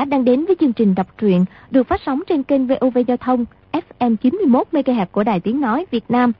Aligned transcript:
giả 0.00 0.04
đang 0.04 0.24
đến 0.24 0.44
với 0.44 0.56
chương 0.60 0.72
trình 0.72 0.94
đọc 0.94 1.06
truyện 1.18 1.44
được 1.70 1.86
phát 1.86 2.00
sóng 2.06 2.20
trên 2.28 2.42
kênh 2.42 2.66
VOV 2.66 2.98
Giao 3.06 3.16
thông 3.16 3.44
FM 3.72 4.16
91 4.16 4.66
MHz 4.72 5.06
của 5.06 5.24
Đài 5.24 5.40
Tiếng 5.40 5.60
Nói 5.60 5.86
Việt 5.90 6.04
Nam. 6.08 6.32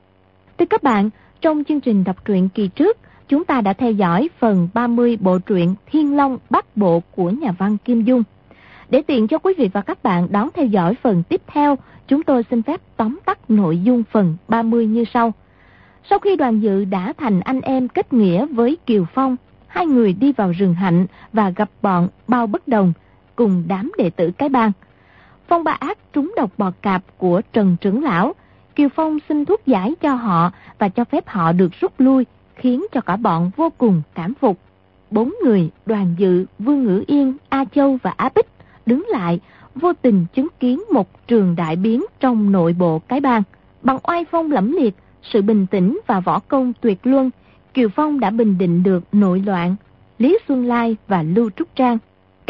Thưa 0.57 0.65
các 0.65 0.83
bạn, 0.83 1.09
trong 1.41 1.63
chương 1.63 1.81
trình 1.81 2.03
đọc 2.03 2.25
truyện 2.25 2.49
kỳ 2.49 2.67
trước, 2.67 2.97
chúng 3.27 3.45
ta 3.45 3.61
đã 3.61 3.73
theo 3.73 3.91
dõi 3.91 4.29
phần 4.39 4.67
30 4.73 5.17
bộ 5.21 5.39
truyện 5.39 5.75
Thiên 5.91 6.17
Long 6.17 6.37
Bắc 6.49 6.77
Bộ 6.77 7.01
của 7.15 7.29
nhà 7.29 7.51
văn 7.51 7.77
Kim 7.85 8.03
Dung. 8.03 8.23
Để 8.89 9.01
tiện 9.01 9.27
cho 9.27 9.37
quý 9.37 9.53
vị 9.57 9.69
và 9.73 9.81
các 9.81 10.03
bạn 10.03 10.27
đón 10.31 10.49
theo 10.53 10.65
dõi 10.65 10.95
phần 11.01 11.23
tiếp 11.29 11.41
theo, 11.47 11.77
chúng 12.07 12.23
tôi 12.23 12.43
xin 12.49 12.61
phép 12.61 12.81
tóm 12.97 13.19
tắt 13.25 13.51
nội 13.51 13.79
dung 13.83 14.03
phần 14.11 14.37
30 14.47 14.85
như 14.85 15.03
sau. 15.13 15.33
Sau 16.09 16.19
khi 16.19 16.35
đoàn 16.35 16.59
dự 16.59 16.85
đã 16.85 17.13
thành 17.17 17.39
anh 17.39 17.61
em 17.61 17.87
kết 17.87 18.13
nghĩa 18.13 18.45
với 18.45 18.77
Kiều 18.85 19.05
Phong, 19.13 19.35
hai 19.67 19.85
người 19.85 20.13
đi 20.13 20.31
vào 20.31 20.51
rừng 20.51 20.73
hạnh 20.73 21.05
và 21.33 21.49
gặp 21.49 21.69
bọn 21.81 22.07
bao 22.27 22.47
bất 22.47 22.67
đồng 22.67 22.93
cùng 23.41 23.63
đám 23.67 23.91
đệ 23.97 24.09
tử 24.09 24.31
cái 24.37 24.49
bang. 24.49 24.71
Phong 25.47 25.63
ba 25.63 25.71
ác 25.71 25.97
trúng 26.13 26.33
độc 26.37 26.51
bò 26.57 26.71
cạp 26.81 27.03
của 27.17 27.41
Trần 27.53 27.75
Trưởng 27.81 28.03
Lão. 28.03 28.33
Kiều 28.75 28.89
Phong 28.95 29.17
xin 29.29 29.45
thuốc 29.45 29.65
giải 29.65 29.93
cho 30.01 30.13
họ 30.13 30.51
và 30.79 30.89
cho 30.89 31.03
phép 31.03 31.27
họ 31.27 31.51
được 31.51 31.71
rút 31.79 31.93
lui, 31.97 32.25
khiến 32.55 32.85
cho 32.91 33.01
cả 33.01 33.15
bọn 33.15 33.51
vô 33.55 33.69
cùng 33.77 34.01
cảm 34.15 34.33
phục. 34.33 34.57
Bốn 35.11 35.33
người, 35.43 35.69
đoàn 35.85 36.15
dự, 36.17 36.45
Vương 36.59 36.83
Ngữ 36.83 37.03
Yên, 37.07 37.37
A 37.49 37.65
Châu 37.65 37.97
và 38.03 38.13
Á 38.17 38.29
Bích 38.35 38.47
đứng 38.85 39.07
lại, 39.09 39.39
vô 39.75 39.93
tình 39.93 40.25
chứng 40.33 40.47
kiến 40.59 40.81
một 40.93 41.27
trường 41.27 41.55
đại 41.55 41.75
biến 41.75 42.05
trong 42.19 42.51
nội 42.51 42.75
bộ 42.79 42.99
cái 42.99 43.19
bang. 43.19 43.43
Bằng 43.81 43.99
oai 44.03 44.25
phong 44.31 44.51
lẫm 44.51 44.71
liệt, 44.71 44.95
sự 45.23 45.41
bình 45.41 45.67
tĩnh 45.71 45.99
và 46.07 46.19
võ 46.19 46.39
công 46.39 46.73
tuyệt 46.81 46.99
luân, 47.03 47.29
Kiều 47.73 47.89
Phong 47.89 48.19
đã 48.19 48.29
bình 48.29 48.57
định 48.57 48.83
được 48.83 49.03
nội 49.11 49.43
loạn, 49.45 49.75
Lý 50.17 50.37
Xuân 50.47 50.65
Lai 50.65 50.95
và 51.07 51.23
Lưu 51.23 51.49
Trúc 51.57 51.75
Trang. 51.75 51.97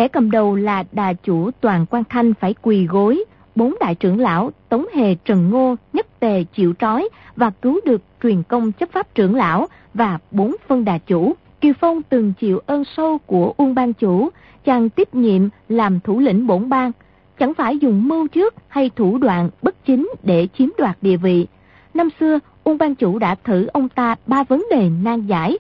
Kẻ 0.01 0.07
cầm 0.07 0.31
đầu 0.31 0.55
là 0.55 0.83
đà 0.91 1.13
chủ 1.13 1.51
Toàn 1.51 1.85
Quan 1.89 2.03
Thanh 2.09 2.33
phải 2.33 2.55
quỳ 2.61 2.87
gối, 2.87 3.23
bốn 3.55 3.75
đại 3.79 3.95
trưởng 3.95 4.19
lão 4.19 4.51
Tống 4.69 4.85
Hề 4.93 5.15
Trần 5.15 5.49
Ngô 5.49 5.75
nhất 5.93 6.19
tề 6.19 6.43
chịu 6.43 6.73
trói 6.79 7.09
và 7.35 7.49
cứu 7.49 7.79
được 7.85 8.01
truyền 8.23 8.43
công 8.43 8.71
chấp 8.71 8.89
pháp 8.91 9.15
trưởng 9.15 9.35
lão 9.35 9.67
và 9.93 10.19
bốn 10.31 10.55
phân 10.67 10.85
đà 10.85 10.97
chủ. 10.97 11.33
Kiều 11.61 11.73
Phong 11.79 12.01
từng 12.01 12.33
chịu 12.39 12.59
ơn 12.65 12.83
sâu 12.97 13.17
của 13.17 13.53
Uông 13.57 13.75
Ban 13.75 13.93
Chủ, 13.93 14.29
chàng 14.65 14.89
tiếp 14.89 15.15
nhiệm 15.15 15.41
làm 15.69 15.99
thủ 15.99 16.19
lĩnh 16.19 16.47
bổn 16.47 16.69
bang, 16.69 16.91
chẳng 17.39 17.53
phải 17.53 17.77
dùng 17.77 18.07
mưu 18.07 18.27
trước 18.27 18.55
hay 18.67 18.91
thủ 18.95 19.17
đoạn 19.17 19.49
bất 19.61 19.85
chính 19.85 20.11
để 20.23 20.47
chiếm 20.57 20.69
đoạt 20.77 20.97
địa 21.01 21.17
vị. 21.17 21.47
Năm 21.93 22.09
xưa, 22.19 22.39
Uông 22.63 22.77
Ban 22.77 22.95
Chủ 22.95 23.19
đã 23.19 23.35
thử 23.35 23.67
ông 23.73 23.89
ta 23.89 24.15
ba 24.27 24.43
vấn 24.43 24.65
đề 24.71 24.89
nan 25.03 25.25
giải, 25.27 25.57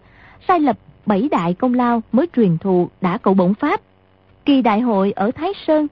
sai 0.47 0.59
lập 0.59 0.77
bảy 1.05 1.29
đại 1.31 1.53
công 1.53 1.73
lao 1.73 2.01
mới 2.11 2.27
truyền 2.35 2.57
thụ 2.57 2.89
đã 3.01 3.17
cậu 3.17 3.33
bổn 3.33 3.53
pháp. 3.53 3.81
Kỳ 4.45 4.61
đại 4.61 4.81
hội 4.81 5.11
ở 5.11 5.31
Thái 5.31 5.49
Sơn, 5.67 5.87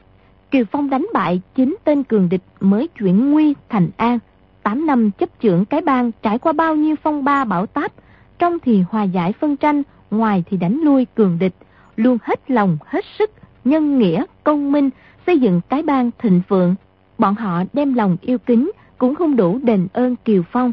Kiều 0.52 0.64
Phong 0.72 0.90
đánh 0.90 1.06
bại 1.14 1.42
chính 1.56 1.76
tên 1.84 2.04
cường 2.04 2.30
địch 2.30 2.42
mới 2.60 2.88
chuyển 2.88 3.32
nguy 3.32 3.54
thành 3.70 3.90
an. 3.98 4.20
Tám 4.64 4.86
năm 4.86 5.12
chấp 5.12 5.40
trưởng 5.40 5.66
cái 5.66 5.82
bang 5.82 6.12
trải 6.22 6.40
qua 6.40 6.54
bao 6.54 6.76
nhiêu 6.76 6.96
phong 7.04 7.24
ba 7.24 7.46
bảo 7.46 7.66
táp, 7.66 7.92
trong 8.40 8.58
thì 8.60 8.84
hòa 8.90 9.04
giải 9.04 9.34
phân 9.34 9.58
tranh, 9.58 9.84
ngoài 10.12 10.44
thì 10.50 10.58
đánh 10.58 10.82
lui 10.84 11.06
cường 11.06 11.40
địch, 11.40 11.54
luôn 11.96 12.18
hết 12.24 12.52
lòng, 12.52 12.78
hết 12.86 13.06
sức, 13.20 13.32
nhân 13.66 14.00
nghĩa, 14.00 14.24
công 14.44 14.72
minh, 14.72 14.90
xây 15.28 15.40
dựng 15.40 15.62
cái 15.70 15.84
bang 15.84 16.12
thịnh 16.20 16.42
vượng. 16.48 16.76
Bọn 17.18 17.36
họ 17.36 17.64
đem 17.74 17.94
lòng 17.94 18.18
yêu 18.22 18.38
kính 18.38 18.72
cũng 18.98 19.16
không 19.16 19.36
đủ 19.36 19.60
đền 19.64 19.88
ơn 19.94 20.16
Kiều 20.16 20.44
Phong. 20.52 20.72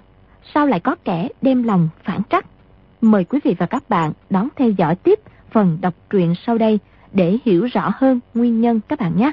Sao 0.54 0.66
lại 0.66 0.80
có 0.80 0.96
kẻ 1.04 1.28
đem 1.42 1.62
lòng 1.62 1.88
phản 2.04 2.22
trắc? 2.30 2.46
Mời 3.00 3.24
quý 3.24 3.38
vị 3.44 3.54
và 3.58 3.66
các 3.66 3.88
bạn 3.88 4.12
đón 4.30 4.48
theo 4.56 4.70
dõi 4.70 4.94
tiếp 4.94 5.20
phần 5.50 5.78
đọc 5.80 5.94
truyện 6.10 6.34
sau 6.46 6.58
đây 6.58 6.78
để 7.12 7.38
hiểu 7.44 7.68
rõ 7.72 7.92
hơn 7.96 8.20
nguyên 8.34 8.60
nhân 8.60 8.80
các 8.88 9.00
bạn 9.00 9.16
nhé. 9.16 9.32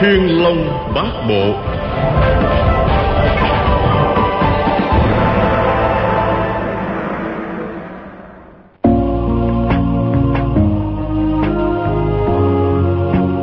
Thiên 0.00 0.42
Long 0.42 0.92
Bát 0.94 1.12
Bộ 1.28 1.52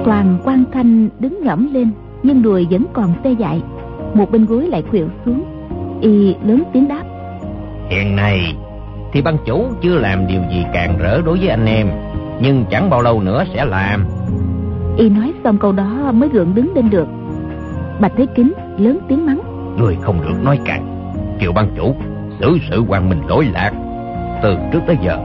Toàn 0.06 0.38
quan 0.44 0.64
thanh 0.72 1.10
đứng 1.20 1.44
ngẫm 1.44 1.74
lên 1.74 1.92
Nhưng 2.24 2.42
đùi 2.42 2.68
vẫn 2.72 2.86
còn 2.94 3.14
tê 3.24 3.32
dại 3.32 3.62
Một 4.14 4.32
bên 4.32 4.46
gối 4.46 4.68
lại 4.68 4.84
khuỵu 4.90 5.08
xuống. 5.26 5.44
Y 6.02 6.36
lớn 6.44 6.64
tiếng 6.74 6.88
đáp. 6.88 7.04
Hiện 7.90 8.16
nay 8.16 8.56
thì 9.14 9.22
ban 9.22 9.38
chủ 9.46 9.66
chưa 9.82 9.96
làm 9.96 10.28
điều 10.28 10.42
gì 10.52 10.66
càng 10.74 10.98
rỡ 10.98 11.22
đối 11.22 11.38
với 11.38 11.48
anh 11.48 11.66
em 11.66 11.88
Nhưng 12.42 12.66
chẳng 12.72 12.90
bao 12.90 13.02
lâu 13.02 13.22
nữa 13.22 13.44
sẽ 13.54 13.66
làm. 13.66 14.06
Y 14.98 15.10
nói 15.10 15.34
xong 15.44 15.58
câu 15.58 15.72
đó 15.72 16.12
mới 16.14 16.30
gượng 16.30 16.56
đứng 16.56 16.74
lên 16.76 16.90
được. 16.90 17.08
Bạch 18.00 18.12
Thế 18.18 18.26
Kính 18.36 18.54
lớn 18.78 19.00
tiếng 19.08 19.26
mắng. 19.26 19.40
Người 19.78 19.98
không 20.02 20.22
được 20.22 20.44
nói 20.44 20.60
càng. 20.66 21.12
Kiều 21.40 21.52
ban 21.52 21.70
chủ 21.78 21.96
xử 22.40 22.58
sự 22.70 22.84
quan 22.88 23.10
minh 23.10 23.22
lỗi 23.28 23.48
lạc. 23.54 23.72
Từ 24.44 24.58
trước 24.72 24.80
tới 24.88 24.98
giờ 25.04 25.18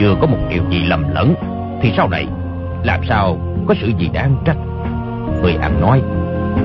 Chưa 0.00 0.14
có 0.20 0.26
một 0.26 0.38
điều 0.50 0.62
gì 0.70 0.82
lầm 0.88 1.04
lẫn. 1.14 1.34
Thì 1.82 1.92
sau 1.96 2.08
này 2.08 2.26
làm 2.84 3.00
sao 3.08 3.38
có 3.66 3.74
sự 3.80 3.92
gì 3.98 4.10
đáng 4.14 4.36
trách? 4.44 4.56
Người 5.42 5.54
ăn 5.54 5.80
nói 5.80 6.02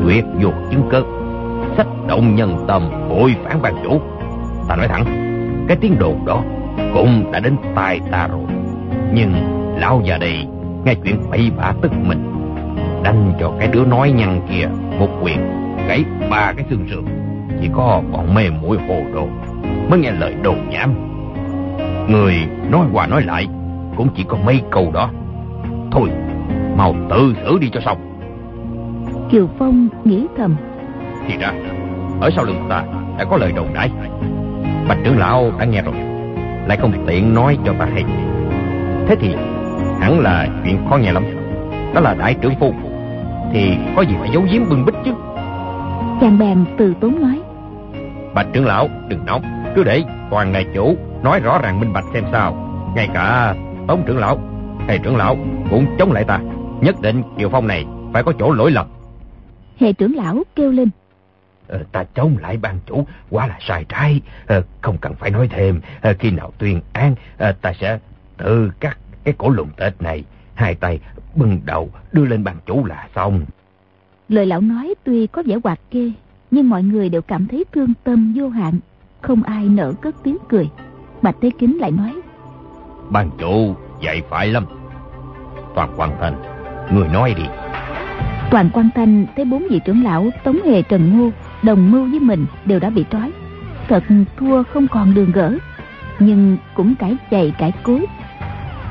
Tuyệt 0.04 0.26
vô 0.42 0.50
chứng 0.72 0.90
cơ 0.90 1.04
Sách 1.78 1.88
động 2.08 2.36
nhân 2.36 2.66
tâm 2.68 2.90
bội 3.10 3.36
phản 3.44 3.62
ban 3.62 3.76
chủ. 3.84 4.00
Ta 4.70 4.76
nói 4.76 4.88
thẳng, 4.88 5.06
Cái 5.68 5.78
tiếng 5.82 6.00
đồn 6.00 6.26
đó 6.26 6.44
cũng 6.94 7.32
đã 7.32 7.40
đến 7.40 7.56
tai 7.76 8.00
ta 8.12 8.28
rồi. 8.28 8.44
Nhưng 9.14 9.34
lão 9.80 10.02
già 10.06 10.18
đây 10.18 10.46
Nghe 10.86 10.96
chuyện 11.04 11.16
bậy 11.30 11.52
bạ 11.58 11.74
tức 11.82 11.92
mình 12.08 12.32
đánh 13.04 13.34
cho 13.40 13.52
cái 13.60 13.68
đứa 13.68 13.86
nói 13.86 14.12
nhăn 14.12 14.42
kia 14.50 14.68
Một 15.00 15.10
quyền, 15.22 15.38
gãy 15.88 16.04
ba 16.30 16.54
cái 16.58 16.66
xương 16.70 16.88
sườn. 16.90 17.06
Chỉ 17.62 17.70
có 17.74 18.02
bọn 18.12 18.34
mê 18.34 18.50
mũi 18.62 18.78
hồ 18.88 19.02
đồ 19.14 19.28
Mới 19.90 20.00
nghe 20.00 20.12
lời 20.12 20.36
đồn 20.44 20.70
nhảm. 20.70 20.94
Người 22.10 22.36
nói 22.72 22.86
qua 22.94 23.08
nói 23.08 23.22
lại 23.22 23.48
Cũng 23.98 24.08
chỉ 24.16 24.24
có 24.28 24.38
mấy 24.46 24.62
câu 24.72 24.92
đó. 24.94 25.10
Thôi, 25.92 26.10
Mau 26.78 26.96
tự 27.10 27.36
xử 27.44 27.58
đi 27.60 27.70
cho 27.74 27.80
xong. 27.80 27.98
Kiều 29.32 29.50
Phong 29.60 29.88
nghĩ 30.04 30.28
thầm 30.38 30.56
thì 31.32 31.38
ra. 31.38 31.54
Ở 32.22 32.30
sau 32.36 32.46
lưng 32.46 32.66
ta 32.70 32.84
đã 33.18 33.26
có 33.26 33.38
lời 33.38 33.52
đồn 33.56 33.68
đãi 33.74 33.90
Bạch 34.88 34.98
trưởng 35.04 35.20
lão 35.20 35.52
đã 35.60 35.66
nghe 35.66 35.82
rồi 35.82 35.94
Lại 36.68 36.78
không 36.78 37.06
tiện 37.08 37.34
nói 37.34 37.58
cho 37.66 37.74
ta 37.80 37.88
hay 37.94 38.04
Thế 39.08 39.16
thì 39.20 39.36
hẳn 40.02 40.20
là 40.20 40.48
chuyện 40.64 40.78
khó 40.90 40.98
nghe 40.98 41.12
lắm. 41.12 41.24
Đó 41.94 42.02
là 42.02 42.14
đại 42.14 42.36
trưởng 42.42 42.56
phu 42.60 42.74
Thì 43.54 43.78
có 43.96 44.02
gì 44.02 44.16
phải 44.20 44.30
giấu 44.34 44.44
giếm 44.52 44.70
bưng 44.70 44.86
bích 44.86 44.96
chứ? 45.06 45.12
Chàng 46.22 46.40
bèn 46.40 46.66
từ 46.78 46.94
tốn 47.02 47.22
nói. 47.22 47.42
Bạch 48.34 48.48
trưởng 48.54 48.66
lão 48.66 48.90
đừng 49.08 49.26
nóng 49.26 49.44
Cứ 49.76 49.84
để 49.84 50.04
toàn 50.32 50.52
ngài 50.52 50.66
chủ 50.74 50.96
nói 51.24 51.40
rõ 51.40 51.60
ràng 51.64 51.80
minh 51.80 51.94
bạch 51.94 52.06
xem 52.14 52.24
sao. 52.32 52.54
Ngay 52.96 53.10
cả 53.14 53.56
tống 53.88 54.04
trưởng 54.06 54.18
lão 54.18 54.38
Thầy 54.88 55.00
trưởng 55.00 55.18
lão 55.18 55.38
cũng 55.70 55.86
chống 56.00 56.12
lại 56.12 56.24
ta. 56.24 56.40
Nhất 56.82 56.96
định 57.02 57.24
Kiều 57.38 57.50
Phong 57.50 57.68
này 57.68 57.86
phải 58.14 58.24
có 58.24 58.34
chỗ 58.40 58.52
lỗi 58.52 58.72
lầm. 58.72 58.86
Hệ 59.80 59.94
trưởng 59.94 60.16
lão 60.16 60.44
kêu 60.56 60.72
lên 60.72 60.90
Ta 61.92 62.04
chống 62.04 62.38
lại 62.42 62.58
ban 62.58 62.80
chủ 62.86 63.06
quá 63.30 63.48
là 63.48 63.58
sai 63.68 63.86
trái. 63.90 64.22
Ờ, 64.48 64.64
Không 64.82 64.98
cần 64.98 65.14
phải 65.16 65.30
nói 65.32 65.48
thêm. 65.52 65.82
Ờ, 66.02 66.14
Khi 66.20 66.32
nào 66.32 66.52
tuyên 66.58 66.82
án 66.94 67.16
ờ, 67.38 67.52
Ta 67.62 67.74
sẽ 67.80 68.00
tự 68.38 68.72
cắt 68.80 68.98
cái 69.24 69.34
cổ 69.38 69.50
lùng 69.50 69.70
tết 69.78 70.02
này. 70.02 70.24
Hai 70.54 70.76
tay 70.76 71.00
bưng 71.36 71.60
đầu 71.66 71.90
đưa 72.12 72.26
lên 72.26 72.44
ban 72.44 72.56
chủ 72.66 72.86
là 72.86 73.08
xong. 73.16 73.46
Lời 74.30 74.46
lão 74.46 74.62
nói 74.62 74.96
tuy 75.04 75.28
có 75.28 75.44
vẻ 75.46 75.56
hoạt 75.64 75.80
kê 75.92 76.12
Nhưng 76.52 76.70
mọi 76.70 76.84
người 76.84 77.10
đều 77.10 77.22
cảm 77.22 77.48
thấy 77.48 77.66
thương 77.74 77.94
tâm 78.04 78.34
vô 78.36 78.50
hạn. 78.50 78.80
Không 79.22 79.44
ai 79.44 79.66
nở 79.66 79.94
cất 80.02 80.16
tiếng 80.24 80.38
cười. 80.50 80.70
Bạch 81.22 81.36
Thế 81.42 81.52
Kính 81.60 81.78
lại 81.80 81.92
nói 81.92 82.16
Ban 83.10 83.30
chủ 83.40 83.76
dạy 84.04 84.22
phải 84.30 84.48
lắm. 84.48 84.66
Toàn 85.76 85.94
quan 85.98 86.12
thành 86.22 86.36
Người 86.94 87.08
nói 87.08 87.34
đi. 87.38 87.44
Toàn 88.52 88.70
quan 88.74 88.90
thanh 88.96 89.26
thấy 89.36 89.46
bốn 89.46 89.68
vị 89.70 89.80
trưởng 89.86 90.04
lão 90.04 90.30
Tống 90.44 90.60
Hề 90.66 90.82
Trần 90.82 91.18
Ngô 91.18 91.30
Đồng 91.64 91.92
mưu 91.92 92.10
với 92.10 92.20
mình 92.20 92.46
đều 92.66 92.80
đã 92.80 92.90
bị 92.90 93.06
trói. 93.12 93.32
Thật 93.88 94.04
thua 94.38 94.64
không 94.64 94.88
còn 94.88 95.14
đường 95.14 95.32
gỡ 95.32 95.58
Nhưng 96.20 96.58
cũng 96.74 96.96
cải 96.96 97.16
chày 97.32 97.54
cải 97.58 97.72
cối 97.84 98.06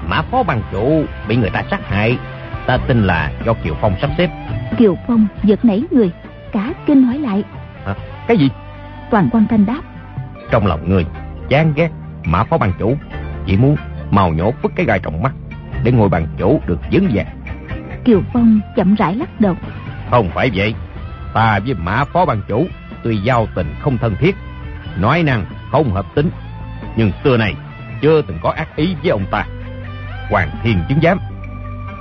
Mã 0.08 0.22
phó 0.22 0.42
ban 0.42 0.62
chủ 0.72 1.04
bị 1.28 1.36
người 1.36 1.50
ta 1.50 1.62
sát 1.70 1.88
hại 1.88 2.18
Ta 2.66 2.78
tin 2.88 3.06
là 3.06 3.32
do 3.46 3.54
Kiều 3.54 3.74
Phong 3.80 3.94
sắp 4.00 4.10
xếp. 4.18 4.30
Kiều 4.78 4.96
Phong 5.06 5.26
giật 5.44 5.64
nảy 5.64 5.84
người 5.90 6.10
Cả 6.52 6.72
kinh 6.86 7.02
hỏi 7.02 7.18
lại. 7.18 7.44
À, 7.86 7.94
Cái 8.28 8.36
gì? 8.36 8.48
Toàn 9.10 9.28
quan 9.32 9.46
thanh 9.50 9.66
đáp. 9.66 9.80
Trong 10.50 10.66
lòng 10.66 10.88
người 10.88 11.06
chán 11.48 11.72
ghét 11.76 11.90
Mã 12.24 12.44
phó 12.44 12.58
ban 12.58 12.72
chủ 12.78 12.96
Chỉ 13.46 13.56
muốn 13.56 13.76
màu 14.10 14.32
nhổ 14.32 14.52
vứt 14.62 14.72
cái 14.76 14.86
gai 14.86 14.98
trong 14.98 15.22
mắt 15.22 15.32
Để 15.84 15.92
ngôi 15.92 16.08
bàn 16.08 16.26
chủ 16.38 16.60
được 16.66 16.78
vững 16.92 17.08
vàng. 17.14 17.26
Kiều 18.04 18.22
Phong 18.32 18.60
chậm 18.76 18.94
rãi 18.94 19.14
lắc 19.14 19.40
đầu. 19.40 19.54
Không 20.10 20.30
phải 20.34 20.50
vậy 20.54 20.74
Ta 21.34 21.58
với 21.66 21.74
mã 21.74 22.04
phó 22.04 22.24
ban 22.24 22.42
chủ 22.48 22.66
tuy 23.04 23.16
giao 23.16 23.46
tình 23.54 23.74
không 23.80 23.98
thân 23.98 24.16
thiết, 24.20 24.36
nói 24.98 25.22
năng 25.22 25.44
không 25.70 25.92
hợp 25.92 26.06
tính, 26.14 26.30
nhưng 26.96 27.12
xưa 27.24 27.36
này 27.36 27.54
chưa 28.02 28.22
từng 28.22 28.38
có 28.42 28.50
ác 28.50 28.76
ý 28.76 28.96
với 29.02 29.10
ông 29.10 29.24
ta. 29.30 29.46
Hoàng 30.30 30.50
Thiên 30.62 30.78
chứng 30.88 31.00
giám, 31.02 31.18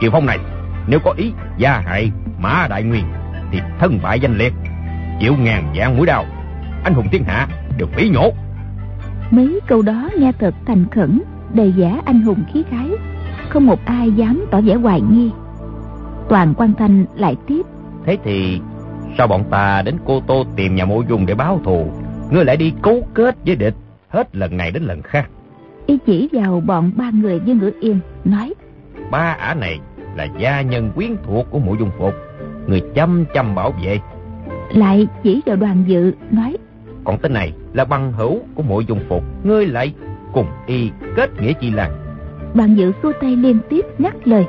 Kiều 0.01 0.11
Phong 0.11 0.25
này 0.25 0.39
nếu 0.87 0.99
có 0.99 1.13
ý 1.17 1.31
gia 1.57 1.79
hại 1.79 2.11
Mã 2.39 2.67
Đại 2.69 2.83
Nguyên 2.83 3.05
thì 3.51 3.61
thân 3.79 3.99
bại 4.03 4.19
danh 4.19 4.37
liệt, 4.37 4.53
chịu 5.19 5.35
ngàn 5.35 5.73
vạn 5.75 5.97
mũi 5.97 6.05
đau, 6.05 6.25
anh 6.83 6.93
hùng 6.93 7.07
thiên 7.11 7.23
hạ 7.23 7.47
đều 7.77 7.87
phí 7.87 8.09
nhổ. 8.09 8.31
Mấy 9.31 9.59
câu 9.67 9.81
đó 9.81 10.09
nghe 10.17 10.31
thật 10.39 10.55
thành 10.65 10.85
khẩn, 10.91 11.21
đầy 11.53 11.71
vẻ 11.71 11.99
anh 12.05 12.21
hùng 12.21 12.43
khí 12.53 12.63
khái, 12.69 12.89
không 13.49 13.65
một 13.65 13.85
ai 13.85 14.11
dám 14.11 14.45
tỏ 14.51 14.61
vẻ 14.61 14.75
hoài 14.75 15.01
nghi. 15.01 15.31
Toàn 16.29 16.53
quan 16.57 16.73
thanh 16.77 17.05
lại 17.15 17.35
tiếp. 17.47 17.61
Thế 18.05 18.17
thì 18.23 18.61
sao 19.17 19.27
bọn 19.27 19.43
ta 19.51 19.81
đến 19.81 19.97
Cô 20.05 20.21
Tô 20.27 20.45
tìm 20.55 20.75
nhà 20.75 20.85
mộ 20.85 21.03
dùng 21.09 21.25
để 21.25 21.35
báo 21.35 21.59
thù, 21.63 21.91
ngươi 22.31 22.45
lại 22.45 22.57
đi 22.57 22.73
cấu 22.81 23.07
kết 23.13 23.35
với 23.45 23.55
địch, 23.55 23.75
hết 24.09 24.35
lần 24.35 24.57
này 24.57 24.71
đến 24.71 24.83
lần 24.83 25.01
khác. 25.01 25.29
Y 25.85 25.97
chỉ 26.05 26.29
vào 26.31 26.61
bọn 26.65 26.91
ba 26.95 27.11
người 27.13 27.39
với 27.39 27.55
ngữ 27.55 27.71
yên, 27.81 27.99
nói. 28.25 28.53
Ba 29.11 29.35
ả 29.39 29.53
này 29.53 29.79
là 30.15 30.27
gia 30.39 30.61
nhân 30.61 30.91
quyến 30.95 31.15
thuộc 31.25 31.47
của 31.51 31.59
mộ 31.59 31.75
dung 31.79 31.91
phục, 31.97 32.13
người 32.67 32.81
chăm 32.95 33.25
chăm 33.33 33.55
bảo 33.55 33.73
vệ. 33.83 33.99
Lại 34.73 35.07
chỉ 35.23 35.41
vào 35.45 35.55
đoàn 35.55 35.83
dự, 35.87 36.13
nói. 36.31 36.57
Còn 37.03 37.17
tên 37.21 37.33
này 37.33 37.53
là 37.73 37.85
băng 37.85 38.11
hữu 38.11 38.39
của 38.55 38.63
mộ 38.63 38.79
dung 38.79 38.99
phục, 39.09 39.23
ngươi 39.43 39.65
lại 39.65 39.93
cùng 40.33 40.47
y 40.67 40.91
kết 41.15 41.41
nghĩa 41.41 41.53
chi 41.53 41.71
làng. 41.71 41.91
Đoàn 42.53 42.75
dự 42.75 42.91
xua 43.03 43.11
tay 43.21 43.35
liên 43.35 43.59
tiếp 43.69 43.85
ngắt 43.97 44.27
lời. 44.27 44.45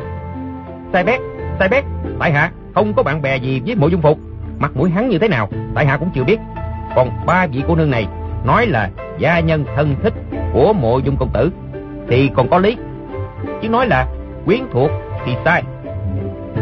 Sai 0.92 1.04
bét, 1.04 1.20
sai 1.58 1.68
bét, 1.68 1.84
tại 2.18 2.32
hạ 2.32 2.52
không 2.74 2.94
có 2.94 3.02
bạn 3.02 3.22
bè 3.22 3.36
gì 3.36 3.62
với 3.66 3.74
mộ 3.74 3.88
dung 3.88 4.02
phục. 4.02 4.18
Mặt 4.60 4.76
mũi 4.76 4.90
hắn 4.90 5.08
như 5.08 5.18
thế 5.18 5.28
nào, 5.28 5.48
tại 5.74 5.86
hạ 5.86 5.96
cũng 5.96 6.10
chưa 6.14 6.24
biết. 6.24 6.38
Còn 6.96 7.10
ba 7.26 7.46
vị 7.46 7.62
cô 7.68 7.76
nương 7.76 7.90
này 7.90 8.06
nói 8.44 8.66
là 8.66 8.90
gia 9.18 9.40
nhân 9.40 9.64
thân 9.76 9.96
thích 10.02 10.14
của 10.52 10.72
mộ 10.72 10.98
dung 10.98 11.16
công 11.16 11.30
tử 11.32 11.50
thì 12.08 12.30
còn 12.36 12.48
có 12.48 12.58
lý. 12.58 12.76
Chứ 13.62 13.68
nói 13.68 13.86
là 13.86 14.06
quyến 14.46 14.60
thuộc 14.72 14.90
thì 15.24 15.32
sai. 15.44 15.62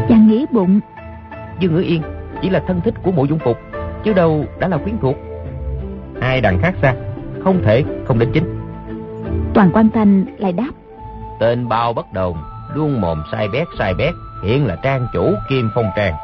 Chàng 0.09 0.29
nghĩ 0.29 0.47
bụng. 0.53 0.81
Dương 1.61 1.75
Ngữ 1.75 1.81
Yên 1.81 2.03
chỉ 2.43 2.51
là 2.51 2.63
thân 2.67 2.81
thích 2.81 2.95
của 3.03 3.13
mộ 3.13 3.25
dung 3.25 3.39
phục, 3.39 3.59
chứ 4.05 4.13
đâu 4.13 4.45
đã 4.59 4.69
là 4.69 4.77
quyến 4.77 4.99
thuộc. 4.99 5.17
Hai 6.21 6.41
đằng 6.41 6.59
khác 6.63 6.75
xa, 6.83 6.95
không 7.45 7.63
thể 7.65 7.85
không 8.07 8.19
đến 8.19 8.31
chính. 8.35 8.61
Toàn 9.55 9.71
quan 9.75 9.91
thanh 9.91 10.25
lại 10.39 10.53
đáp. 10.53 10.71
Tên 11.41 11.69
bao 11.69 11.93
bất 11.93 12.13
đồng, 12.13 12.37
luôn 12.75 13.01
mồm 13.01 13.23
sai 13.33 13.49
bét 13.49 13.67
sai 13.79 13.95
bét, 13.95 14.15
hiện 14.45 14.67
là 14.67 14.77
trang 14.83 15.07
chủ 15.13 15.33
Kim 15.49 15.71
Phong 15.75 15.91
Trang. 15.97 16.15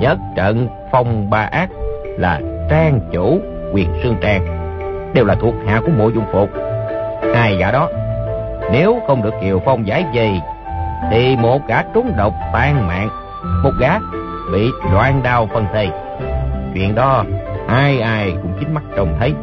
Nhất 0.00 0.18
trận 0.36 0.68
Phong 0.90 1.30
Ba 1.30 1.38
Ác 1.38 1.70
là 2.18 2.40
trang 2.70 3.00
chủ 3.12 3.40
Quyền 3.72 3.88
Sương 4.02 4.16
Trang, 4.20 4.46
đều 5.14 5.24
là 5.24 5.34
thuộc 5.34 5.54
hạ 5.66 5.80
của 5.80 5.92
mộ 5.98 6.08
dung 6.08 6.24
phục. 6.32 6.50
Hai 7.34 7.56
gã 7.56 7.70
đó, 7.70 7.88
nếu 8.72 9.00
không 9.06 9.22
được 9.22 9.34
Kiều 9.42 9.62
Phong 9.64 9.86
giải 9.86 10.04
dây, 10.12 10.40
thì 11.10 11.36
một 11.36 11.66
gã 11.68 11.82
trúng 11.94 12.12
độc 12.16 12.34
tan 12.52 12.86
mạng, 12.86 13.08
một 13.64 13.72
gã 13.80 13.98
bị 14.52 14.70
loan 14.92 15.22
đao 15.22 15.46
phân 15.46 15.66
thây. 15.72 15.88
Chuyện 16.74 16.94
đó 16.94 17.24
ai 17.68 18.00
ai 18.00 18.34
cũng 18.42 18.52
chính 18.60 18.74
mắt 18.74 18.82
trông 18.96 19.16
thấy. 19.18 19.34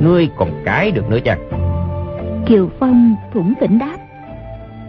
Ngươi 0.00 0.30
còn 0.36 0.50
cái 0.64 0.90
được 0.90 1.10
nữa 1.10 1.18
chăng? 1.24 1.38
Kiều 2.46 2.68
Phong 2.80 3.16
thủng 3.34 3.54
tỉnh 3.60 3.78
đáp. 3.78 3.96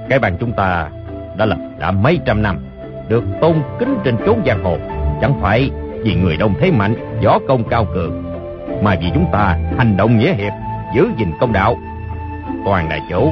Cái 0.10 0.20
bàn 0.20 0.38
chúng 0.40 0.52
ta 0.52 0.90
đã 1.38 1.46
lập 1.46 1.58
đã 1.80 1.92
mấy 1.92 2.20
trăm 2.26 2.42
năm, 2.42 2.58
được 3.08 3.24
tôn 3.42 3.54
kính 3.80 3.98
trên 4.04 4.18
chốn 4.26 4.42
giang 4.46 4.64
hồ. 4.64 4.78
Chẳng 5.22 5.34
phải 5.42 5.72
vì 6.04 6.16
người 6.16 6.38
đông 6.38 6.54
thế 6.60 6.72
mạnh, 6.72 6.96
võ 7.24 7.40
công 7.48 7.64
cao 7.64 7.86
cường, 7.94 8.24
mà 8.84 8.96
vì 9.02 9.12
chúng 9.14 9.26
ta 9.32 9.58
hành 9.78 9.98
động 9.98 10.20
nghĩa 10.20 10.34
hiệp, 10.34 10.54
giữ 10.96 11.10
gìn 11.18 11.32
công 11.40 11.54
đạo. 11.54 11.78
Toàn 12.66 12.90
đại 12.90 13.00
chủ, 13.10 13.32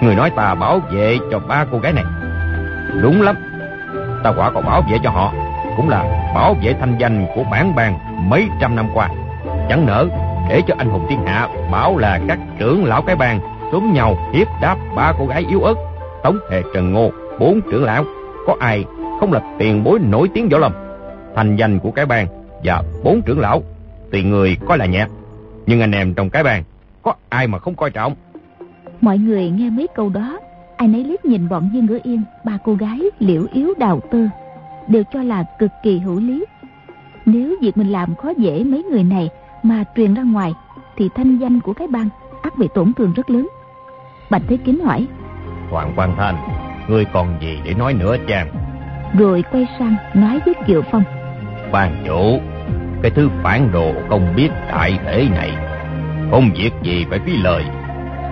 người 0.00 0.14
nói 0.14 0.30
ta 0.30 0.54
bảo 0.54 0.80
vệ 0.90 1.18
cho 1.30 1.38
ba 1.38 1.64
cô 1.72 1.78
gái 1.78 1.92
này. 1.92 2.04
Đúng 3.02 3.22
lắm, 3.22 3.36
ta 4.24 4.32
quả 4.36 4.50
còn 4.50 4.64
bảo 4.64 4.82
vệ 4.90 4.98
cho 5.04 5.10
họ, 5.10 5.32
cũng 5.76 5.88
là 5.88 6.32
bảo 6.34 6.54
vệ 6.62 6.74
thanh 6.80 6.96
danh 6.98 7.26
của 7.34 7.44
bản 7.50 7.74
bang 7.74 7.98
mấy 8.30 8.48
trăm 8.60 8.76
năm 8.76 8.86
qua. 8.94 9.08
Chẳng 9.68 9.86
nỡ 9.86 10.06
để 10.48 10.62
cho 10.66 10.74
anh 10.78 10.88
hùng 10.88 11.06
thiên 11.08 11.26
hạ 11.26 11.48
bảo 11.72 11.98
là 11.98 12.20
các 12.28 12.38
trưởng 12.58 12.84
lão 12.84 13.02
cái 13.02 13.16
bang 13.16 13.40
túm 13.72 13.92
nhau 13.92 14.16
hiếp 14.32 14.46
đáp 14.60 14.76
ba 14.96 15.12
cô 15.18 15.26
gái 15.26 15.44
yếu 15.48 15.62
ớt 15.62 15.74
tống 16.22 16.38
hề 16.50 16.62
trần 16.74 16.92
ngô 16.92 17.10
bốn 17.38 17.60
trưởng 17.70 17.84
lão 17.84 18.04
có 18.46 18.56
ai 18.60 18.84
không 19.20 19.32
là 19.32 19.40
tiền 19.58 19.84
bối 19.84 19.98
nổi 19.98 20.28
tiếng 20.34 20.48
võ 20.48 20.58
lâm 20.58 20.72
thành 21.34 21.56
danh 21.56 21.78
của 21.78 21.90
cái 21.90 22.06
bang 22.06 22.26
và 22.64 22.82
bốn 23.04 23.22
trưởng 23.22 23.40
lão 23.40 23.62
tùy 24.12 24.22
người 24.22 24.56
coi 24.66 24.78
là 24.78 24.86
nhẹ. 24.86 25.06
Nhưng 25.66 25.80
anh 25.80 25.92
em 25.92 26.14
trong 26.14 26.30
cái 26.30 26.42
bang 26.42 26.62
có 27.02 27.14
ai 27.28 27.46
mà 27.46 27.58
không 27.58 27.74
coi 27.74 27.90
trọng? 27.90 28.14
Mọi 29.00 29.18
người 29.18 29.50
nghe 29.50 29.70
mấy 29.70 29.86
câu 29.94 30.08
đó 30.08 30.38
ai 30.76 30.88
nấy 30.88 31.04
liếc 31.04 31.24
nhìn 31.24 31.48
bọn 31.48 31.70
dương 31.72 31.86
ngữ 31.86 31.98
yên 32.02 32.22
ba 32.44 32.58
cô 32.64 32.74
gái 32.74 33.00
liễu 33.18 33.46
yếu 33.52 33.74
đào 33.78 34.00
tơ 34.10 34.18
đều 34.88 35.02
cho 35.12 35.22
là 35.22 35.44
cực 35.58 35.70
kỳ 35.82 35.98
hữu 35.98 36.20
lý. 36.20 36.44
Nếu 37.26 37.56
việc 37.60 37.76
mình 37.76 37.88
làm 37.88 38.14
khó 38.14 38.32
dễ 38.36 38.64
mấy 38.64 38.82
người 38.82 39.04
này 39.04 39.28
mà 39.62 39.84
truyền 39.96 40.14
ra 40.14 40.22
ngoài 40.22 40.54
thì 40.96 41.08
thanh 41.14 41.38
danh 41.38 41.60
của 41.60 41.72
cái 41.72 41.88
bang 41.88 42.08
ắt 42.42 42.58
bị 42.58 42.68
tổn 42.74 42.92
thương 42.92 43.12
rất 43.16 43.30
lớn. 43.30 43.48
Bạch 44.30 44.42
thế 44.48 44.56
kính 44.64 44.80
hỏi 44.84 45.06
hoàng 45.70 45.92
quan 45.96 46.14
thanh 46.16 46.65
ngươi 46.88 47.04
còn 47.04 47.38
gì 47.40 47.58
để 47.64 47.74
nói 47.74 47.94
nữa 47.94 48.16
chàng? 48.28 48.48
Rồi 49.18 49.44
quay 49.52 49.66
sang 49.78 49.96
nói 50.14 50.40
với 50.44 50.54
kiều 50.66 50.82
phong. 50.92 51.04
Ban 51.72 52.04
chủ 52.06 52.40
cái 53.02 53.10
thứ 53.10 53.28
phản 53.42 53.72
đồ 53.72 53.92
không 54.08 54.34
biết 54.36 54.48
đại 54.68 54.98
thể 55.04 55.28
này. 55.34 55.50
Không 56.30 56.50
việc 56.56 56.70
gì 56.82 57.04
phải 57.10 57.18
phí 57.18 57.36
lời. 57.36 57.64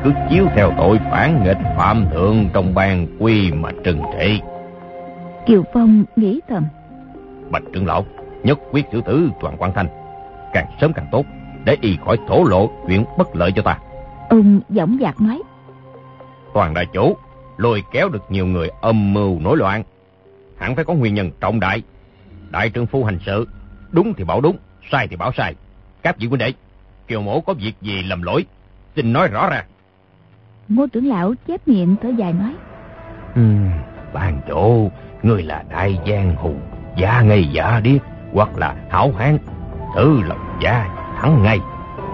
Cứ 0.05 0.13
chiếu 0.31 0.47
theo 0.57 0.73
tội 0.79 0.99
phản 1.11 1.45
nghịch 1.45 1.59
phạm 1.77 2.07
thượng 2.13 2.49
trong 2.53 2.75
ban 2.75 3.07
quy 3.19 3.53
mà 3.53 3.71
trừng 3.85 4.03
trị. 4.19 4.41
Kiều 5.47 5.63
phong 5.73 6.05
nghĩ 6.17 6.41
thầm. 6.49 6.65
Bạch 7.51 7.63
trưởng 7.73 7.87
lão 7.87 8.05
nhất 8.43 8.59
quyết 8.73 8.85
xử 8.93 9.01
tử 9.01 9.31
toàn 9.41 9.57
quan 9.59 9.73
thanh. 9.75 9.89
Càng 10.53 10.67
sớm 10.81 10.93
càng 10.93 11.07
tốt 11.13 11.25
để 11.65 11.77
y 11.81 11.99
khỏi 12.05 12.19
thổ 12.29 12.45
lộ 12.45 12.71
chuyện 12.87 13.05
bất 13.19 13.37
lợi 13.37 13.53
cho 13.57 13.63
ta. 13.63 13.79
Ông 14.29 14.61
dõng 14.69 14.99
dạc 15.01 15.21
nói. 15.21 15.43
Toàn 16.55 16.75
đại 16.75 16.87
chủ 16.93 17.17
lôi 17.57 17.83
kéo 17.93 18.09
được 18.09 18.23
nhiều 18.29 18.47
người 18.47 18.71
âm 18.81 19.13
mưu 19.13 19.41
nổi 19.41 19.57
loạn. 19.57 19.83
Hẳn 20.59 20.77
phải 20.77 20.85
có 20.85 20.95
nguyên 20.95 21.15
nhân 21.15 21.31
trọng 21.41 21.61
đại. 21.61 21.83
Đại 22.51 22.71
trương 22.71 22.87
phu 22.87 23.05
hành 23.05 23.19
sự 23.27 23.49
đúng 23.91 24.15
thì 24.15 24.25
bảo 24.25 24.41
đúng 24.41 24.57
sai 24.93 25.09
thì 25.09 25.17
bảo 25.17 25.33
sai. 25.37 25.55
Các 26.03 26.17
vị 26.19 26.27
huynh 26.27 26.39
đệ 26.39 26.53
kiều 27.09 27.23
mổ 27.23 27.41
có 27.41 27.55
việc 27.55 27.73
gì 27.81 28.03
lầm 28.03 28.23
lỗi 28.23 28.47
xin 28.97 29.13
nói 29.13 29.29
rõ 29.29 29.51
ra. 29.51 29.65
Ngô 30.69 30.87
trưởng 30.87 31.07
lão 31.07 31.35
chép 31.47 31.69
miệng 31.69 31.97
thở 32.03 32.09
dài 32.09 32.33
nói. 32.33 32.55
Ừ, 33.35 33.43
ban 34.13 34.41
chủ 34.49 34.91
người 35.23 35.43
là 35.43 35.65
đại 35.71 35.99
giang 36.07 36.37
hùng 36.37 36.61
giả 36.97 37.23
ngây 37.23 37.49
giả 37.53 37.81
điếc 37.81 38.01
hoặc 38.33 38.59
là 38.59 38.77
hảo 38.91 39.13
hán 39.19 39.39
thử 39.95 40.21
lòng 40.23 40.59
gia 40.63 40.89
thắng 41.21 41.43
ngay. 41.43 41.59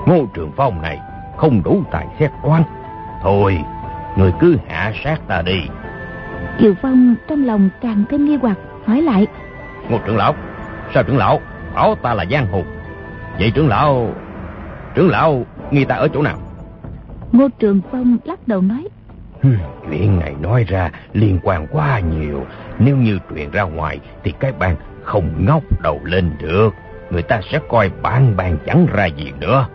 Ngô 0.07 0.27
trường 0.35 0.53
phong 0.57 0.83
này 0.83 0.99
không 1.37 1.63
đủ 1.63 1.83
tài 1.91 2.07
xét 2.19 2.31
oan 2.43 2.63
thôi 3.23 3.59
người 4.17 4.33
cứ 4.41 4.57
hạ 4.69 4.93
sát 5.05 5.21
ta 5.29 5.43
đi. 5.43 5.61
Kiều 6.59 6.75
phong 6.83 7.15
trong 7.29 7.45
lòng 7.45 7.69
càng 7.83 8.05
thêm 8.11 8.25
nghi 8.25 8.37
hoặc 8.43 8.59
hỏi 8.87 9.03
lại. 9.03 9.27
Ngô 9.89 9.99
trưởng 10.07 10.17
lão. 10.17 10.35
Sao 10.95 11.03
trưởng 11.03 11.17
lão 11.17 11.41
bảo 11.75 11.95
ta 11.95 12.15
là 12.15 12.25
giang 12.31 12.47
hồ? 12.53 12.63
Vậy 13.39 13.51
trưởng 13.55 13.69
lão 13.69 14.15
trưởng 14.95 15.11
lão 15.11 15.45
nghi 15.71 15.85
ta 15.85 15.95
ở 15.95 16.09
chỗ 16.09 16.23
nào? 16.23 16.39
Ngô 17.33 17.49
trường 17.59 17.81
phong 17.93 18.17
lắc 18.25 18.49
đầu 18.49 18.63
nói. 18.63 18.89
Chuyện 19.89 20.21
này 20.21 20.35
nói 20.41 20.65
ra 20.69 20.91
liên 21.13 21.39
quan 21.43 21.67
quá 21.67 22.01
nhiều. 22.01 22.47
Nếu 22.79 22.97
như 22.97 23.19
truyền 23.31 23.51
ra 23.51 23.63
ngoài 23.63 24.01
thì 24.25 24.33
cái 24.41 24.53
bang 24.59 24.77
không 25.05 25.31
ngóc 25.47 25.63
đầu 25.83 26.01
lên 26.05 26.31
được. 26.39 26.75
Người 27.11 27.23
ta 27.23 27.41
sẽ 27.51 27.61
coi 27.69 27.91
bản 28.03 28.37
bàn 28.37 28.57
chẳng 28.67 28.87
ra 28.93 29.07
gì 29.07 29.33
nữa. 29.41 29.67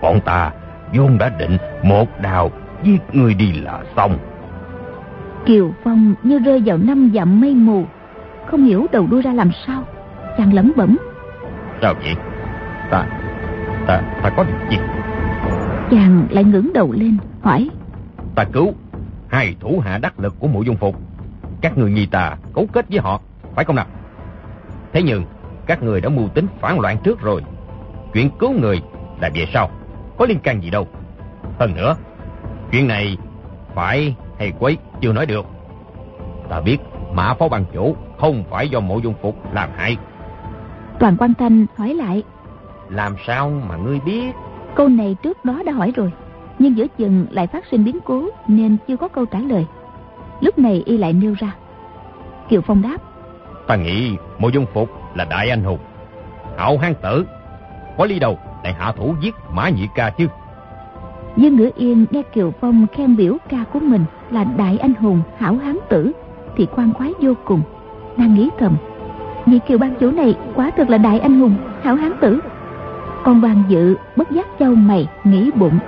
Bọn 0.00 0.20
ta 0.20 0.50
vốn 0.94 1.18
đã 1.18 1.28
định 1.38 1.58
một 1.82 2.20
đào 2.20 2.50
giết 2.82 2.98
người 3.12 3.34
đi 3.34 3.52
là 3.52 3.82
xong. 3.96 4.18
Kiều 5.46 5.72
phong 5.84 6.14
như 6.22 6.38
rơi 6.38 6.62
vào 6.66 6.78
năm 6.78 7.10
dặm 7.14 7.40
mây 7.40 7.54
mù 7.54 7.84
không 8.46 8.64
hiểu 8.64 8.86
đầu 8.92 9.06
đuôi 9.10 9.22
ra 9.22 9.32
làm 9.32 9.50
sao 9.66 9.84
chàng 10.38 10.54
lẩm 10.54 10.72
bẩm. 10.76 10.96
Sao 11.82 11.94
vậy? 11.94 12.14
Ta 12.90 13.06
ta 13.86 14.02
ta 14.22 14.30
có 14.36 14.44
việc 14.44 14.70
gì? 14.70 14.76
Chàng 15.90 16.26
lại 16.30 16.44
ngẩng 16.44 16.72
đầu 16.72 16.92
lên 16.92 17.16
hỏi. 17.42 17.70
Ta 18.34 18.44
cứu 18.44 18.72
hai 19.28 19.54
thủ 19.60 19.82
hạ 19.84 19.98
đắc 19.98 20.20
lực 20.20 20.34
của 20.38 20.48
mộ 20.48 20.62
dung 20.62 20.76
phục. 20.76 20.96
Các 21.60 21.78
người 21.78 21.90
nghi 21.90 22.06
ta 22.06 22.36
cấu 22.54 22.66
kết 22.72 22.86
với 22.90 22.98
họ 23.00 23.20
phải 23.54 23.64
không 23.64 23.76
nào? 23.76 23.86
Thế 24.92 25.02
nhưng 25.02 25.24
các 25.66 25.82
người 25.82 26.00
đã 26.00 26.08
mưu 26.08 26.28
tính 26.28 26.46
phản 26.60 26.80
loạn 26.80 26.96
trước 27.04 27.20
rồi. 27.20 27.42
Chuyện 28.14 28.30
cứu 28.38 28.52
người 28.52 28.82
là 29.20 29.30
về 29.34 29.46
sau 29.52 29.70
có 30.18 30.26
liên 30.26 30.38
can 30.38 30.62
gì 30.62 30.70
đâu. 30.70 30.88
Hơn 31.58 31.74
nữa 31.74 31.96
chuyện 32.70 32.88
này 32.88 33.16
phải 33.74 34.14
hay 34.38 34.52
quấy 34.58 34.76
chưa 35.00 35.12
nói 35.12 35.26
được 35.26 35.46
ta 36.48 36.60
biết 36.60 36.78
mã 37.12 37.34
phó 37.34 37.48
ban 37.48 37.64
chủ 37.72 37.96
không 38.18 38.44
phải 38.50 38.68
do 38.68 38.80
mộ 38.80 38.98
dung 38.98 39.14
phục 39.22 39.54
làm 39.54 39.70
hại 39.76 39.96
toàn 40.98 41.16
quan 41.18 41.34
thanh 41.34 41.66
hỏi 41.76 41.94
lại 41.94 42.22
làm 42.88 43.16
sao 43.26 43.50
mà 43.68 43.76
ngươi 43.76 44.00
biết? 44.00 44.32
Câu 44.74 44.88
này 44.88 45.16
trước 45.22 45.44
đó 45.44 45.62
đã 45.66 45.72
hỏi 45.72 45.92
rồi, 45.96 46.12
nhưng 46.58 46.76
giữa 46.76 46.86
chừng 46.98 47.26
lại 47.30 47.46
phát 47.46 47.64
sinh 47.70 47.84
biến 47.84 47.98
cố 48.04 48.28
nên 48.48 48.76
chưa 48.88 48.96
có 48.96 49.08
câu 49.08 49.26
trả 49.26 49.38
lời. 49.38 49.66
Lúc 50.40 50.58
này 50.58 50.82
y 50.86 50.96
lại 50.96 51.12
nêu 51.12 51.34
ra. 51.38 51.54
Kiều 52.48 52.60
Phong 52.60 52.82
đáp. 52.82 52.96
Ta 53.66 53.76
nghĩ 53.76 54.16
Mộ 54.38 54.48
Dung 54.48 54.66
Phục 54.74 54.90
là 55.14 55.24
đại 55.24 55.50
anh 55.50 55.64
hùng, 55.64 55.78
hảo 56.56 56.78
hán 56.78 56.94
tử. 57.02 57.26
Có 57.98 58.04
lý 58.04 58.18
đầu 58.18 58.38
lại 58.64 58.72
hạ 58.72 58.92
thủ 58.92 59.14
giết 59.20 59.34
Mã 59.50 59.68
Nhị 59.68 59.88
Ca 59.94 60.10
chứ. 60.10 60.26
Dương 61.36 61.56
Ngữ 61.56 61.70
Yên 61.76 62.06
nghe 62.10 62.22
Kiều 62.22 62.52
Phong 62.60 62.86
khen 62.92 63.16
biểu 63.16 63.36
ca 63.48 63.64
của 63.72 63.80
mình 63.80 64.04
là 64.30 64.44
đại 64.44 64.78
anh 64.78 64.94
hùng, 64.94 65.20
hảo 65.38 65.56
hán 65.56 65.78
tử 65.88 66.12
thì 66.56 66.66
quan 66.76 66.92
khoái 66.94 67.12
vô 67.20 67.34
cùng. 67.44 67.60
Nàng 68.16 68.34
nghĩ 68.34 68.48
thầm, 68.58 68.76
vị 69.46 69.58
Kiều 69.68 69.78
ban 69.78 69.94
chủ 69.94 70.10
này 70.10 70.34
quả 70.54 70.70
thực 70.76 70.90
là 70.90 70.98
đại 70.98 71.20
anh 71.20 71.40
hùng, 71.40 71.54
hảo 71.82 71.94
hán 71.94 72.12
tử. 72.20 72.40
Còn 73.24 73.40
Hoàng 73.40 73.62
Dự 73.68 73.96
bất 74.16 74.30
giác 74.30 74.46
châu 74.58 74.74
mày 74.74 75.08
nghĩ 75.24 75.50
bụng. 75.54 75.78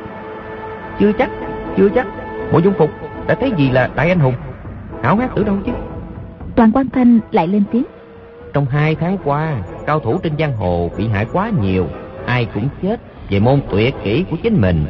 Chưa 0.99 1.13
chắc, 1.13 1.31
chưa 1.77 1.89
chắc. 1.89 2.07
Mộ 2.53 2.59
Dung 2.59 2.75
Phục 2.79 2.91
đã 3.27 3.35
thấy 3.35 3.53
gì 3.57 3.71
là 3.71 3.91
đại 3.97 4.09
anh 4.09 4.19
hùng, 4.19 4.35
hảo 5.03 5.17
hán 5.17 5.29
tử 5.35 5.45
đâu 5.45 5.57
chứ. 5.67 5.73
Toàn 6.55 6.73
quan 6.73 6.91
thanh 6.91 7.21
lại 7.31 7.49
lên 7.49 7.63
tiếng. 7.73 7.85
Trong 8.53 8.67
hai 8.67 8.95
tháng 8.95 9.19
qua, 9.25 9.55
cao 9.87 10.01
thủ 10.01 10.19
trên 10.23 10.33
giang 10.39 10.57
hồ 10.57 10.91
bị 10.97 11.09
hại 11.09 11.27
quá 11.33 11.51
nhiều, 11.63 11.87
ai 12.27 12.47
cũng 12.55 12.69
chết 12.83 13.01
về 13.31 13.41
môn 13.41 13.61
tuyệt 13.71 13.95
kỹ 14.05 14.25
của 14.31 14.37
chính 14.43 14.61
mình. 14.61 14.87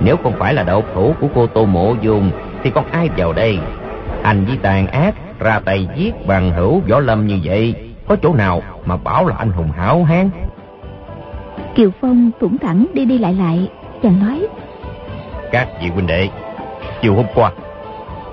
Nếu 0.00 0.16
không 0.16 0.32
phải 0.38 0.54
là 0.54 0.62
độc 0.62 0.84
thủ 0.94 1.14
của 1.20 1.26
cô 1.34 1.46
Tô 1.46 1.64
Mộ 1.64 1.94
Dung, 2.00 2.30
thì 2.62 2.70
còn 2.70 2.84
ai 2.90 3.08
vào 3.16 3.32
đây? 3.32 3.58
Anh 4.22 4.44
với 4.44 4.56
tàn 4.62 4.86
ác, 4.86 5.14
ra 5.38 5.60
tay 5.64 5.88
giết 5.96 6.26
bằng 6.26 6.52
hữu 6.52 6.80
võ 6.88 7.00
lâm 7.00 7.26
như 7.26 7.38
vậy, 7.44 7.74
có 8.08 8.16
chỗ 8.22 8.34
nào 8.34 8.62
mà 8.84 8.96
bảo 8.96 9.26
là 9.26 9.36
anh 9.38 9.50
hùng 9.50 9.70
hảo 9.70 10.04
hán? 10.04 10.30
Kiều 11.74 11.90
Phong 12.00 12.30
thủng 12.40 12.58
thẳng 12.58 12.86
đi 12.94 13.04
đi 13.04 13.18
lại 13.18 13.34
lại, 13.34 13.68
chàng 14.02 14.26
nói. 14.26 14.46
Các 15.52 15.68
vị 15.82 15.88
huynh 15.88 16.06
đệ, 16.06 16.28
chiều 17.02 17.14
hôm 17.14 17.26
qua, 17.34 17.50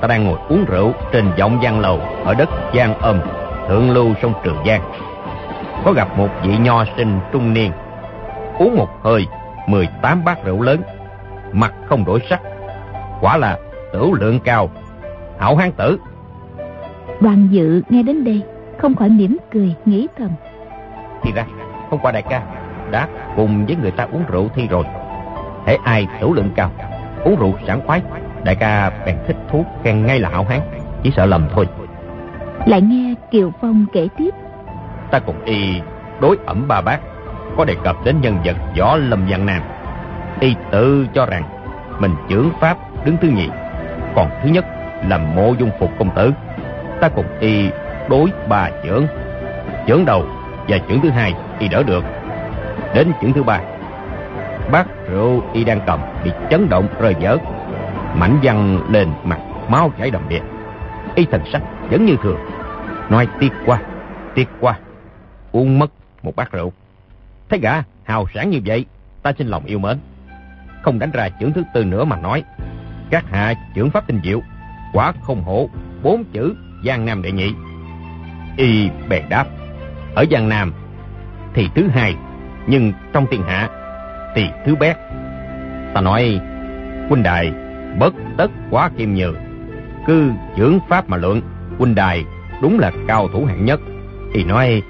ta 0.02 0.08
đang 0.08 0.24
ngồi 0.24 0.38
uống 0.50 0.66
rượu 0.66 0.94
trên 1.12 1.26
vọng 1.40 1.60
giang 1.64 1.80
lầu 1.80 2.00
ở 2.26 2.34
đất 2.34 2.50
Giang 2.76 2.98
Âm, 3.00 3.20
thượng 3.68 3.92
lưu 3.92 4.14
sông 4.22 4.34
Trường 4.44 4.58
Giang. 4.68 4.82
Có 5.86 5.92
gặp 5.92 6.18
một 6.18 6.30
vị 6.44 6.58
nho 6.58 6.86
sinh 6.98 7.20
trung 7.32 7.54
niên, 7.54 7.72
uống 8.60 8.76
một 8.76 8.90
hơi 9.04 9.26
18 9.68 10.24
bát 10.26 10.44
rượu 10.46 10.62
lớn, 10.62 10.82
mặt 11.52 11.74
không 11.86 12.06
đổi 12.06 12.20
sắc, 12.30 12.42
quả 13.22 13.38
là 13.38 13.58
tử 13.94 14.12
lượng 14.20 14.40
cao, 14.40 14.70
hảo 15.40 15.56
hán 15.56 15.72
tử. 15.72 16.00
Đoàn 17.22 17.48
dự 17.52 17.82
nghe 17.90 18.04
đến 18.04 18.24
đây, 18.24 18.42
không 18.78 18.96
khỏi 18.96 19.10
mỉm 19.10 19.38
cười, 19.52 19.76
nghĩ 19.86 20.08
thầm. 20.18 20.30
Thì 21.24 21.32
ra, 21.32 21.46
hôm 21.90 22.00
qua 22.00 22.12
đại 22.12 22.22
ca 22.22 22.42
đã 22.92 23.08
cùng 23.36 23.66
với 23.66 23.76
người 23.76 23.92
ta 23.92 24.08
uống 24.12 24.24
rượu 24.28 24.48
thi 24.56 24.68
rồi. 24.68 24.84
Hễ 25.66 25.78
ai 25.84 26.08
tử 26.22 26.28
lượng 26.36 26.50
cao, 26.56 26.72
uống 27.24 27.36
rượu 27.40 27.54
sảng 27.68 27.88
khoái, 27.88 28.02
đại 28.44 28.56
ca 28.56 28.92
bèn 29.06 29.18
thích 29.28 29.38
thú 29.52 29.66
khen 29.84 30.06
ngay 30.06 30.20
là 30.20 30.30
hảo 30.30 30.46
hán, 30.50 30.60
chỉ 31.04 31.12
sợ 31.16 31.26
lầm 31.26 31.48
thôi. 31.54 31.68
Lại 32.66 32.82
nghe 32.82 33.14
Kiều 33.32 33.52
Phong 33.62 33.86
kể 33.94 34.08
tiếp. 34.18 34.30
Ta 35.12 35.20
cùng 35.20 35.44
y 35.46 35.82
đối 36.22 36.38
ẩm 36.46 36.68
ba 36.68 36.82
bác, 36.82 37.00
có 37.58 37.66
đề 37.66 37.76
cập 37.84 37.96
đến 38.06 38.22
nhân 38.22 38.38
vật 38.46 38.56
võ 38.80 38.96
lâm 38.96 39.26
văn 39.30 39.46
nam. 39.46 39.62
Y 40.40 40.56
tự 40.72 41.08
cho 41.14 41.26
rằng 41.26 41.44
mình 42.00 42.16
trưởng 42.30 42.52
pháp 42.60 42.78
đứng 43.06 43.18
thứ 43.22 43.28
nhì, 43.28 43.50
còn 44.16 44.30
thứ 44.44 44.50
nhất 44.50 44.66
là 45.08 45.18
mộ 45.18 45.54
dung 45.60 45.72
phục 45.80 45.92
công 46.00 46.16
tử. 46.16 46.32
Ta 47.02 47.10
cùng 47.10 47.26
y 47.40 47.70
đối 48.10 48.32
ba 48.50 48.70
trưởng, 48.84 49.08
trưởng 49.88 50.06
đầu 50.06 50.26
và 50.68 50.78
trưởng 50.78 51.02
thứ 51.02 51.10
hai 51.10 51.34
y 51.60 51.68
đỡ 51.68 51.84
được. 51.84 52.04
Đến 52.94 53.12
trưởng 53.22 53.34
thứ 53.34 53.44
ba, 53.44 53.60
bát 54.72 54.88
rượu 55.10 55.44
y 55.54 55.64
đang 55.64 55.80
cầm 55.86 56.00
bị 56.24 56.32
chấn 56.50 56.70
động 56.70 56.88
rơi 57.00 57.16
vỡ, 57.22 57.38
mảnh 58.16 58.40
văng 58.44 58.92
lên 58.92 59.10
mặt 59.24 59.40
máu 59.70 59.92
chảy 59.98 60.12
đầm 60.12 60.22
đìa. 60.30 60.42
Y 61.16 61.26
thần 61.26 61.42
sắc 61.52 61.62
vẫn 61.90 62.06
như 62.06 62.16
thường, 62.24 62.38
nói 63.10 63.28
tiếc 63.40 63.52
qua, 63.66 63.80
tiếc 64.36 64.50
qua, 64.60 64.80
uống 65.52 65.80
mất 65.80 65.92
một 66.24 66.36
bát 66.36 66.52
rượu. 66.52 66.72
Thấy 67.50 67.60
gã 67.60 67.74
hào 68.04 68.26
sản 68.34 68.50
như 68.50 68.62
vậy, 68.66 68.86
ta 69.24 69.32
xin 69.38 69.48
lòng 69.48 69.66
yêu 69.66 69.80
mến. 69.80 69.98
Không 70.88 71.00
đánh 71.00 71.12
ra 71.12 71.30
chưởng 71.40 71.54
thứ 71.54 71.64
tư 71.74 71.84
nữa 71.84 72.06
mà 72.06 72.18
nói. 72.18 72.44
Các 73.10 73.26
hạ 73.32 73.54
chưởng 73.76 73.90
pháp 73.90 74.08
tinh 74.08 74.20
diệu, 74.24 74.42
quả 74.94 75.14
không 75.22 75.44
hổ, 75.44 75.70
bốn 76.04 76.24
chữ 76.34 76.56
Giang 76.86 77.06
Nam 77.06 77.22
đệ 77.22 77.32
nhị. 77.32 77.54
Y 78.58 78.90
bèn 79.10 79.24
đáp, 79.30 79.46
ở 80.16 80.26
Giang 80.32 80.50
Nam 80.50 80.74
thì 81.54 81.70
thứ 81.76 81.88
hai, 81.88 82.16
nhưng 82.68 82.94
trong 83.14 83.26
thiên 83.32 83.44
hạ 83.44 83.70
thì 84.36 84.50
thứ 84.66 84.76
bét. 84.76 84.98
Ta 85.94 86.02
nói, 86.02 86.40
huynh 87.10 87.24
đài 87.24 87.52
bất 88.00 88.14
tất 88.38 88.52
quá 88.70 88.90
kim 88.98 89.16
nhừ 89.16 89.34
cứ 90.06 90.32
chưởng 90.58 90.80
pháp 90.90 91.10
mà 91.10 91.18
lượng, 91.18 91.42
huynh 91.78 91.96
đài 91.96 92.24
đúng 92.62 92.80
là 92.80 92.92
cao 93.08 93.28
thủ 93.34 93.46
hạng 93.46 93.66
nhất. 93.66 93.80
Y 94.34 94.44
nói, 94.44 94.82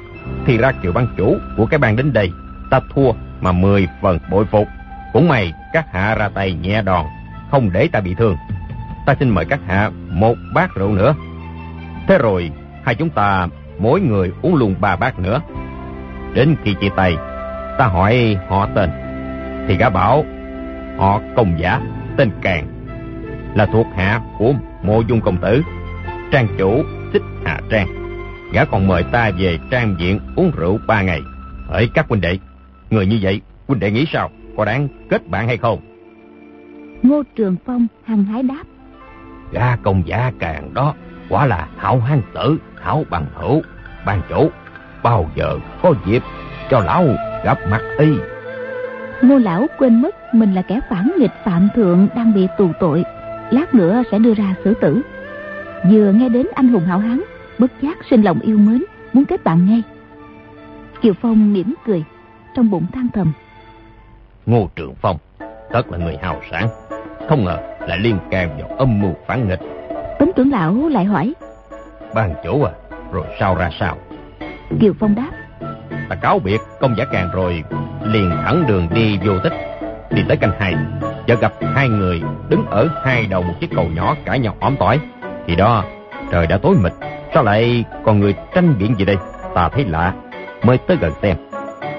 thì 0.46 0.58
ra 0.58 0.72
kiều 0.72 0.92
ban 0.92 1.08
chủ 1.18 1.38
của 1.58 1.66
cái 1.66 1.80
bang 1.80 1.96
đến 1.96 2.13
đây, 2.13 2.32
ta 2.72 2.80
thua 2.96 3.12
mà 3.42 3.51
mười 3.51 3.88
phần 4.01 4.20
bội 4.32 4.46
phục. 4.46 4.68
Cũng 5.17 5.27
may 5.27 5.53
các 5.74 5.86
hạ 5.91 6.15
ra 6.15 6.29
tay 6.29 6.53
nhẹ 6.53 6.81
đòn, 6.81 7.05
không 7.51 7.69
để 7.74 7.88
ta 7.91 8.00
bị 8.00 8.15
thương. 8.17 8.36
Ta 9.05 9.15
xin 9.19 9.29
mời 9.29 9.45
các 9.45 9.59
hạ 9.67 9.89
một 10.09 10.36
bát 10.53 10.75
rượu 10.75 10.91
nữa. 10.91 11.15
Thế 12.07 12.17
rồi, 12.17 12.51
hai 12.83 12.95
chúng 12.95 13.09
ta 13.09 13.47
mỗi 13.79 14.01
người 14.01 14.31
uống 14.41 14.55
luôn 14.55 14.75
ba 14.79 14.95
bát 14.95 15.19
nữa. 15.19 15.41
Đến 16.33 16.55
khi 16.63 16.74
chia 16.74 16.89
tay, 16.95 17.15
ta 17.77 17.86
hỏi 17.86 18.38
họ 18.50 18.67
tên. 18.75 18.89
Thì 19.67 19.77
gã 19.77 19.89
bảo, 19.89 20.25
họ 20.97 21.21
công 21.36 21.59
giả, 21.59 21.81
tên 22.17 22.31
Càng, 22.41 22.67
là 23.55 23.65
thuộc 23.65 23.88
hạ 23.95 24.21
của 24.38 24.53
mộ 24.83 25.01
dung 25.01 25.21
công 25.21 25.38
tử. 25.38 25.62
Trang 26.31 26.47
chủ 26.57 26.83
xích 27.13 27.24
hạ 27.45 27.59
trang. 27.69 27.88
Gã 28.53 28.65
còn 28.65 28.88
mời 28.88 29.03
ta 29.03 29.31
về 29.38 29.57
trang 29.71 29.95
viện 30.00 30.19
uống 30.36 30.51
rượu 30.55 30.79
ba 30.88 31.01
ngày. 31.01 31.21
Hỡi 31.67 31.89
các 31.93 32.05
huynh 32.09 32.21
đệ, 32.21 32.38
người 32.89 33.07
như 33.07 33.19
vậy, 33.21 33.41
huynh 33.67 33.79
đệ 33.79 33.91
nghĩ 33.91 34.05
sao? 34.13 34.29
Có 34.57 34.65
đáng 34.65 34.87
kết 35.09 35.29
bạn 35.29 35.47
hay 35.47 35.57
không? 35.57 35.79
Ngô 37.03 37.23
Trường 37.35 37.55
Phong 37.65 37.87
hăng 38.03 38.23
hái 38.23 38.43
đáp. 38.43 38.63
Gã 39.51 39.75
công 39.75 40.03
giả 40.05 40.31
càng 40.39 40.73
đó, 40.73 40.93
quả 41.29 41.45
là 41.45 41.67
hảo 41.77 41.99
hán 41.99 42.21
tử, 42.33 42.57
hảo 42.81 43.03
bằng 43.09 43.25
hữu, 43.35 43.61
ban 44.05 44.21
chủ. 44.29 44.49
Bao 45.03 45.29
giờ 45.35 45.59
có 45.81 45.93
dịp 46.05 46.23
cho 46.69 46.79
lão 46.79 47.05
gặp 47.45 47.57
mặt 47.69 47.81
y. 47.99 48.07
Ngô 49.21 49.37
lão 49.37 49.67
quên 49.77 50.01
mất 50.01 50.15
mình 50.33 50.53
là 50.53 50.61
kẻ 50.61 50.79
phản 50.89 51.11
nghịch 51.19 51.33
phạm 51.45 51.67
thượng 51.75 52.07
đang 52.15 52.33
bị 52.33 52.47
tù 52.57 52.71
tội. 52.79 53.03
Lát 53.51 53.73
nữa 53.73 54.03
sẽ 54.11 54.19
đưa 54.19 54.33
ra 54.33 54.55
xử 54.63 54.73
tử. 54.81 55.01
Vừa 55.91 56.11
nghe 56.11 56.29
đến 56.29 56.47
anh 56.55 56.67
hùng 56.67 56.85
hảo 56.85 56.99
hán, 56.99 57.21
bất 57.59 57.71
giác 57.81 57.97
sinh 58.09 58.21
lòng 58.21 58.39
yêu 58.39 58.57
mến, 58.57 58.83
muốn 59.13 59.25
kết 59.25 59.43
bạn 59.43 59.65
ngay. 59.65 59.83
Kiều 61.01 61.13
Phong 61.21 61.53
mỉm 61.53 61.73
cười, 61.85 62.03
trong 62.55 62.69
bụng 62.69 62.85
than 62.93 63.07
thầm. 63.13 63.31
Ngô 64.48 64.70
Trường 64.75 64.96
Phong, 65.01 65.18
tất 65.72 65.92
là 65.92 65.98
người 65.98 66.18
hào 66.22 66.42
sản, 66.51 66.68
không 67.30 67.46
ngờ 67.46 67.58
lại 67.88 67.98
liên 67.98 68.18
can 68.32 68.58
vào 68.60 68.77
âm 68.77 69.01
mưu 69.01 69.13
phản 69.27 69.48
nghịch. 69.48 69.60
Tống 70.20 70.32
trưởng 70.36 70.51
lão 70.51 70.74
lại 70.74 71.06
hỏi. 71.06 71.34
Ban 72.13 72.34
chủ 72.44 72.63
à, 72.63 72.72
rồi 73.12 73.25
sao 73.39 73.56
ra 73.56 73.70
sao? 73.80 73.98
Kiều 74.80 74.94
Phong 75.00 75.16
đáp. 75.16 75.30
Ta 76.10 76.16
cáo 76.16 76.39
biệt 76.39 76.58
công 76.80 76.96
giả 76.98 77.06
càng 77.12 77.30
rồi, 77.34 77.63
liền 78.01 78.30
thẳng 78.30 78.63
đường 78.68 78.88
đi 78.94 79.20
vô 79.25 79.39
tích, 79.44 79.54
đi 80.12 80.24
tới 80.27 80.38
canh 80.38 80.51
hai, 80.60 80.75
chợ 81.27 81.36
gặp 81.36 81.54
hai 81.75 81.89
người 81.89 82.22
đứng 82.50 82.66
ở 82.66 82.88
hai 83.04 83.25
đầu 83.25 83.42
một 83.42 83.54
chiếc 83.60 83.70
cầu 83.75 83.86
nhỏ 83.86 84.16
cãi 84.25 84.39
nhau 84.39 84.56
óm 84.60 84.75
tỏi. 84.80 85.00
Thì 85.48 85.56
đó, 85.56 85.84
trời 86.32 86.48
đã 86.48 86.58
tối 86.58 86.75
mịt, 86.84 86.94
sao 87.34 87.44
lại 87.44 87.86
còn 88.06 88.20
người 88.20 88.36
tranh 88.54 88.75
biện 88.80 88.96
gì 88.98 89.06
đây? 89.06 89.18
Ta 89.56 89.70
thấy 89.70 89.86
lạ, 89.86 90.13
mới 90.63 90.77
tới 90.77 90.98
gần 91.01 91.12
xem. 91.22 91.38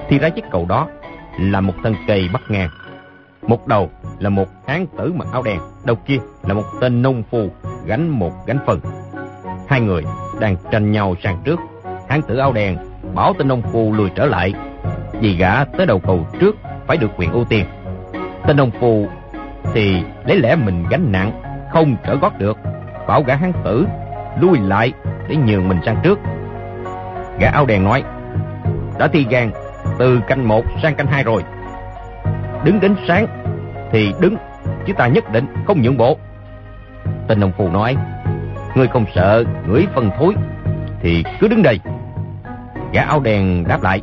Thì 0.09 0.19
ra 0.19 0.28
chiếc 0.28 0.45
cầu 0.50 0.67
đó 0.69 0.88
là 1.38 1.61
một 1.61 1.75
thân 1.83 1.95
cây 2.07 2.28
bắt 2.33 2.42
ngang. 2.49 2.68
Một 3.42 3.66
đầu 3.66 3.90
là 4.18 4.30
một 4.30 4.49
hán 4.66 4.87
tử 4.99 5.12
mặc 5.12 5.28
áo 5.33 5.42
đen, 5.42 5.61
đầu 5.85 5.97
kia 5.97 6.18
là 6.42 6.54
một 6.54 6.64
tên 6.80 7.02
nông 7.02 7.23
phu 7.30 7.50
gánh 7.87 8.09
một 8.09 8.33
gánh 8.47 8.59
phân. 8.66 8.80
Hai 9.68 9.80
người 9.80 10.02
đang 10.40 10.57
tranh 10.71 10.92
nhau 10.92 11.14
sang 11.23 11.40
trước. 11.45 11.59
Hán 12.09 12.23
tử 12.23 12.37
áo 12.37 12.52
đen 12.52 12.76
bảo 13.14 13.35
tên 13.38 13.49
nông 13.49 13.62
phu 13.73 13.92
lùi 13.92 14.11
trở 14.14 14.26
lại, 14.26 14.54
vì 15.21 15.37
gã 15.37 15.64
tới 15.64 15.87
đầu 15.87 15.99
cầu 15.99 16.26
trước 16.40 16.57
phải 16.87 16.97
được 16.97 17.11
quyền 17.16 17.33
ưu 17.33 17.45
tiên. 17.45 17.64
Tên 18.47 18.57
nông 18.57 18.71
phu 18.80 19.09
thì 19.75 20.02
lấy 20.26 20.38
lẽ 20.38 20.57
mình 20.57 20.85
gánh 20.90 21.12
nặng, 21.12 21.42
không 21.73 21.97
trở 22.07 22.16
gót 22.16 22.38
được, 22.38 22.59
bảo 23.09 23.23
gã 23.23 23.37
hán 23.37 23.52
tử 23.64 23.87
lui 24.40 24.59
lại 24.59 24.92
để 25.28 25.37
nhường 25.37 25.68
mình 25.68 25.78
sang 25.87 25.97
trước. 26.02 26.18
Gã 27.38 27.50
áo 27.50 27.66
đen 27.66 27.85
nói, 27.85 28.02
đã 28.99 29.09
thi 29.09 29.26
gan 29.30 29.50
từ 29.99 30.21
canh 30.28 30.49
một 30.49 30.64
sang 30.83 30.95
canh 30.95 31.07
hai 31.07 31.25
rồi. 31.25 31.42
Đứng 32.64 32.80
đến 32.80 32.97
sáng 33.09 33.26
thì 33.92 34.12
đứng, 34.21 34.37
chứ 34.87 34.92
ta 34.92 35.07
nhất 35.07 35.33
định 35.33 35.47
không 35.66 35.83
nhượng 35.83 35.97
bộ. 35.97 36.18
Tên 37.28 37.40
nông 37.40 37.52
phu 37.59 37.68
nói, 37.68 37.97
ngươi 38.75 38.88
không 38.88 39.04
sợ 39.14 39.45
ngửi 39.66 39.87
phân 39.95 40.11
thối, 40.18 40.35
thì 41.02 41.25
cứ 41.40 41.49
đứng 41.49 41.62
đây. 41.62 41.80
Gã 42.92 43.02
áo 43.02 43.21
đen 43.21 43.64
đáp 43.68 43.83
lại, 43.83 44.02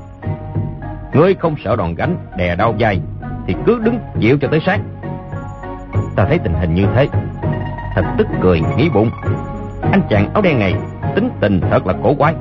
Ngươi 1.16 1.34
không 1.34 1.56
sợ 1.64 1.76
đòn 1.76 1.96
gánh 1.96 2.18
đè 2.38 2.56
đau 2.56 2.74
dài 2.78 3.02
Thì 3.48 3.56
cứ 3.66 3.80
đứng 3.84 4.00
chịu 4.20 4.38
cho 4.42 4.48
tới 4.52 4.60
sáng 4.66 4.84
Ta 6.16 6.26
thấy 6.26 6.40
tình 6.40 6.54
hình 6.54 6.74
như 6.74 6.86
thế 6.96 7.08
Thật 7.96 8.04
tức 8.18 8.28
cười 8.42 8.62
nghĩ 8.78 8.90
bụng 8.90 9.10
Anh 9.92 10.02
chàng 10.10 10.34
áo 10.34 10.42
đen 10.42 10.60
này 10.60 10.74
Tính 11.16 11.30
tình 11.40 11.62
thật 11.72 11.88
là 11.88 11.94
cổ 12.04 12.14
quái 12.14 12.36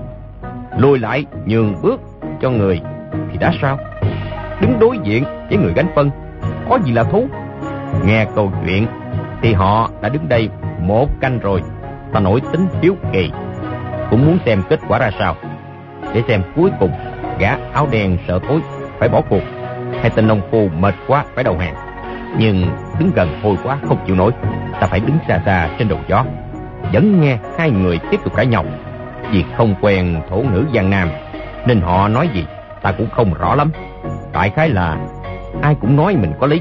Lùi 0.78 0.98
lại 0.98 1.24
nhường 1.46 1.74
bước 1.82 2.00
cho 2.40 2.50
người 2.50 2.80
thì 3.34 3.40
đã 3.40 3.52
sao? 3.62 3.78
Đứng 4.60 4.78
đối 4.80 4.98
diện 5.04 5.24
với 5.48 5.58
người 5.58 5.72
gánh 5.76 5.86
phân, 5.94 6.10
Có 6.68 6.78
gì 6.84 6.92
là 6.92 7.04
thú? 7.04 7.28
Nghe 8.04 8.26
câu 8.34 8.52
chuyện, 8.64 8.86
Thì 9.42 9.52
họ 9.52 9.90
đã 10.02 10.08
đứng 10.08 10.28
đây 10.28 10.48
một 10.80 11.08
canh 11.20 11.38
rồi, 11.38 11.62
Ta 12.12 12.20
nổi 12.20 12.40
tính 12.52 12.66
hiếu 12.82 12.96
kỳ. 13.12 13.30
Cũng 14.10 14.26
muốn 14.26 14.38
xem 14.46 14.62
kết 14.68 14.80
quả 14.88 14.98
ra 14.98 15.10
sao, 15.18 15.36
Để 16.14 16.22
xem 16.28 16.42
cuối 16.56 16.70
cùng 16.80 16.90
Gã 17.38 17.56
áo 17.72 17.88
đen 17.90 18.18
sợ 18.28 18.38
thối 18.48 18.60
Phải 18.98 19.08
bỏ 19.08 19.20
cuộc, 19.28 19.42
Hay 20.00 20.10
tên 20.10 20.28
nông 20.28 20.40
phu 20.50 20.68
mệt 20.78 20.94
quá 21.06 21.24
phải 21.34 21.44
đầu 21.44 21.58
hàng. 21.58 21.74
Nhưng 22.38 22.66
đứng 22.98 23.10
gần 23.14 23.40
hôi 23.42 23.56
quá 23.64 23.78
không 23.88 23.98
chịu 24.06 24.16
nổi, 24.16 24.32
Ta 24.80 24.86
phải 24.86 25.00
đứng 25.00 25.18
xa 25.28 25.40
xa 25.46 25.68
trên 25.78 25.88
đầu 25.88 25.98
gió. 26.08 26.24
Vẫn 26.92 27.20
nghe 27.20 27.38
hai 27.58 27.70
người 27.70 27.98
tiếp 28.10 28.20
tục 28.24 28.34
cãi 28.36 28.46
nhau, 28.46 28.64
Vì 29.30 29.44
không 29.56 29.74
quen 29.80 30.20
thổ 30.30 30.36
ngữ 30.36 30.64
Giang 30.74 30.90
Nam, 30.90 31.08
Nên 31.66 31.80
họ 31.80 32.08
nói 32.08 32.28
gì? 32.34 32.46
Ta 32.84 32.92
cũng 32.92 33.10
không 33.10 33.34
rõ 33.34 33.54
lắm. 33.54 33.70
Đại 34.32 34.50
khái 34.50 34.68
là 34.68 34.98
ai 35.62 35.76
cũng 35.80 35.96
nói 35.96 36.16
mình 36.16 36.32
có 36.40 36.46
lý. 36.46 36.60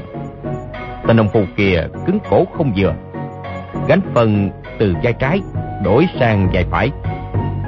Tên 1.06 1.16
nông 1.16 1.28
phu 1.28 1.44
kia 1.56 1.86
cứng 2.06 2.18
cổ 2.30 2.44
không 2.56 2.72
vừa. 2.76 2.94
Gánh 3.88 4.00
phần 4.14 4.50
từ 4.78 4.94
vai 5.02 5.12
trái 5.12 5.40
đổi 5.84 6.06
sang 6.20 6.48
vai 6.52 6.66
phải. 6.70 6.90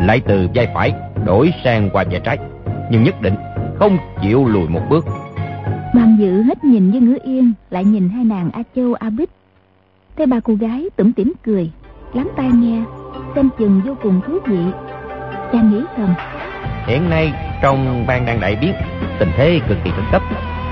Lại 0.01 0.21
từ 0.27 0.49
vai 0.55 0.69
phải 0.75 0.93
đổi 1.27 1.53
sang 1.65 1.91
qua 1.91 2.05
vai 2.11 2.21
trái. 2.25 2.39
Nhưng 2.91 3.03
nhất 3.03 3.23
định 3.23 3.35
không 3.79 3.99
chịu 4.23 4.49
lùi 4.49 4.69
một 4.69 4.83
bước. 4.89 5.05
Mang 5.95 6.17
dự 6.21 6.43
hết 6.43 6.65
nhìn 6.65 6.91
với 6.91 7.01
ngữ 7.01 7.19
yên 7.25 7.53
Lại 7.71 7.85
nhìn 7.85 8.09
hai 8.09 8.25
nàng 8.25 8.51
A 8.53 8.63
Châu 8.77 8.95
A 8.95 9.11
Bích. 9.11 9.31
Thấy 10.17 10.27
ba 10.27 10.41
cô 10.41 10.55
gái 10.55 10.85
tủm 10.97 11.13
tỉm 11.13 11.33
cười 11.43 11.71
Lắng 12.15 12.29
tai 12.37 12.49
nghe 12.55 12.83
Xem 13.35 13.49
chừng 13.59 13.81
vô 13.85 13.95
cùng 14.03 14.21
thú 14.27 14.39
vị. 14.47 14.59
Chàng 15.53 15.71
nghĩ 15.71 15.83
thầm 15.97 16.15
Hiện 16.87 17.11
nay 17.11 17.46
trong 17.63 18.07
ban 18.07 18.27
đang 18.27 18.41
đại 18.41 18.57
biết 18.57 18.73
Tình 19.19 19.31
thế 19.37 19.61
cực 19.69 19.79
kỳ 19.85 19.91
khẩn 19.91 20.05
cấp. 20.13 20.23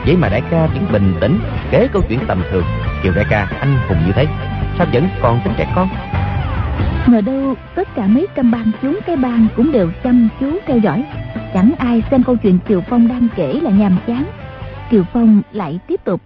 Vậy 0.06 0.16
mà 0.16 0.28
đại 0.28 0.42
ca 0.50 0.66
vẫn 0.66 0.86
bình 0.92 1.14
tĩnh 1.20 1.40
Kể 1.70 1.88
câu 1.92 2.02
chuyện 2.08 2.18
tầm 2.26 2.42
thường. 2.50 2.64
Kiều 3.02 3.12
đại 3.12 3.24
ca 3.30 3.48
anh 3.60 3.76
hùng 3.88 3.98
như 4.06 4.12
thế 4.12 4.26
Sao 4.78 4.86
vẫn 4.92 5.08
còn 5.22 5.40
tính 5.44 5.52
trẻ 5.56 5.72
con? 5.74 5.88
Ngờ 7.06 7.20
đâu 7.20 7.54
tất 7.74 7.88
cả 7.94 8.06
mấy 8.06 8.26
cam 8.34 8.50
bang 8.50 8.70
chúng 8.82 8.98
cái 9.06 9.16
bang 9.16 9.46
Cũng 9.56 9.72
đều 9.72 9.90
chăm 10.04 10.28
chú 10.40 10.58
theo 10.66 10.78
dõi. 10.78 11.04
Chẳng 11.54 11.72
ai 11.78 12.02
xem 12.10 12.22
câu 12.22 12.36
chuyện 12.36 12.58
Kiều 12.58 12.80
Phong 12.80 13.08
đang 13.08 13.28
kể 13.36 13.60
là 13.62 13.70
nhàm 13.70 13.96
chán. 14.06 14.24
Kiều 14.90 15.02
Phong 15.12 15.42
lại 15.52 15.78
tiếp 15.86 16.00
tục. 16.04 16.20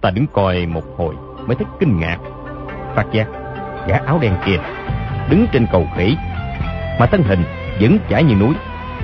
Ta 0.00 0.10
đứng 0.10 0.26
coi 0.26 0.66
một 0.66 0.84
hồi 0.96 1.14
mới 1.46 1.56
thấy 1.56 1.66
kinh 1.80 2.00
ngạc. 2.00 2.18
Phát 2.94 3.04
giác 3.12 3.26
gã 3.88 3.96
áo 4.06 4.18
đen 4.22 4.34
kia 4.46 4.56
Đứng 5.30 5.46
trên 5.52 5.66
cầu 5.72 5.88
khỉ 5.96 6.16
Mà 7.00 7.06
thân 7.06 7.22
hình 7.22 7.42
vẫn 7.80 7.98
chảy 8.08 8.22
như 8.22 8.34
núi 8.34 8.54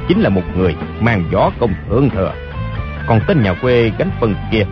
Chính 0.09 0.21
là 0.21 0.29
một 0.29 0.43
người 0.57 0.77
mang 1.01 1.25
gió 1.33 1.51
công 1.61 1.75
thượng 1.89 2.11
thừa. 2.11 2.33
Còn 3.07 3.21
tên 3.27 3.43
nhà 3.43 3.55
quê 3.55 3.91
gánh 3.99 4.11
phân 4.21 4.35
kia 4.53 4.65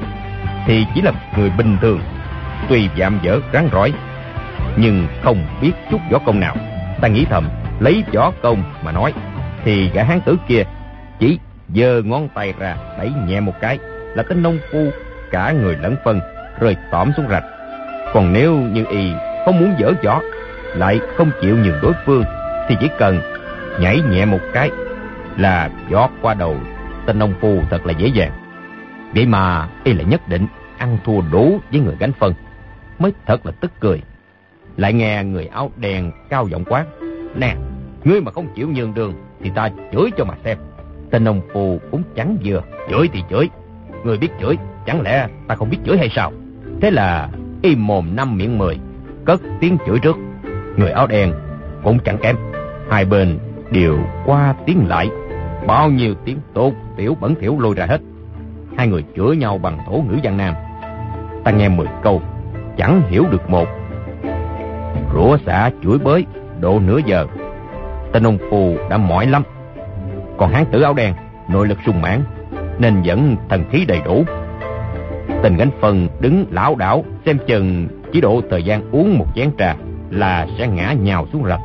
Thì 0.67 0.87
chỉ 0.95 1.03
là 1.03 1.11
một 1.11 1.21
người 1.37 1.51
bình 1.59 1.77
thường, 1.81 2.01
Tuy 2.69 2.89
vạm 2.97 3.19
dở 3.23 3.41
rắn 3.53 3.69
rỏi, 3.73 3.93
Nhưng 4.77 5.07
không 5.23 5.47
biết 5.63 5.73
chút 5.91 6.01
võ 6.11 6.19
công 6.19 6.41
nào. 6.41 6.57
Ta 7.01 7.09
nghĩ 7.09 7.25
thầm, 7.31 7.49
Lấy 7.81 8.05
võ 8.15 8.33
công 8.43 8.63
mà 8.85 8.93
nói, 8.93 9.13
Thì 9.65 9.91
gã 9.95 10.03
hán 10.03 10.21
tử 10.21 10.37
kia 10.49 10.63
Chỉ 11.19 11.39
giơ 11.75 12.03
ngón 12.05 12.29
tay 12.35 12.55
ra, 12.59 12.77
đẩy 12.99 13.11
nhẹ 13.27 13.41
một 13.41 13.55
cái, 13.61 13.79
Là 14.15 14.23
tên 14.23 14.43
nông 14.43 14.59
phu, 14.73 14.91
Cả 15.31 15.53
người 15.53 15.77
lẫn 15.83 15.97
phân 16.05 16.21
Rơi 16.61 16.77
tỏm 16.91 17.13
xuống 17.17 17.29
rạch. 17.31 17.45
Còn 18.15 18.33
nếu 18.33 18.55
như 18.55 18.85
y 18.91 19.13
không 19.45 19.61
muốn 19.61 19.75
dở 19.79 19.93
võ, 20.05 20.21
Lại 20.75 21.01
không 21.17 21.31
chịu 21.43 21.57
nhường 21.57 21.81
đối 21.83 21.93
phương, 22.07 22.25
Thì 22.69 22.77
chỉ 22.81 22.89
cần 22.99 23.21
nhảy 23.81 24.01
nhẹ 24.11 24.25
một 24.25 24.41
cái 24.53 24.71
là 25.37 25.71
giót 25.91 26.11
qua 26.23 26.35
đầu 26.35 26.57
Tên 27.07 27.19
nông 27.19 27.35
phu 27.41 27.63
thật 27.71 27.87
là 27.87 27.93
dễ 27.93 28.07
dàng. 28.07 28.33
Vậy 29.15 29.27
mà 29.27 29.69
y 29.85 29.93
lại 29.93 30.05
nhất 30.05 30.29
định 30.29 30.47
Ăn 30.79 30.99
thua 31.05 31.21
đủ 31.33 31.61
với 31.73 31.81
người 31.81 31.95
gánh 31.99 32.13
phân, 32.13 32.35
Mới 32.99 33.13
thật 33.27 33.47
là 33.47 33.53
tức 33.61 33.73
cười. 33.81 34.03
Lại 34.77 34.93
nghe 34.93 35.25
người 35.25 35.47
áo 35.47 35.71
đen 35.77 36.13
cao 36.29 36.49
giọng 36.49 36.65
quát, 36.65 36.85
Nè, 37.35 37.55
Ngươi 38.05 38.21
mà 38.21 38.33
không 38.33 38.49
chịu 38.55 38.69
nhường 38.69 38.95
đường 38.95 39.15
Thì 39.41 39.51
ta 39.55 39.71
chửi 39.93 40.11
cho 40.17 40.25
mà 40.25 40.35
xem. 40.45 40.59
Tên 41.11 41.25
nông 41.25 41.41
phu 41.53 41.81
cũng 41.91 42.03
chẳng 42.17 42.37
vừa, 42.45 42.63
Chửi 42.91 43.09
thì 43.13 43.23
chửi, 43.31 43.49
người 44.05 44.19
biết 44.19 44.29
chửi, 44.41 44.57
Chẳng 44.87 45.03
lẽ 45.03 45.29
ta 45.49 45.55
không 45.55 45.71
biết 45.71 45.79
chửi 45.87 45.99
hay 45.99 46.09
sao? 46.09 46.33
Thế 46.81 46.91
là 46.91 47.29
y 47.63 47.77
mồm 47.77 48.17
năm 48.17 48.37
miệng 48.37 48.59
mười, 48.59 48.79
Cất 49.25 49.41
tiếng 49.61 49.77
chửi 49.87 49.99
trước. 49.99 50.17
Người 50.77 50.91
áo 50.91 51.07
đen 51.07 51.33
cũng 51.83 51.99
chẳng 51.99 52.19
kém, 52.19 52.37
Hai 52.91 53.05
bên 53.05 53.39
đều 53.71 53.99
qua 54.27 54.55
tiếng 54.67 54.89
lại. 54.89 55.11
Bao 55.67 55.91
nhiêu 55.91 56.15
tiếng 56.25 56.39
tốt, 56.55 56.73
tiểu 56.97 57.17
bẩn 57.21 57.35
thiểu 57.35 57.59
lôi 57.59 57.75
ra 57.75 57.87
hết. 57.87 58.01
Hai 58.77 58.89
người 58.89 59.05
chửi 59.17 59.37
nhau 59.37 59.59
bằng 59.59 59.79
thổ 59.87 59.93
ngữ 59.93 60.17
Giang 60.25 60.37
Nam. 60.37 60.55
Ta 61.45 61.51
nghe 61.51 61.69
mười 61.69 61.87
câu, 62.03 62.23
Chẳng 62.77 63.03
hiểu 63.11 63.25
được 63.31 63.51
một. 63.51 63.69
Rủa 65.15 65.37
xả 65.47 65.71
chửi 65.83 65.99
bới 65.99 66.27
Độ 66.61 66.79
nửa 66.79 66.99
giờ. 67.07 67.27
Tên 68.13 68.27
ông 68.27 68.39
phù 68.51 68.77
đã 68.91 68.97
mỏi 68.97 69.27
lắm. 69.27 69.43
Còn 70.39 70.53
hán 70.53 70.65
tử 70.65 70.83
áo 70.83 70.95
đen, 70.95 71.15
Nội 71.49 71.69
lực 71.69 71.79
sung 71.87 72.03
mãn, 72.03 72.21
Nên 72.79 73.03
vẫn 73.05 73.37
thần 73.49 73.65
khí 73.71 73.85
đầy 73.89 74.01
đủ. 74.05 74.25
Tình 75.43 75.57
gánh 75.57 75.71
phân 75.81 76.09
đứng 76.21 76.47
lão 76.51 76.75
đảo, 76.75 77.05
Xem 77.27 77.39
chừng 77.47 77.89
chỉ 78.13 78.21
độ 78.21 78.43
thời 78.51 78.63
gian 78.63 78.91
uống 78.91 79.19
một 79.19 79.27
chén 79.35 79.51
trà 79.59 79.77
Là 80.11 80.47
sẽ 80.59 80.69
ngã 80.69 80.93
nhào 80.93 81.27
xuống 81.33 81.45
rạch. 81.49 81.61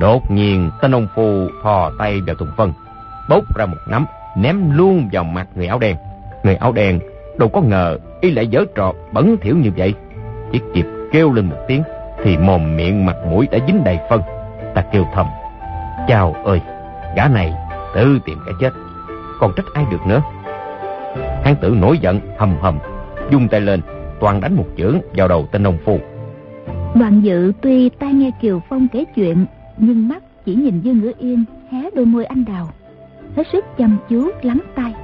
Đột 0.00 0.30
nhiên, 0.30 0.70
tên 0.82 0.94
ông 0.94 1.08
phù 1.16 1.46
thò 1.62 1.90
tay 1.98 2.20
vào 2.26 2.36
thùng 2.36 2.50
phân. 2.56 2.72
Bốc 3.28 3.56
ra 3.56 3.66
một 3.66 3.78
nắm, 3.86 4.06
Ném 4.36 4.70
luôn 4.76 5.08
vào 5.12 5.24
mặt 5.24 5.48
người 5.54 5.66
áo 5.66 5.78
đen. 5.78 5.96
Người 6.42 6.54
áo 6.56 6.72
đen 6.72 7.00
đâu 7.38 7.48
có 7.48 7.60
ngờ 7.60 7.98
Y 8.20 8.30
lại 8.30 8.46
dở 8.46 8.64
trò 8.74 8.92
bẩn 9.12 9.36
thỉu 9.40 9.56
như 9.56 9.70
vậy. 9.76 9.94
Chỉ 10.52 10.60
kịp 10.74 10.86
kêu 11.12 11.32
lên 11.32 11.46
một 11.46 11.56
tiếng, 11.68 11.82
Thì 12.24 12.36
mồm 12.36 12.76
miệng 12.76 13.06
mặt 13.06 13.16
mũi 13.30 13.48
đã 13.50 13.58
dính 13.66 13.84
đầy 13.84 13.98
phân. 14.10 14.20
Ta 14.74 14.84
kêu 14.92 15.04
thầm, 15.14 15.26
Chào 16.08 16.32
ơi, 16.44 16.60
Gã 17.16 17.28
này 17.28 17.54
tự 17.94 18.18
tìm 18.24 18.38
cái 18.46 18.54
chết, 18.60 18.70
Còn 19.40 19.52
trách 19.56 19.66
ai 19.74 19.84
được 19.90 20.06
nữa? 20.06 20.22
Hán 21.44 21.56
tử 21.60 21.76
nổi 21.80 21.98
giận, 21.98 22.20
hầm 22.38 22.56
hầm, 22.60 22.78
Dung 23.30 23.48
tay 23.48 23.60
lên, 23.60 23.80
toàn 24.20 24.40
đánh 24.40 24.54
một 24.54 24.66
chưởng 24.76 25.00
vào 25.14 25.28
đầu 25.28 25.46
tên 25.52 25.62
nông 25.62 25.78
phu. 25.84 25.98
Đoàn 26.94 27.20
dự 27.20 27.52
tuy 27.60 27.88
tai 27.88 28.12
nghe 28.12 28.30
Kiều 28.40 28.60
Phong 28.68 28.88
kể 28.88 29.04
chuyện, 29.16 29.46
Nhưng 29.76 30.08
mắt 30.08 30.22
chỉ 30.44 30.54
nhìn 30.54 30.80
Dương 30.80 31.00
Ngữ 31.00 31.12
Yên 31.18 31.44
Hé 31.70 31.90
đôi 31.94 32.06
môi 32.06 32.24
anh 32.24 32.44
đào. 32.44 32.68
Hết 33.38 33.44
sức 33.52 33.64
chăm 33.78 33.98
chú, 34.08 34.30
lắng 34.42 34.60
tai. 34.74 34.94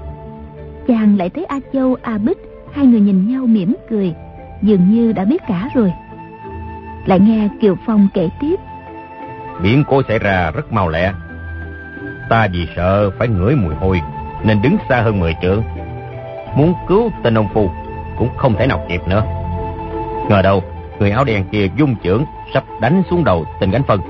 Chàng 0.88 1.16
lại 1.18 1.30
thấy 1.30 1.44
A 1.44 1.60
Châu, 1.72 1.96
A 2.02 2.18
Bích, 2.18 2.38
Hai 2.72 2.86
người 2.86 3.00
nhìn 3.00 3.28
nhau 3.28 3.46
mỉm 3.46 3.76
cười, 3.90 4.14
Dường 4.62 4.90
như 4.90 5.12
đã 5.12 5.24
biết 5.24 5.42
cả 5.48 5.68
rồi. 5.74 5.92
Lại 7.06 7.20
nghe 7.20 7.48
Kiều 7.60 7.74
Phong 7.86 8.08
kể 8.14 8.28
tiếp. 8.40 8.56
Biến 9.62 9.84
cố 9.88 10.02
xảy 10.08 10.18
ra 10.18 10.50
rất 10.50 10.72
mau 10.72 10.88
lẹ. 10.88 11.12
Ta 12.30 12.48
vì 12.52 12.66
sợ 12.76 13.10
phải 13.18 13.28
ngửi 13.28 13.56
mùi 13.56 13.74
hôi, 13.74 14.00
Nên 14.44 14.62
đứng 14.62 14.76
xa 14.88 15.00
hơn 15.00 15.20
10 15.20 15.34
trượng. 15.42 15.62
Muốn 16.56 16.74
cứu 16.88 17.10
tên 17.22 17.38
ông 17.38 17.48
phu, 17.54 17.70
Cũng 18.18 18.28
không 18.36 18.54
thể 18.58 18.66
nào 18.66 18.86
kịp 18.88 19.00
nữa. 19.08 19.22
Ngờ 20.28 20.42
đâu, 20.42 20.62
Người 20.98 21.10
áo 21.10 21.24
đen 21.24 21.44
kia 21.52 21.68
dung 21.76 21.94
trưởng, 22.02 22.24
Sắp 22.54 22.64
đánh 22.80 23.02
xuống 23.10 23.24
đầu 23.24 23.44
tên 23.60 23.70
gánh 23.70 23.82
phân. 23.82 24.00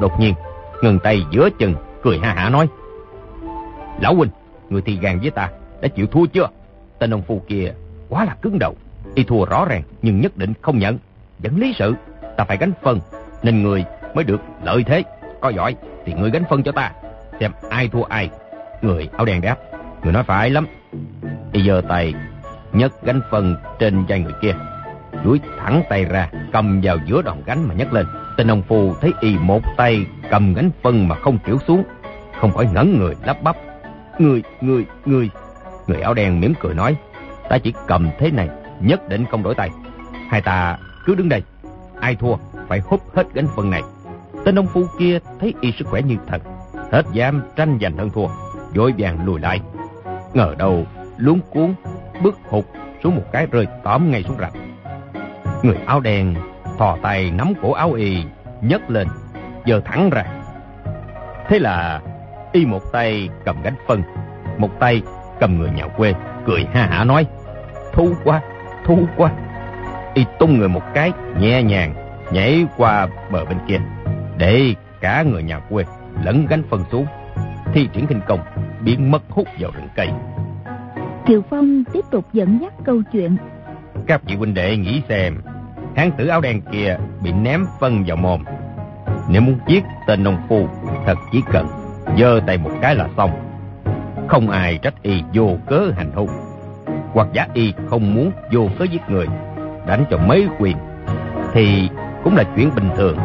Đột 0.00 0.20
nhiên, 0.20 0.34
ngừng 0.82 0.98
tay 0.98 1.22
giữa 1.30 1.48
chừng, 1.58 1.74
Cười 2.02 2.18
ha 2.18 2.34
hả 2.34 2.48
nói. 2.48 2.68
Lão 4.00 4.14
huynh, 4.14 4.30
Người 4.70 4.82
thì 4.82 4.98
gàn 5.00 5.20
với 5.20 5.30
ta, 5.30 5.50
Đã 5.80 5.88
chịu 5.88 6.06
thua 6.06 6.26
chưa? 6.26 6.48
Tên 6.98 7.14
ông 7.14 7.22
phu 7.22 7.42
kia 7.48 7.72
quá 8.08 8.24
là 8.24 8.34
cứng 8.42 8.58
đầu, 8.58 8.74
Y 9.14 9.24
thua 9.24 9.44
rõ 9.44 9.64
ràng 9.64 9.82
nhưng 10.02 10.20
nhất 10.20 10.36
định 10.36 10.52
không 10.62 10.78
nhận. 10.78 10.98
Vẫn 11.38 11.56
lý 11.56 11.72
sự, 11.78 11.94
Ta 12.36 12.44
phải 12.44 12.56
gánh 12.56 12.72
phân, 12.82 13.00
Nên 13.42 13.62
người 13.62 13.84
mới 14.14 14.24
được 14.24 14.40
lợi 14.64 14.84
thế. 14.84 15.02
Có 15.40 15.48
giỏi 15.48 15.76
thì 16.04 16.12
người 16.12 16.30
gánh 16.30 16.44
phân 16.50 16.62
cho 16.62 16.72
ta, 16.72 16.92
Xem 17.40 17.52
ai 17.70 17.88
thua 17.88 18.02
ai. 18.02 18.30
Người 18.82 19.08
áo 19.16 19.24
đen 19.24 19.40
đáp, 19.40 19.56
Người 20.02 20.12
nói 20.12 20.22
phải 20.22 20.50
lắm. 20.50 20.66
Y 21.52 21.66
giơ 21.66 21.82
tay, 21.88 22.14
nhấc 22.72 23.02
gánh 23.02 23.20
phân 23.30 23.56
trên 23.78 24.04
vai 24.08 24.20
người 24.20 24.32
kia, 24.42 24.54
duỗi 25.24 25.40
thẳng 25.58 25.82
tay 25.88 26.04
ra, 26.04 26.30
cầm 26.52 26.80
vào 26.82 26.96
giữa 27.06 27.22
đòn 27.22 27.36
gánh 27.46 27.68
mà 27.68 27.74
nhấc 27.74 27.92
lên. 27.92 28.06
Tên 28.36 28.50
ông 28.50 28.62
phù 28.62 28.94
thấy 29.00 29.12
y 29.20 29.36
một 29.38 29.62
tay 29.76 30.06
cầm 30.30 30.54
gánh 30.54 30.70
phân 30.82 31.08
mà 31.08 31.16
không 31.16 31.38
kiểu 31.46 31.58
xuống, 31.66 31.84
không 32.40 32.52
khỏi 32.52 32.68
ngẩn 32.72 32.98
người 32.98 33.14
lắp 33.24 33.42
bắp 33.42 33.56
người 34.20 34.42
người 34.60 34.86
người 35.06 35.30
người 35.86 36.00
áo 36.00 36.14
đen 36.14 36.40
mỉm 36.40 36.54
cười 36.60 36.74
nói 36.74 36.96
ta 37.48 37.58
chỉ 37.58 37.72
cầm 37.86 38.10
thế 38.18 38.30
này 38.30 38.48
nhất 38.80 39.08
định 39.08 39.24
không 39.30 39.42
đổi 39.42 39.54
tay 39.54 39.70
hai 40.28 40.42
ta 40.42 40.78
cứ 41.06 41.14
đứng 41.14 41.28
đây 41.28 41.42
ai 42.00 42.16
thua 42.16 42.34
phải 42.68 42.80
hút 42.80 43.00
hết 43.14 43.26
gánh 43.34 43.46
phân 43.56 43.70
này 43.70 43.82
tên 44.44 44.58
ông 44.58 44.66
phu 44.66 44.84
kia 44.98 45.18
thấy 45.40 45.54
y 45.60 45.72
sức 45.72 45.88
khỏe 45.88 46.02
như 46.02 46.16
thật 46.26 46.42
hết 46.92 47.02
dám 47.12 47.42
tranh 47.56 47.78
giành 47.80 47.96
hơn 47.96 48.10
thua 48.10 48.26
vội 48.74 48.94
vàng 48.98 49.26
lùi 49.26 49.40
lại 49.40 49.60
ngờ 50.34 50.54
đâu 50.58 50.86
luống 51.20 51.40
cuốn, 51.50 51.74
bước 52.22 52.38
hụt 52.48 52.64
xuống 53.02 53.16
một 53.16 53.22
cái 53.32 53.46
rơi 53.46 53.66
tóm 53.84 54.10
ngay 54.10 54.22
xuống 54.22 54.36
rạch. 54.40 54.52
Người 55.62 55.76
áo 55.86 56.00
đen 56.00 56.34
thò 56.78 56.96
tay 57.02 57.30
nắm 57.30 57.52
cổ 57.62 57.72
áo 57.72 57.92
y, 57.92 58.24
nhấc 58.60 58.90
lên, 58.90 59.08
giơ 59.66 59.80
thẳng 59.80 60.10
ra. 60.10 60.24
Thế 61.48 61.58
là 61.58 62.00
y 62.52 62.66
một 62.66 62.92
tay 62.92 63.28
cầm 63.44 63.62
gánh 63.62 63.74
phân, 63.86 64.02
một 64.58 64.80
tay 64.80 65.02
cầm 65.40 65.58
người 65.58 65.70
nhà 65.70 65.86
quê, 65.86 66.14
cười 66.46 66.66
ha 66.72 66.86
hả 66.86 67.04
nói, 67.04 67.26
thu 67.92 68.12
quá, 68.24 68.40
thu 68.84 68.98
quá. 69.16 69.32
Y 70.14 70.24
tung 70.38 70.58
người 70.58 70.68
một 70.68 70.82
cái, 70.94 71.12
nhẹ 71.38 71.62
nhàng, 71.62 71.94
nhảy 72.32 72.66
qua 72.76 73.08
bờ 73.30 73.44
bên 73.44 73.58
kia, 73.68 73.80
để 74.38 74.74
cả 75.00 75.22
người 75.22 75.42
nhà 75.42 75.58
quê 75.58 75.84
lẫn 76.24 76.46
gánh 76.46 76.62
phân 76.70 76.84
xuống, 76.92 77.06
thi 77.74 77.88
triển 77.92 78.06
kinh 78.06 78.20
công, 78.28 78.40
biến 78.84 79.10
mất 79.10 79.22
hút 79.28 79.48
vào 79.60 79.70
rừng 79.74 79.88
cây. 79.96 80.08
Kiều 81.26 81.42
Phong 81.50 81.84
tiếp 81.92 82.04
tục 82.10 82.24
dẫn 82.32 82.58
dắt 82.62 82.72
câu 82.84 83.02
chuyện. 83.12 83.36
Các 84.06 84.22
vị 84.24 84.34
huynh 84.36 84.54
đệ 84.54 84.76
nghĩ 84.76 85.02
xem, 85.08 85.36
hán 85.96 86.10
tử 86.18 86.26
áo 86.26 86.40
đen 86.40 86.60
kia 86.72 86.96
bị 87.22 87.32
ném 87.32 87.64
phân 87.80 88.04
vào 88.06 88.16
mồm. 88.16 88.44
Nếu 89.30 89.42
muốn 89.42 89.58
giết 89.66 89.84
tên 90.06 90.24
nông 90.24 90.36
phu, 90.48 90.68
thật 91.06 91.14
chỉ 91.32 91.40
cần 91.52 91.79
giơ 92.18 92.40
tay 92.46 92.58
một 92.58 92.70
cái 92.82 92.94
là 92.94 93.08
xong. 93.16 93.30
Không 94.28 94.50
ai 94.50 94.78
trách 94.78 94.94
y 95.02 95.22
vô 95.34 95.56
cớ 95.66 95.80
hành 95.96 96.12
hung. 96.14 96.28
Hoặc 97.12 97.28
giả 97.32 97.46
y 97.54 97.74
không 97.90 98.14
muốn 98.14 98.30
vô 98.52 98.68
cớ 98.78 98.84
giết 98.84 99.00
người, 99.08 99.26
đánh 99.86 100.04
cho 100.10 100.18
mấy 100.18 100.48
quyền, 100.58 100.76
thì 101.52 101.88
cũng 102.24 102.36
là 102.36 102.44
chuyện 102.56 102.70
bình 102.74 102.90
thường. 102.96 103.18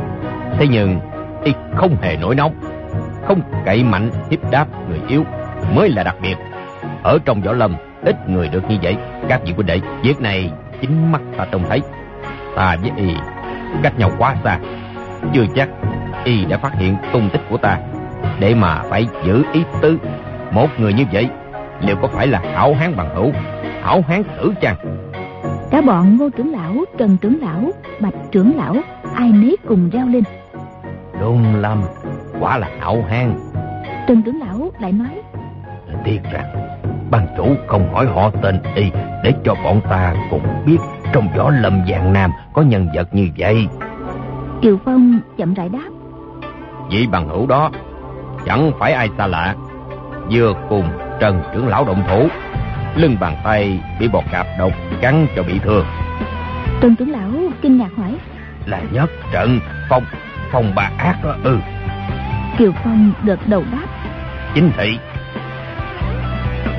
Thế 0.58 0.68
nhưng 0.68 1.00
y 1.44 1.54
không 1.76 1.96
hề 2.02 2.18
nổi 2.18 2.36
nóng, 2.36 2.56
không 3.28 3.42
cậy 3.66 3.84
mạnh 3.84 4.12
hiếp 4.30 4.52
đáp 4.52 4.68
người 4.90 5.02
yếu 5.08 5.24
mới 5.76 5.90
là 5.90 6.04
đặc 6.04 6.16
biệt. 6.22 6.36
Ở 7.04 7.18
trong 7.26 7.42
võ 7.42 7.52
lâm, 7.52 7.76
ít 8.04 8.30
người 8.30 8.48
được 8.50 8.70
như 8.70 8.78
vậy. 8.82 8.98
Các 9.30 9.42
vị 9.46 9.54
huynh 9.54 9.68
đệ, 9.68 9.80
việc 10.02 10.22
này 10.22 10.52
chính 10.82 11.12
mắt 11.12 11.22
ta 11.38 11.46
trông 11.52 11.64
thấy. 11.70 11.82
Ta 12.56 12.78
với 12.82 12.92
y 12.98 13.14
cách 13.84 14.00
nhau 14.00 14.12
quá 14.18 14.36
xa. 14.44 14.60
Chưa 15.34 15.46
chắc 15.56 15.70
y 16.24 16.46
đã 16.46 16.58
phát 16.58 16.74
hiện 16.74 16.96
tung 17.14 17.30
tích 17.34 17.42
của 17.50 17.58
ta. 17.58 17.78
Để 18.40 18.56
mà 18.56 18.82
phải 18.90 19.08
giữ 19.26 19.44
ý 19.54 19.64
tứ. 19.82 19.98
Một 20.52 20.68
người 20.78 20.94
như 20.94 21.04
vậy, 21.12 21.30
liệu 21.82 21.96
có 22.02 22.08
phải 22.08 22.28
là 22.28 22.42
hảo 22.54 22.74
hán 22.74 22.96
bằng 22.96 23.16
hữu, 23.16 23.32
hảo 23.82 24.02
hán 24.08 24.24
thử 24.24 24.54
chăng? 24.62 24.76
Cả 25.72 25.82
bọn 25.82 26.18
ngô 26.18 26.30
trưởng 26.30 26.52
lão, 26.52 26.76
trần 26.98 27.18
trưởng 27.22 27.40
lão, 27.42 27.72
bạch 28.00 28.14
trưởng 28.32 28.58
lão, 28.58 28.76
ai 29.16 29.32
nấy 29.32 29.58
cùng 29.68 29.90
reo 29.90 30.08
lên. 30.08 30.24
Đúng 31.22 31.56
lắm, 31.56 31.82
quả 32.40 32.58
là 32.58 32.70
hảo 32.80 33.04
hán. 33.10 33.34
Trần 34.08 34.22
trưởng 34.22 34.40
lão 34.40 34.72
lại 34.80 34.92
nói. 34.92 35.22
Tiếc 36.04 36.20
rằng, 36.32 36.78
ban 37.12 37.28
chủ 37.38 37.48
không 37.68 37.94
hỏi 37.94 38.06
họ 38.06 38.30
tên 38.42 38.60
y 38.76 38.92
để 39.24 39.34
cho 39.44 39.56
bọn 39.64 39.82
ta 39.90 40.16
cùng 40.32 40.42
biết 40.66 40.78
trong 41.14 41.28
võ 41.38 41.50
lâm 41.50 41.82
giang 41.90 42.14
nam 42.14 42.32
có 42.54 42.62
nhân 42.62 42.88
vật 42.96 43.16
như 43.16 43.30
vậy. 43.38 43.68
Kiều 44.62 44.78
Phong 44.86 45.20
chậm 45.38 45.54
rãi 45.54 45.70
đáp. 45.70 45.90
Vị 46.92 47.08
bằng 47.12 47.28
hữu 47.30 47.48
đó 47.48 47.72
chẳng 48.46 48.72
phải 48.80 48.94
ai 48.94 49.10
xa 49.18 49.28
lạ. 49.28 49.56
Vừa 50.32 50.54
cùng 50.70 50.90
Trần 51.20 51.42
trưởng 51.54 51.68
lão 51.68 51.86
động 51.86 52.04
thủ, 52.08 52.28
lưng 52.96 53.18
bàn 53.20 53.38
tay 53.44 53.80
bị 54.00 54.08
bọt 54.08 54.24
cạp 54.32 54.48
độc 54.60 54.72
cắn 55.02 55.28
cho 55.36 55.44
bị 55.44 55.60
thương. 55.60 55.86
Trần 56.82 56.96
trưởng 56.96 57.12
lão 57.12 57.32
kinh 57.62 57.78
ngạc 57.78 57.90
hỏi. 57.98 58.18
Là 58.66 58.82
nhất 58.92 59.10
trận 59.32 59.60
phong, 59.90 60.04
phong 60.52 60.72
bà 60.76 60.92
ác 60.98 61.16
đó 61.24 61.36
ư. 61.44 61.60
Kiều 62.58 62.72
Phong 62.84 63.12
gật 63.24 63.40
đầu 63.48 63.64
đáp. 63.72 63.86
Chính 64.54 64.72
thị. 64.78 64.98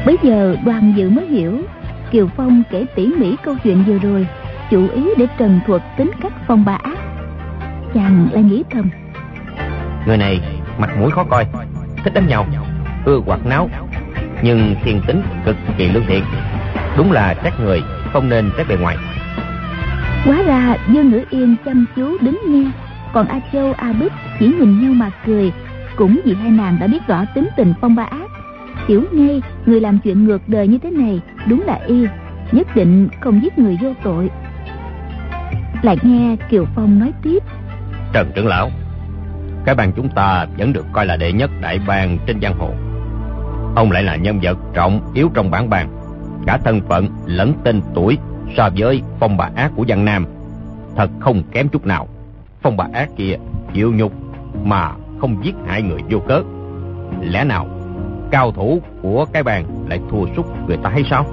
Bây 0.06 0.16
giờ 0.22 0.56
đoàn 0.64 0.92
dự 0.96 1.10
mới 1.10 1.26
hiểu 1.26 1.62
Kiều 2.10 2.28
Phong 2.36 2.62
kể 2.70 2.86
tỉ 2.94 3.06
mỉ 3.18 3.36
câu 3.44 3.56
chuyện 3.64 3.84
vừa 3.86 3.98
rồi 3.98 4.26
Chủ 4.70 4.88
ý 4.88 5.08
để 5.18 5.26
trần 5.38 5.60
thuật 5.66 5.82
tính 5.96 6.10
cách 6.22 6.32
phong 6.46 6.64
bà 6.64 6.78
ác 6.82 6.98
Chàng 7.94 8.28
lại 8.32 8.42
nghĩ 8.42 8.62
thầm 8.70 8.90
Người 10.06 10.16
này 10.16 10.40
mặt 10.78 10.90
mũi 11.00 11.10
khó 11.10 11.24
coi 11.24 11.46
Thích 12.04 12.14
đánh 12.14 12.26
nhau 12.26 12.46
Ưa 13.04 13.20
quạt 13.26 13.46
náo 13.46 13.70
Nhưng 14.42 14.74
thiên 14.84 15.00
tính 15.06 15.22
cực 15.44 15.56
kỳ 15.78 15.88
lương 15.88 16.06
thiện. 16.06 16.24
Đúng 16.96 17.12
là 17.12 17.34
trách 17.34 17.60
người 17.60 17.82
Không 18.12 18.28
nên 18.28 18.50
trách 18.56 18.68
bề 18.68 18.76
ngoài. 18.76 18.96
Hóa 20.24 20.42
ra 20.42 20.76
Dương 20.88 21.10
Ngữ 21.10 21.24
Yên 21.30 21.56
chăm 21.64 21.86
chú 21.96 22.18
đứng 22.20 22.40
nghe 22.48 22.70
Còn 23.12 23.28
A 23.28 23.40
Châu 23.52 23.72
A 23.72 23.92
Bích 23.92 24.12
chỉ 24.38 24.46
nhìn 24.46 24.80
nhau 24.80 24.92
mà 24.94 25.10
cười. 25.26 25.52
Cũng 25.96 26.20
vì 26.24 26.34
hai 26.34 26.50
nàng 26.50 26.78
đã 26.80 26.86
biết 26.86 27.06
rõ 27.06 27.24
tính 27.34 27.48
tình 27.56 27.74
phong 27.80 27.94
ba 27.94 28.04
ác. 28.04 28.30
Hiểu 28.88 29.04
ngay 29.12 29.42
người 29.66 29.80
làm 29.80 29.98
chuyện 29.98 30.24
ngược 30.24 30.48
đời 30.48 30.68
như 30.68 30.78
thế 30.78 30.90
này 30.90 31.20
Đúng 31.46 31.62
là 31.66 31.80
y 31.86 32.06
Nhất 32.52 32.76
định 32.76 33.08
không 33.20 33.42
giết 33.42 33.58
người 33.58 33.78
vô 33.82 33.92
tội. 34.02 34.30
Lại 35.82 35.96
nghe 36.02 36.36
Kiều 36.50 36.64
Phong 36.74 36.98
nói 36.98 37.12
tiếp. 37.22 37.38
Trần 38.12 38.32
trưởng 38.34 38.46
lão 38.46 38.70
Cái 39.66 39.74
bang 39.74 39.92
chúng 39.92 40.08
ta 40.08 40.46
vẫn 40.58 40.72
được 40.72 40.86
coi 40.92 41.06
là 41.06 41.16
đệ 41.16 41.32
nhất 41.32 41.50
đại 41.60 41.80
bang 41.86 42.18
trên 42.26 42.40
giang 42.42 42.58
hồ 42.58 42.70
Ông 43.76 43.90
lại 43.90 44.02
là 44.02 44.16
nhân 44.16 44.38
vật 44.42 44.58
trọng 44.74 45.00
yếu 45.14 45.30
trong 45.34 45.50
bản 45.50 45.70
bàn 45.70 45.88
Cả 46.46 46.58
thân 46.64 46.80
phận 46.88 47.08
lẫn 47.26 47.52
tên 47.64 47.80
tuổi 47.94 48.18
So 48.56 48.70
với 48.76 49.02
phong 49.20 49.36
bà 49.36 49.50
ác 49.54 49.72
của 49.76 49.84
Giang 49.88 50.04
Nam 50.04 50.26
Thật 50.96 51.10
không 51.20 51.42
kém 51.52 51.68
chút 51.68 51.86
nào 51.86 52.08
Phong 52.62 52.76
bà 52.76 52.86
ác 52.92 53.08
kia 53.16 53.36
chịu 53.72 53.92
nhục 53.92 54.12
Mà 54.64 54.92
không 55.20 55.44
giết 55.44 55.54
hại 55.66 55.82
người 55.82 56.00
vô 56.10 56.18
cớ 56.18 56.42
Lẽ 57.20 57.44
nào 57.44 57.68
cao 58.30 58.52
thủ 58.52 58.78
của 59.02 59.24
cái 59.32 59.42
bàn 59.42 59.64
lại 59.88 60.00
thua 60.10 60.26
sút 60.36 60.46
người 60.66 60.76
ta 60.76 60.90
hay 60.90 61.04
sao? 61.10 61.24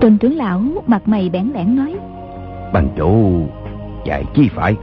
Trần 0.00 0.18
trưởng 0.18 0.36
lão 0.36 0.60
mặt 0.86 1.08
mày 1.08 1.28
bẽn 1.28 1.50
lẽn 1.54 1.76
nói. 1.76 1.96
Bằng 2.72 2.88
chủ 2.96 3.46
dạy 4.06 4.24
chi 4.34 4.50
phải. 4.54 4.76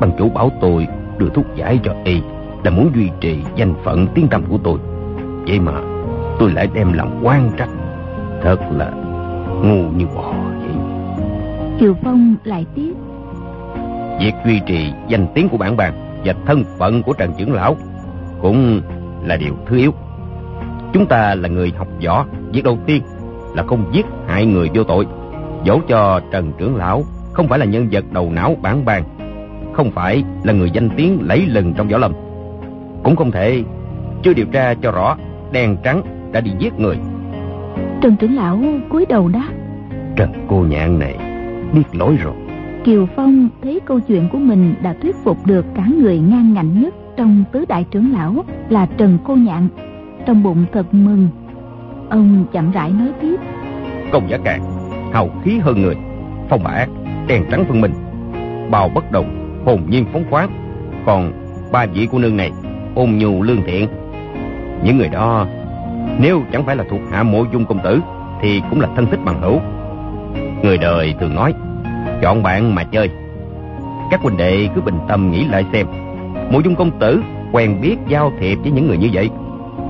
Bằng 0.00 0.10
chủ 0.18 0.28
bảo 0.28 0.50
tôi 0.60 0.86
đưa 1.18 1.28
thuốc 1.28 1.46
giải 1.56 1.80
cho 1.84 1.94
y 2.04 2.20
là 2.64 2.70
muốn 2.70 2.90
duy 2.94 3.10
trì 3.20 3.42
danh 3.56 3.74
phận 3.84 4.06
tiếng 4.14 4.28
tăm 4.28 4.42
của 4.48 4.58
tôi. 4.64 4.78
Vậy 5.46 5.60
mà 5.60 5.72
tôi 6.38 6.50
lại 6.50 6.68
đem 6.74 6.92
làm 6.92 7.08
quan 7.22 7.50
trách. 7.56 7.68
Thật 8.42 8.58
là 8.72 8.90
ngu 9.62 9.90
như 9.96 10.06
bò 10.14 10.32
vậy. 10.60 10.76
Kiều 11.80 11.94
Phong 12.02 12.34
lại 12.44 12.66
tiếp. 12.74 12.92
Việc 14.20 14.32
duy 14.46 14.60
trì 14.66 14.92
danh 15.08 15.26
tiếng 15.34 15.48
của 15.48 15.56
bản 15.56 15.76
bàn 15.76 15.92
và 16.24 16.34
thân 16.46 16.64
phận 16.78 17.02
của 17.02 17.12
Trần 17.12 17.32
trưởng 17.38 17.52
lão 17.52 17.76
cũng 18.42 18.80
là 19.24 19.36
điều 19.36 19.54
thứ 19.66 19.76
yếu. 19.76 19.92
Chúng 20.92 21.06
ta 21.06 21.34
là 21.34 21.48
người 21.48 21.72
học 21.76 21.88
võ, 22.06 22.24
việc 22.52 22.64
đầu 22.64 22.78
tiên 22.86 23.02
là 23.54 23.62
không 23.62 23.84
giết 23.92 24.06
hại 24.26 24.46
người 24.46 24.70
vô 24.74 24.84
tội. 24.84 25.06
Dẫu 25.64 25.80
cho 25.88 26.20
Trần 26.30 26.52
trưởng 26.58 26.76
lão 26.76 27.02
không 27.32 27.48
phải 27.48 27.58
là 27.58 27.64
nhân 27.64 27.88
vật 27.92 28.04
đầu 28.12 28.30
não 28.30 28.56
bản 28.62 28.84
bàn, 28.84 29.04
không 29.78 29.90
phải 29.90 30.24
là 30.44 30.52
người 30.52 30.70
danh 30.70 30.88
tiếng 30.96 31.18
lấy 31.22 31.46
lừng 31.46 31.74
trong 31.76 31.88
võ 31.88 31.98
lâm, 31.98 32.12
cũng 33.02 33.16
không 33.16 33.30
thể 33.30 33.62
chưa 34.22 34.34
điều 34.34 34.46
tra 34.46 34.74
cho 34.74 34.90
rõ 34.90 35.16
đen 35.52 35.76
trắng 35.84 36.02
đã 36.32 36.40
đi 36.40 36.50
giết 36.58 36.78
người. 36.78 36.96
Trần 38.00 38.16
trưởng 38.16 38.36
lão 38.36 38.60
cúi 38.88 39.06
đầu 39.06 39.28
đáp. 39.28 39.48
Trần 40.16 40.32
cô 40.48 40.64
nhạn 40.68 40.98
này 40.98 41.16
biết 41.72 41.82
lỗi 41.92 42.16
rồi. 42.22 42.34
Kiều 42.84 43.06
Phong 43.16 43.48
thấy 43.62 43.80
câu 43.84 44.00
chuyện 44.00 44.28
của 44.32 44.38
mình 44.38 44.74
đã 44.82 44.94
thuyết 45.02 45.16
phục 45.24 45.46
được 45.46 45.66
cả 45.74 45.86
người 46.00 46.18
ngang 46.18 46.54
ngạnh 46.54 46.82
nhất 46.82 46.94
trong 47.16 47.44
tứ 47.52 47.64
đại 47.68 47.84
trưởng 47.90 48.12
lão 48.12 48.44
là 48.68 48.86
Trần 48.86 49.18
Cô 49.24 49.36
Nhạn 49.36 49.68
trong 50.26 50.42
bụng 50.42 50.64
thật 50.72 50.94
mừng 50.94 51.28
ông 52.10 52.44
chậm 52.52 52.70
rãi 52.70 52.90
nói 52.90 53.12
tiếp 53.20 53.36
công 54.12 54.30
giả 54.30 54.38
cạn 54.44 54.60
hào 55.12 55.28
khí 55.44 55.58
hơn 55.58 55.82
người 55.82 55.94
phong 56.48 56.64
bả 56.64 56.70
ác 56.70 56.88
đèn 57.26 57.44
trắng 57.50 57.64
phân 57.68 57.80
minh 57.80 57.92
bào 58.70 58.88
bất 58.88 59.12
đồng 59.12 59.37
hồn 59.64 59.82
nhiên 59.88 60.04
phóng 60.12 60.24
khoáng. 60.30 60.50
Còn 61.06 61.32
ba 61.72 61.86
vị 61.86 62.06
của 62.06 62.18
nương 62.18 62.36
này 62.36 62.50
ôn 62.94 63.10
nhu 63.10 63.42
lương 63.42 63.62
thiện. 63.66 63.88
Những 64.84 64.98
người 64.98 65.08
đó 65.08 65.46
nếu 66.18 66.42
chẳng 66.52 66.64
phải 66.64 66.76
là 66.76 66.84
thuộc 66.90 67.00
hạ 67.12 67.22
mộ 67.22 67.44
dung 67.52 67.64
công 67.64 67.78
tử 67.84 68.00
thì 68.40 68.62
cũng 68.70 68.80
là 68.80 68.88
thân 68.96 69.06
thích 69.06 69.20
bằng 69.24 69.40
hữu. 69.40 69.60
Người 70.62 70.78
đời 70.78 71.14
thường 71.20 71.34
nói 71.34 71.54
chọn 72.22 72.42
bạn 72.42 72.74
mà 72.74 72.84
chơi. 72.84 73.10
Các 74.10 74.20
huynh 74.20 74.36
đệ 74.36 74.68
cứ 74.74 74.80
bình 74.80 74.98
tâm 75.08 75.30
nghĩ 75.30 75.44
lại 75.44 75.64
xem 75.72 75.86
mộ 76.50 76.60
dung 76.60 76.74
công 76.74 76.98
tử 76.98 77.22
quen 77.52 77.80
biết 77.80 77.96
giao 78.08 78.32
thiệp 78.40 78.58
với 78.62 78.70
những 78.70 78.86
người 78.86 78.98
như 78.98 79.08
vậy. 79.12 79.30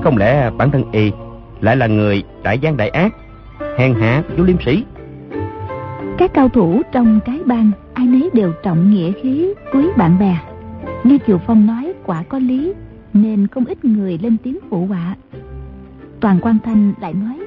Không 0.03 0.17
lẽ 0.17 0.49
bản 0.57 0.71
thân 0.71 0.83
y 0.91 1.11
lại 1.61 1.75
là 1.75 1.87
người 1.87 2.23
đại 2.43 2.59
gian 2.59 2.77
đại 2.77 2.89
ác, 2.89 3.13
hèn 3.77 3.93
hạ 3.93 4.23
vô 4.37 4.43
liêm 4.43 4.61
sĩ? 4.65 4.83
Các 6.17 6.31
cao 6.33 6.49
thủ 6.49 6.81
trong 6.91 7.19
cái 7.25 7.39
bang 7.45 7.71
đều 8.33 8.53
trọng 8.63 8.91
nghĩa 8.91 9.11
khí, 9.11 9.53
quý 9.73 9.85
bạn 9.97 10.19
bè. 10.19 10.37
Như 11.03 11.17
Kiều 11.17 11.37
Phong 11.37 11.65
nói 11.65 11.93
quả 12.05 12.23
có 12.29 12.39
lý, 12.39 12.73
nên 13.13 13.47
không 13.47 13.65
ít 13.65 13.85
người 13.85 14.19
lên 14.21 14.37
tiếng 14.43 14.57
phụ 14.69 14.85
họa. 14.85 15.15
Toàn 16.19 16.39
Quan 16.41 16.57
Thanh 16.65 16.93
lại 17.01 17.13
nói: 17.13 17.39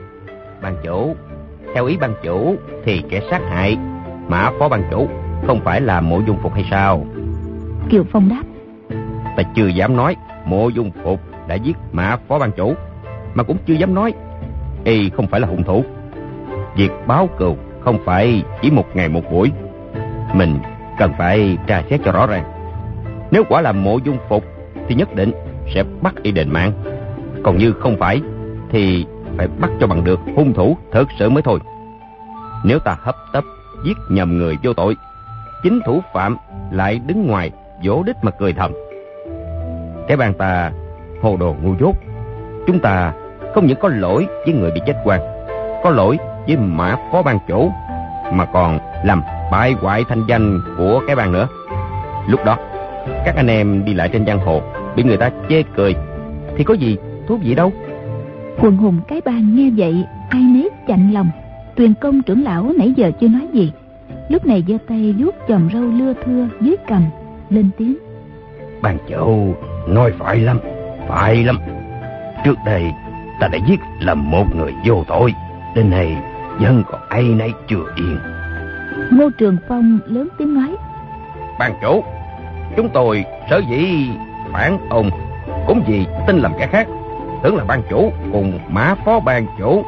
Ban 0.62 0.76
chủ, 0.84 1.14
theo 1.74 1.86
ý 1.86 1.96
ban 1.96 2.14
chủ 2.22 2.56
thì 2.84 3.02
kẻ 3.08 3.20
sát 3.30 3.40
hại 3.50 3.78
Mã 4.28 4.50
Phó 4.58 4.68
ban 4.68 4.82
chủ 4.90 5.08
không 5.46 5.60
phải 5.64 5.80
là 5.80 6.00
Mộ 6.00 6.20
Dung 6.26 6.38
Phục 6.42 6.54
hay 6.54 6.66
sao? 6.70 7.06
Kiều 7.90 8.04
Phong 8.12 8.28
đáp: 8.28 8.42
Ta 9.36 9.42
chưa 9.54 9.66
dám 9.66 9.96
nói 9.96 10.16
Mộ 10.44 10.68
Dung 10.68 10.90
Phục 11.04 11.20
đã 11.48 11.54
giết 11.54 11.76
mã 11.92 12.16
phó 12.28 12.38
ban 12.38 12.52
chủ 12.52 12.74
mà 13.34 13.42
cũng 13.42 13.56
chưa 13.66 13.74
dám 13.74 13.94
nói 13.94 14.12
y 14.84 15.10
không 15.10 15.26
phải 15.26 15.40
là 15.40 15.48
hung 15.48 15.64
thủ 15.64 15.84
việc 16.76 16.90
báo 17.06 17.28
cừu 17.38 17.56
không 17.80 17.98
phải 18.04 18.42
chỉ 18.62 18.70
một 18.70 18.96
ngày 18.96 19.08
một 19.08 19.32
buổi. 19.32 19.50
Mình 20.34 20.58
cần 21.02 21.12
phải 21.18 21.58
tra 21.66 21.82
xét 21.90 22.00
cho 22.04 22.12
rõ 22.12 22.26
ràng. 22.26 22.44
Nếu 23.30 23.42
quả 23.48 23.60
là 23.60 23.72
mộ 23.72 23.98
dung 24.04 24.18
phục 24.28 24.44
thì 24.88 24.94
nhất 24.94 25.14
định 25.14 25.32
sẽ 25.74 25.84
bắt 26.02 26.14
y 26.22 26.32
đền 26.32 26.48
mạng. 26.52 26.72
Còn 27.44 27.58
như 27.58 27.72
không 27.72 27.96
phải 27.98 28.20
thì 28.70 29.06
phải 29.36 29.48
bắt 29.60 29.70
cho 29.80 29.86
bằng 29.86 30.04
được 30.04 30.20
hung 30.36 30.54
thủ 30.54 30.76
thật 30.92 31.04
sự 31.18 31.30
mới 31.30 31.42
thôi. 31.42 31.58
Nếu 32.64 32.78
ta 32.78 32.96
hấp 33.00 33.14
tấp 33.32 33.44
giết 33.84 33.96
nhầm 34.10 34.38
người 34.38 34.56
vô 34.62 34.72
tội, 34.72 34.96
chính 35.62 35.80
thủ 35.86 36.00
phạm 36.12 36.36
lại 36.70 37.00
đứng 37.06 37.26
ngoài 37.26 37.50
vỗ 37.84 38.02
đích 38.06 38.16
mà 38.22 38.30
cười 38.30 38.52
thầm. 38.52 38.72
Cái 40.08 40.16
bàn 40.16 40.34
ta 40.34 40.72
hồ 41.22 41.36
đồ 41.40 41.56
ngu 41.62 41.74
dốt. 41.80 41.96
Chúng 42.66 42.78
ta 42.78 43.12
không 43.54 43.66
những 43.66 43.78
có 43.80 43.88
lỗi 43.88 44.26
với 44.46 44.54
người 44.54 44.70
bị 44.70 44.80
chết 44.86 44.96
quan, 45.04 45.20
có 45.84 45.90
lỗi 45.90 46.18
với 46.46 46.56
mã 46.56 46.96
phó 47.12 47.22
ban 47.22 47.38
chủ, 47.48 47.72
mà 48.32 48.44
còn 48.44 48.78
làm 49.04 49.22
bại 49.52 49.74
hoại 49.80 50.04
thanh 50.04 50.24
danh 50.28 50.60
của 50.78 51.02
cái 51.06 51.16
bang 51.16 51.32
nữa. 51.32 51.48
Lúc 52.26 52.44
đó, 52.44 52.56
các 53.24 53.36
anh 53.36 53.46
em 53.46 53.84
đi 53.84 53.94
lại 53.94 54.08
trên 54.08 54.26
giang 54.26 54.38
hồ, 54.38 54.62
bị 54.96 55.02
người 55.02 55.16
ta 55.16 55.30
chê 55.48 55.62
cười, 55.76 55.94
thì 56.56 56.64
có 56.64 56.74
gì 56.74 56.96
thú 57.26 57.36
vị 57.36 57.54
đâu. 57.54 57.72
Quần 58.60 58.76
hùng 58.76 59.00
cái 59.08 59.20
bang 59.24 59.56
nghe 59.56 59.70
vậy, 59.76 60.04
ai 60.30 60.42
nấy 60.42 60.70
chạnh 60.88 61.12
lòng. 61.12 61.30
Tuyền 61.76 61.94
công 61.94 62.22
trưởng 62.22 62.42
lão 62.42 62.72
nãy 62.78 62.92
giờ 62.96 63.10
chưa 63.20 63.28
nói 63.28 63.48
gì. 63.52 63.72
Lúc 64.28 64.46
này 64.46 64.64
giơ 64.68 64.74
tay 64.88 65.14
vuốt 65.18 65.34
chòm 65.48 65.68
râu 65.72 65.82
lưa 65.82 66.12
thưa 66.24 66.48
dưới 66.60 66.76
cằm, 66.86 67.02
lên 67.50 67.70
tiếng. 67.78 67.96
Ban 68.82 68.98
chủ 69.08 69.54
nói 69.88 70.12
phải 70.18 70.38
lắm, 70.38 70.58
phải 71.08 71.44
lắm. 71.44 71.58
Trước 72.44 72.58
đây 72.66 72.84
ta 73.40 73.48
đã 73.48 73.58
giết 73.68 73.80
lầm 74.00 74.30
một 74.30 74.44
người 74.56 74.72
vô 74.86 75.04
tội, 75.08 75.34
đến 75.74 75.90
nay 75.90 76.16
vẫn 76.60 76.82
còn 76.90 77.00
ai 77.08 77.22
nấy 77.22 77.52
chưa 77.68 77.84
yên. 77.96 78.18
Ngô 79.10 79.30
Trường 79.38 79.56
Phong 79.68 79.98
lớn 80.06 80.28
tiếng 80.38 80.54
nói. 80.54 80.76
Ban 81.58 81.74
chủ, 81.82 82.04
chúng 82.76 82.88
tôi 82.88 83.24
sở 83.50 83.62
dĩ 83.68 84.08
phản 84.52 84.88
ông 84.90 85.10
cũng 85.66 85.82
vì 85.86 86.06
tin 86.26 86.38
lầm 86.38 86.52
kẻ 86.58 86.66
khác. 86.66 86.86
Tưởng 87.42 87.56
là 87.56 87.64
ban 87.64 87.82
chủ 87.90 88.12
cùng 88.32 88.58
mã 88.68 88.94
phó 89.04 89.20
ban 89.20 89.46
chủ 89.58 89.84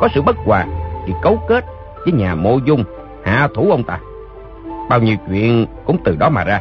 có 0.00 0.08
sự 0.14 0.22
bất 0.22 0.36
hòa 0.36 0.66
thì 1.06 1.12
cấu 1.22 1.38
kết 1.48 1.64
với 2.04 2.12
nhà 2.12 2.34
mộ 2.34 2.58
dung 2.66 2.84
hạ 3.24 3.48
thủ 3.54 3.70
ông 3.70 3.82
ta. 3.82 3.98
Bao 4.88 5.00
nhiêu 5.00 5.16
chuyện 5.28 5.66
cũng 5.84 5.96
từ 6.04 6.16
đó 6.16 6.28
mà 6.28 6.44
ra. 6.44 6.60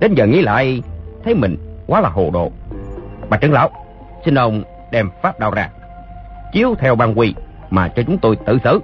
Đến 0.00 0.14
giờ 0.14 0.26
nghĩ 0.26 0.42
lại, 0.42 0.82
thấy 1.24 1.34
mình 1.34 1.56
quá 1.86 2.00
là 2.00 2.08
hồ 2.08 2.30
đồ. 2.32 2.50
Bà 3.28 3.36
trưởng 3.36 3.52
lão, 3.52 3.70
xin 4.24 4.34
ông 4.34 4.62
đem 4.90 5.10
pháp 5.22 5.38
đao 5.40 5.50
ra, 5.50 5.68
chiếu 6.52 6.74
theo 6.78 6.94
ban 6.94 7.18
quy 7.18 7.34
mà 7.70 7.88
cho 7.88 8.02
chúng 8.02 8.18
tôi 8.18 8.36
tự 8.36 8.58
xử. 8.64 8.80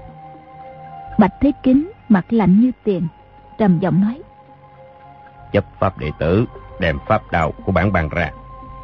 Bạch 1.18 1.32
Thế 1.40 1.52
Kính 1.62 1.90
mặt 2.08 2.32
lạnh 2.32 2.60
như 2.60 2.72
tiền, 2.84 3.02
trầm 3.58 3.78
giọng 3.78 4.00
nói. 4.00 4.22
Chấp 5.52 5.64
pháp 5.80 5.98
đệ 5.98 6.10
tử 6.18 6.46
đem 6.80 6.98
pháp 7.06 7.22
đao 7.32 7.52
của 7.64 7.72
bản 7.72 7.92
bàn 7.92 8.08
ra. 8.12 8.30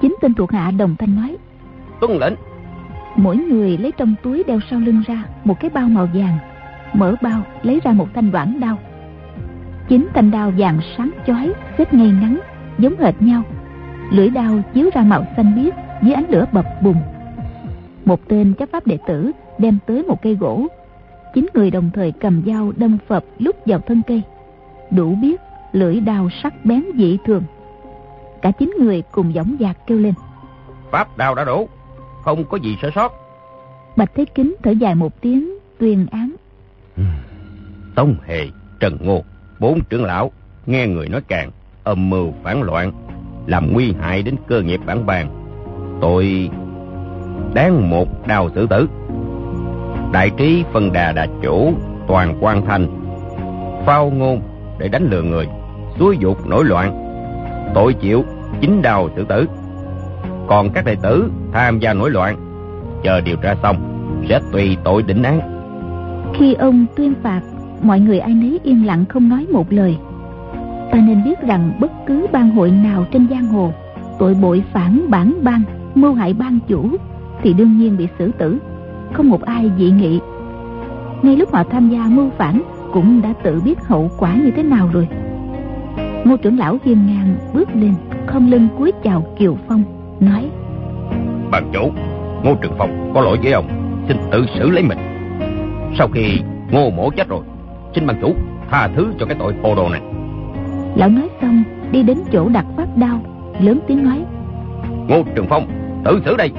Chính 0.01 0.17
tên 0.21 0.35
thuộc 0.35 0.53
hạ 0.53 0.71
đồng 0.71 0.97
thanh 0.97 1.17
nói. 1.17 1.37
Tuân 2.01 2.13
lệnh. 2.13 2.35
Mỗi 3.17 3.37
người 3.37 3.79
lấy 3.79 3.93
trong 3.93 4.15
túi 4.23 4.45
đeo 4.47 4.61
sau 4.71 4.81
lưng 4.81 5.03
ra 5.07 5.25
một 5.45 5.61
cái 5.61 5.71
bao 5.71 5.89
màu 5.89 6.09
vàng, 6.15 6.39
mở 6.93 7.15
bao 7.23 7.43
lấy 7.63 7.81
ra 7.85 7.93
một 7.93 8.09
thanh 8.15 8.31
đoạn 8.31 8.61
đao. 8.61 8.79
Chính 9.89 10.09
thanh 10.15 10.31
đao 10.31 10.53
vàng 10.59 10.81
sáng 10.97 11.11
chói, 11.27 11.53
xếp 11.79 11.95
ngay 11.95 12.07
ngắn, 12.07 12.41
giống 12.79 12.95
hệt 13.01 13.23
nhau. 13.23 13.43
Lưỡi 14.11 14.31
đao 14.31 14.63
chiếu 14.75 14.91
ra 14.95 15.03
màu 15.03 15.27
xanh 15.37 15.55
biếc 15.55 15.75
dưới 16.03 16.15
ánh 16.15 16.25
lửa 16.29 16.45
bập 16.53 16.83
bùng. 16.83 17.03
Một 18.05 18.21
tên 18.29 18.55
chấp 18.55 18.69
pháp 18.73 18.87
đệ 18.87 18.99
tử 19.07 19.33
đem 19.59 19.79
tới 19.87 20.03
một 20.03 20.23
cây 20.23 20.35
gỗ 20.35 20.67
chín 21.35 21.47
người 21.55 21.71
đồng 21.71 21.91
thời 21.95 22.13
cầm 22.13 22.43
dao 22.47 22.73
đâm 22.77 22.99
phập 23.07 23.25
lúc 23.39 23.57
vào 23.67 23.79
thân 23.87 24.03
cây. 24.07 24.23
Đủ 24.91 25.15
biết 25.23 25.41
lưỡi 25.73 26.01
đao 26.01 26.29
sắc 26.43 26.65
bén 26.65 26.85
dị 26.99 27.19
thường. 27.25 27.43
Cả 28.43 28.51
chín 28.51 28.75
người 28.81 29.03
cùng 29.13 29.35
giọng 29.35 29.57
dạc 29.61 29.77
kêu 29.87 29.99
lên. 29.99 30.15
Pháp 30.91 31.17
đao 31.17 31.35
đã 31.35 31.45
đủ 31.45 31.69
không 32.23 32.45
có 32.45 32.57
gì 32.57 32.77
sơ 32.83 32.91
sót. 32.95 33.13
Bạch 33.97 34.11
thế 34.15 34.25
kính 34.25 34.55
thở 34.63 34.71
dài 34.71 34.95
một 34.95 35.21
tiếng 35.21 35.59
tuyên 35.79 36.07
án. 36.11 36.35
Tống 37.95 38.15
hề 38.27 38.47
trần 38.81 38.99
ngô 39.01 39.23
bốn 39.59 39.81
trưởng 39.89 40.05
lão 40.05 40.33
nghe 40.67 40.87
người 40.87 41.09
nói 41.09 41.21
càng 41.29 41.51
âm 41.85 42.11
mưu 42.11 42.33
phản 42.43 42.63
loạn 42.63 42.93
làm 43.47 43.73
nguy 43.73 43.95
hại 44.01 44.23
đến 44.23 44.37
cơ 44.47 44.63
nghiệp 44.63 44.81
bản 44.87 45.07
bàn. 45.07 45.31
Tội 46.01 46.51
đáng 47.55 47.91
một 47.91 48.27
đào 48.27 48.51
tử 48.51 48.67
tử 48.71 48.89
đại 50.15 50.31
trí 50.37 50.65
phân 50.73 50.93
đà 50.93 51.13
đà 51.13 51.27
chủ, 51.43 51.73
toàn 52.09 52.37
quan 52.41 52.67
thành 52.67 52.87
phao 53.87 54.11
ngôn 54.11 54.41
để 54.79 54.89
đánh 54.89 55.09
lừa 55.11 55.23
người, 55.23 55.47
xúi 55.99 56.17
dục 56.21 56.47
nổi 56.47 56.65
loạn. 56.65 56.93
Tội 57.75 57.95
chịu, 57.95 58.25
chính 58.61 58.83
đào 58.83 59.09
tự 59.17 59.25
tử. 59.25 59.47
Còn 60.47 60.71
các 60.71 60.85
đệ 60.85 60.97
tử 61.03 61.31
tham 61.53 61.79
gia 61.79 61.95
nổi 61.95 62.11
loạn, 62.11 62.37
chờ 63.05 63.21
điều 63.21 63.37
tra 63.37 63.55
xong, 63.63 63.77
sẽ 64.29 64.41
tùy 64.53 64.77
tội 64.85 65.03
định 65.03 65.23
án. 65.23 65.41
Khi 66.35 66.55
ông 66.55 66.87
tuyên 66.97 67.15
phạt, 67.23 67.41
mọi 67.83 68.01
người 68.01 68.19
ai 68.19 68.35
nấy 68.35 68.61
yên 68.63 68.87
lặng 68.87 69.05
không 69.09 69.29
nói 69.29 69.47
một 69.53 69.73
lời. 69.73 69.97
Ta 70.93 70.99
nên 71.07 71.25
biết 71.25 71.41
rằng 71.41 71.73
bất 71.81 71.93
cứ 72.07 72.27
ban 72.33 72.51
hội 72.51 72.71
nào 72.71 73.07
trên 73.13 73.27
giang 73.31 73.47
hồ, 73.47 73.73
tội 74.19 74.35
bội 74.35 74.63
phản 74.73 75.11
bản 75.11 75.35
ban 75.43 75.63
mưu 75.95 76.15
hại 76.15 76.35
ban 76.35 76.59
chủ, 76.69 76.89
thì 77.43 77.53
đương 77.53 77.79
nhiên 77.79 77.97
bị 77.97 78.09
xử 78.19 78.31
tử 78.39 78.59
không 79.15 79.29
một 79.29 79.43
ai 79.43 79.71
dị 79.79 79.91
nghị. 79.91 80.21
Ngay 81.23 81.37
lúc 81.37 81.53
họ 81.53 81.65
tham 81.65 81.91
gia 81.91 82.07
mưu 82.09 82.31
phản 82.39 82.63
cũng 82.93 83.23
đã 83.23 83.33
tự 83.43 83.61
biết 83.65 83.81
hậu 83.81 84.11
quả 84.19 84.35
như 84.35 84.51
thế 84.57 84.63
nào 84.63 84.91
rồi. 84.93 85.09
Ngô 86.25 86.37
trưởng 86.37 86.59
lão 86.59 86.79
hiên 86.85 87.07
ngang 87.07 87.35
bước 87.55 87.69
lên 87.75 87.95
không 88.27 88.51
lưng 88.51 88.69
cúi 88.79 88.93
chào 89.05 89.27
kiều 89.39 89.57
phong 89.69 89.83
nói 90.21 90.51
bàn 91.55 91.71
chủ 91.73 91.91
ngô 92.43 92.55
trường 92.63 92.73
phong 92.79 93.13
có 93.15 93.21
lỗi 93.21 93.39
với 93.43 93.53
ông 93.53 93.69
xin 94.09 94.17
tự 94.33 94.47
xử 94.59 94.71
lấy 94.71 94.83
mình. 94.83 94.99
Sau 95.99 96.09
khi 96.09 96.41
ngô 96.71 96.91
mổ 96.91 97.11
chết 97.11 97.29
rồi 97.29 97.41
xin 97.95 98.07
ban 98.07 98.21
chủ 98.21 98.35
tha 98.71 98.89
thứ 98.97 99.13
cho 99.19 99.27
cái 99.27 99.37
tội 99.39 99.55
hồ 99.63 99.75
đồ 99.75 99.89
này. 99.89 100.01
Lão 100.97 101.09
nói 101.09 101.29
xong 101.41 101.63
đi 101.93 102.03
đến 102.03 102.19
chỗ 102.33 102.49
đặt 102.49 102.67
phát 102.77 102.97
đao 102.97 103.21
lớn 103.61 103.81
tiếng 103.87 104.05
nói 104.05 104.25
ngô 105.09 105.23
trường 105.35 105.47
phong 105.49 105.67
tự 106.05 106.23
xử 106.25 106.37
đây. 106.37 106.51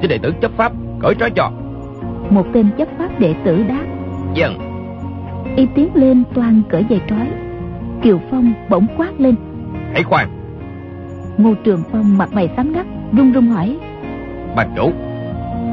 Xin 0.00 0.10
đệ 0.10 0.18
tử 0.18 0.32
chấp 0.40 0.50
pháp 0.56 0.72
cởi 1.00 1.14
trói 1.14 1.30
cho 1.30 1.50
một 2.30 2.46
tên 2.52 2.70
chấp 2.78 2.88
pháp 2.98 3.20
đệ 3.20 3.34
tử 3.44 3.64
đáp. 3.68 3.84
Dân 4.34 4.58
Y 5.56 5.66
tiến 5.74 5.88
lên 5.94 6.22
toàn 6.34 6.62
cởi 6.68 6.84
dây 6.88 7.00
trói. 7.08 7.26
Kiều 8.02 8.20
Phong 8.30 8.52
bỗng 8.68 8.86
quát 8.96 9.20
lên. 9.20 9.34
Hãy 9.92 10.02
khoan. 10.02 10.28
Ngô 11.38 11.54
Trường 11.64 11.82
Phong 11.92 12.18
mặt 12.18 12.32
mày 12.32 12.48
xám 12.56 12.72
ngắt 12.72 12.86
run 13.12 13.32
run 13.32 13.46
hỏi. 13.46 13.78
Bà 14.56 14.66
chủ 14.76 14.92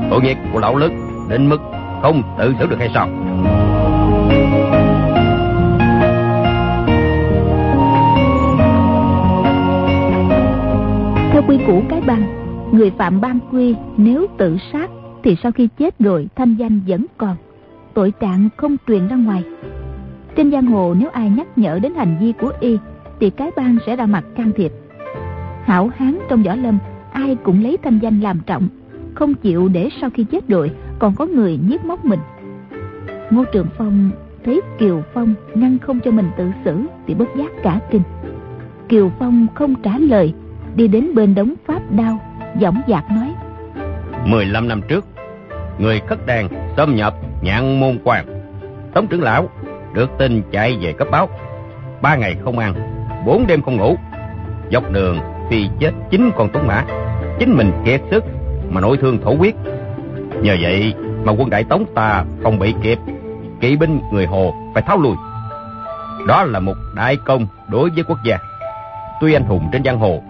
Tội 0.09 0.21
nghiệp 0.21 0.37
của 0.53 0.59
lão 0.59 0.75
lớn 0.75 0.91
Đến 1.29 1.49
mức 1.49 1.61
không 2.01 2.21
tự 2.39 2.53
xử 2.59 2.67
được 2.67 2.79
hay 2.79 2.89
sao? 2.93 3.09
Theo 11.31 11.41
quy 11.47 11.57
củ 11.67 11.83
cái 11.89 12.01
băng 12.01 12.23
Người 12.71 12.91
phạm 12.97 13.21
ban 13.21 13.39
quy 13.51 13.75
nếu 13.97 14.27
tự 14.37 14.57
sát 14.73 14.89
thì 15.23 15.35
sau 15.43 15.51
khi 15.51 15.67
chết 15.77 15.99
rồi, 15.99 16.27
thanh 16.35 16.55
danh 16.55 16.81
vẫn 16.87 17.05
còn. 17.17 17.35
Tội 17.93 18.11
trạng 18.11 18.49
không 18.57 18.77
truyền 18.87 19.07
ra 19.07 19.15
ngoài. 19.15 19.43
Trên 20.35 20.51
giang 20.51 20.65
hồ, 20.65 20.95
nếu 20.99 21.09
ai 21.09 21.29
nhắc 21.29 21.57
nhở 21.57 21.79
đến 21.79 21.95
hành 21.95 22.17
vi 22.21 22.33
của 22.41 22.51
y, 22.59 22.77
thì 23.19 23.29
cái 23.29 23.51
bang 23.55 23.77
sẽ 23.85 23.95
ra 23.95 24.05
mặt 24.05 24.25
can 24.35 24.51
thiệp. 24.55 24.71
Hảo 25.63 25.89
hán 25.95 26.19
trong 26.29 26.43
võ 26.43 26.55
lâm, 26.55 26.77
ai 27.11 27.35
cũng 27.43 27.63
lấy 27.63 27.77
thanh 27.77 27.99
danh 27.99 28.19
làm 28.19 28.39
trọng, 28.45 28.67
không 29.13 29.33
chịu 29.33 29.67
để 29.67 29.89
sau 30.01 30.09
khi 30.09 30.23
chết 30.23 30.47
rồi, 30.47 30.71
còn 30.99 31.15
có 31.15 31.25
người 31.25 31.59
giết 31.67 31.85
móc 31.85 32.05
mình. 32.05 32.19
Ngô 33.29 33.43
trường 33.53 33.67
phong 33.77 34.11
thấy 34.43 34.61
kiều 34.79 35.03
phong 35.13 35.33
ngăn 35.55 35.77
không 35.79 35.99
cho 35.99 36.11
mình 36.11 36.29
tự 36.37 36.51
xử 36.65 36.85
thì 37.07 37.13
bất 37.13 37.27
giác 37.37 37.51
cả 37.63 37.79
kinh. 37.91 38.01
Kiều 38.89 39.11
phong 39.19 39.47
không 39.55 39.75
trả 39.83 39.97
lời, 39.97 40.33
đi 40.75 40.87
đến 40.87 41.15
bên 41.15 41.35
đống 41.35 41.53
pháp 41.65 41.91
đao 41.91 42.19
dõng 42.61 42.81
dạc 42.87 43.11
nói 43.11 43.30
15 44.25 44.67
năm 44.67 44.81
trước, 44.81 45.05
người 45.77 46.01
khất 46.07 46.25
đàn 46.25 46.49
xâm 46.77 46.95
nhập 46.95 47.13
nhạn 47.41 47.79
môn 47.79 47.99
quan. 48.03 48.25
Tống 48.93 49.07
trưởng 49.07 49.21
lão 49.21 49.49
được 49.93 50.09
tin 50.17 50.41
chạy 50.51 50.77
về 50.81 50.93
cấp 50.93 51.07
báo. 51.11 51.29
Ba 52.01 52.15
ngày 52.15 52.35
không 52.43 52.59
ăn, 52.59 52.73
bốn 53.25 53.47
đêm 53.47 53.61
không 53.61 53.77
ngủ. 53.77 53.95
Dọc 54.71 54.91
đường 54.91 55.19
phi 55.49 55.67
chết 55.79 55.91
chính 56.09 56.31
con 56.35 56.49
tuấn 56.53 56.67
mã, 56.67 56.85
chính 57.39 57.57
mình 57.57 57.71
kiệt 57.85 58.01
sức 58.11 58.23
mà 58.69 58.81
nội 58.81 58.97
thương 58.97 59.21
thổ 59.21 59.35
huyết. 59.35 59.55
Nhờ 60.41 60.57
vậy 60.61 60.93
mà 61.23 61.31
quân 61.31 61.49
đại 61.49 61.63
tống 61.63 61.85
ta 61.95 62.25
không 62.43 62.59
bị 62.59 62.73
kịp, 62.83 62.99
kỵ 63.59 63.77
binh 63.77 64.01
người 64.11 64.25
hồ 64.25 64.53
phải 64.73 64.83
tháo 64.83 64.97
lui. 64.97 65.15
Đó 66.27 66.43
là 66.43 66.59
một 66.59 66.75
đại 66.95 67.17
công 67.25 67.47
đối 67.67 67.89
với 67.89 68.03
quốc 68.03 68.19
gia. 68.25 68.37
Tuy 69.21 69.33
anh 69.33 69.43
hùng 69.43 69.69
trên 69.71 69.83
giang 69.83 69.99
hồ 69.99 70.23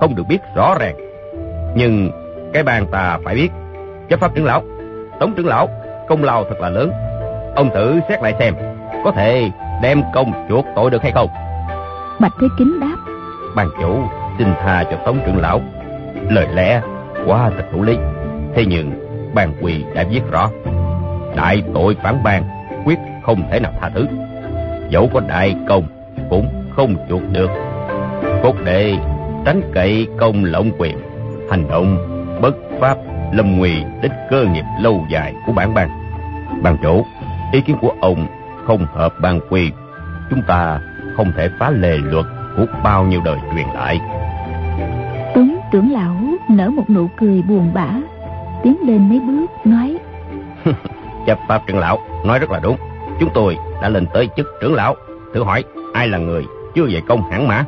không 0.00 0.14
được 0.14 0.24
biết 0.28 0.38
rõ 0.56 0.74
ràng, 0.80 0.96
nhưng 1.76 2.10
cái 2.52 2.62
bàn 2.62 2.86
ta 2.86 3.18
phải 3.24 3.34
biết 3.34 3.48
chấp 4.08 4.20
pháp 4.20 4.34
trưởng 4.34 4.44
lão 4.44 4.62
tống 5.20 5.34
trưởng 5.34 5.46
lão 5.46 5.68
công 6.08 6.24
lao 6.24 6.44
thật 6.44 6.60
là 6.60 6.68
lớn 6.68 6.92
ông 7.58 7.70
thử 7.74 8.00
xét 8.08 8.22
lại 8.22 8.34
xem, 8.38 8.54
có 9.04 9.12
thể 9.12 9.50
đem 9.82 10.02
công 10.14 10.46
chuộc 10.48 10.64
tội 10.76 10.90
được 10.90 11.02
hay 11.02 11.12
không? 11.12 11.28
Bạch 12.20 12.32
Thế 12.40 12.46
Kính 12.58 12.80
đáp. 12.80 12.96
Ban 13.56 13.68
chủ 13.80 14.02
xin 14.38 14.48
tha 14.62 14.84
cho 14.84 14.96
Tống 14.96 15.18
trưởng 15.26 15.40
lão. 15.40 15.60
Lời 16.30 16.46
lẽ 16.54 16.80
quá 17.26 17.50
thật 17.56 17.64
đủ 17.72 17.82
lý. 17.82 17.96
Thế 18.54 18.64
nhưng 18.66 18.92
ban 19.34 19.52
quỳ 19.60 19.84
đã 19.94 20.04
viết 20.10 20.20
rõ, 20.30 20.50
đại 21.36 21.62
tội 21.74 21.96
phản 22.02 22.22
bang 22.22 22.44
quyết 22.84 22.98
không 23.22 23.42
thể 23.50 23.60
nào 23.60 23.72
tha 23.80 23.90
thứ. 23.94 24.06
Dẫu 24.88 25.10
có 25.14 25.20
đại 25.28 25.56
công 25.68 25.84
cũng 26.30 26.48
không 26.76 26.96
chuộc 27.08 27.22
được. 27.32 27.50
Cốt 28.42 28.54
đệ 28.64 28.96
tránh 29.44 29.60
cậy 29.74 30.06
công 30.18 30.44
lộng 30.44 30.70
quyền, 30.78 30.98
hành 31.50 31.68
động 31.68 32.17
pháp 32.80 32.96
lâm 33.32 33.58
nguy 33.58 33.84
đến 34.02 34.12
cơ 34.30 34.44
nghiệp 34.44 34.64
lâu 34.80 35.06
dài 35.08 35.34
của 35.46 35.52
bản 35.52 35.74
bang. 35.74 35.90
Ban 36.62 36.76
chủ, 36.82 37.04
ý 37.52 37.60
kiến 37.60 37.76
của 37.80 37.92
ông 38.00 38.26
không 38.66 38.86
hợp 38.94 39.14
ban 39.20 39.40
quy. 39.50 39.72
Chúng 40.30 40.42
ta 40.42 40.80
không 41.16 41.32
thể 41.36 41.48
phá 41.58 41.70
lề 41.70 41.96
luật 41.96 42.24
của 42.56 42.66
bao 42.84 43.04
nhiêu 43.04 43.20
đời 43.24 43.36
truyền 43.54 43.66
lại. 43.74 44.00
Tuấn 45.34 45.58
trưởng 45.72 45.92
lão 45.92 46.16
nở 46.48 46.70
một 46.70 46.90
nụ 46.90 47.08
cười 47.16 47.42
buồn 47.42 47.70
bã, 47.74 47.88
tiến 48.62 48.76
lên 48.86 49.08
mấy 49.08 49.20
bước 49.20 49.46
nói. 49.64 49.98
Chấp 51.26 51.38
pháp 51.48 51.62
trưởng 51.66 51.78
lão 51.78 51.98
nói 52.24 52.38
rất 52.38 52.50
là 52.50 52.60
đúng. 52.60 52.76
Chúng 53.20 53.30
tôi 53.34 53.56
đã 53.82 53.88
lên 53.88 54.06
tới 54.14 54.28
chức 54.36 54.46
trưởng 54.60 54.74
lão, 54.74 54.96
thử 55.34 55.44
hỏi 55.44 55.64
ai 55.94 56.08
là 56.08 56.18
người 56.18 56.44
chưa 56.74 56.86
về 56.90 57.00
công 57.08 57.30
hãng 57.30 57.48
mã. 57.48 57.64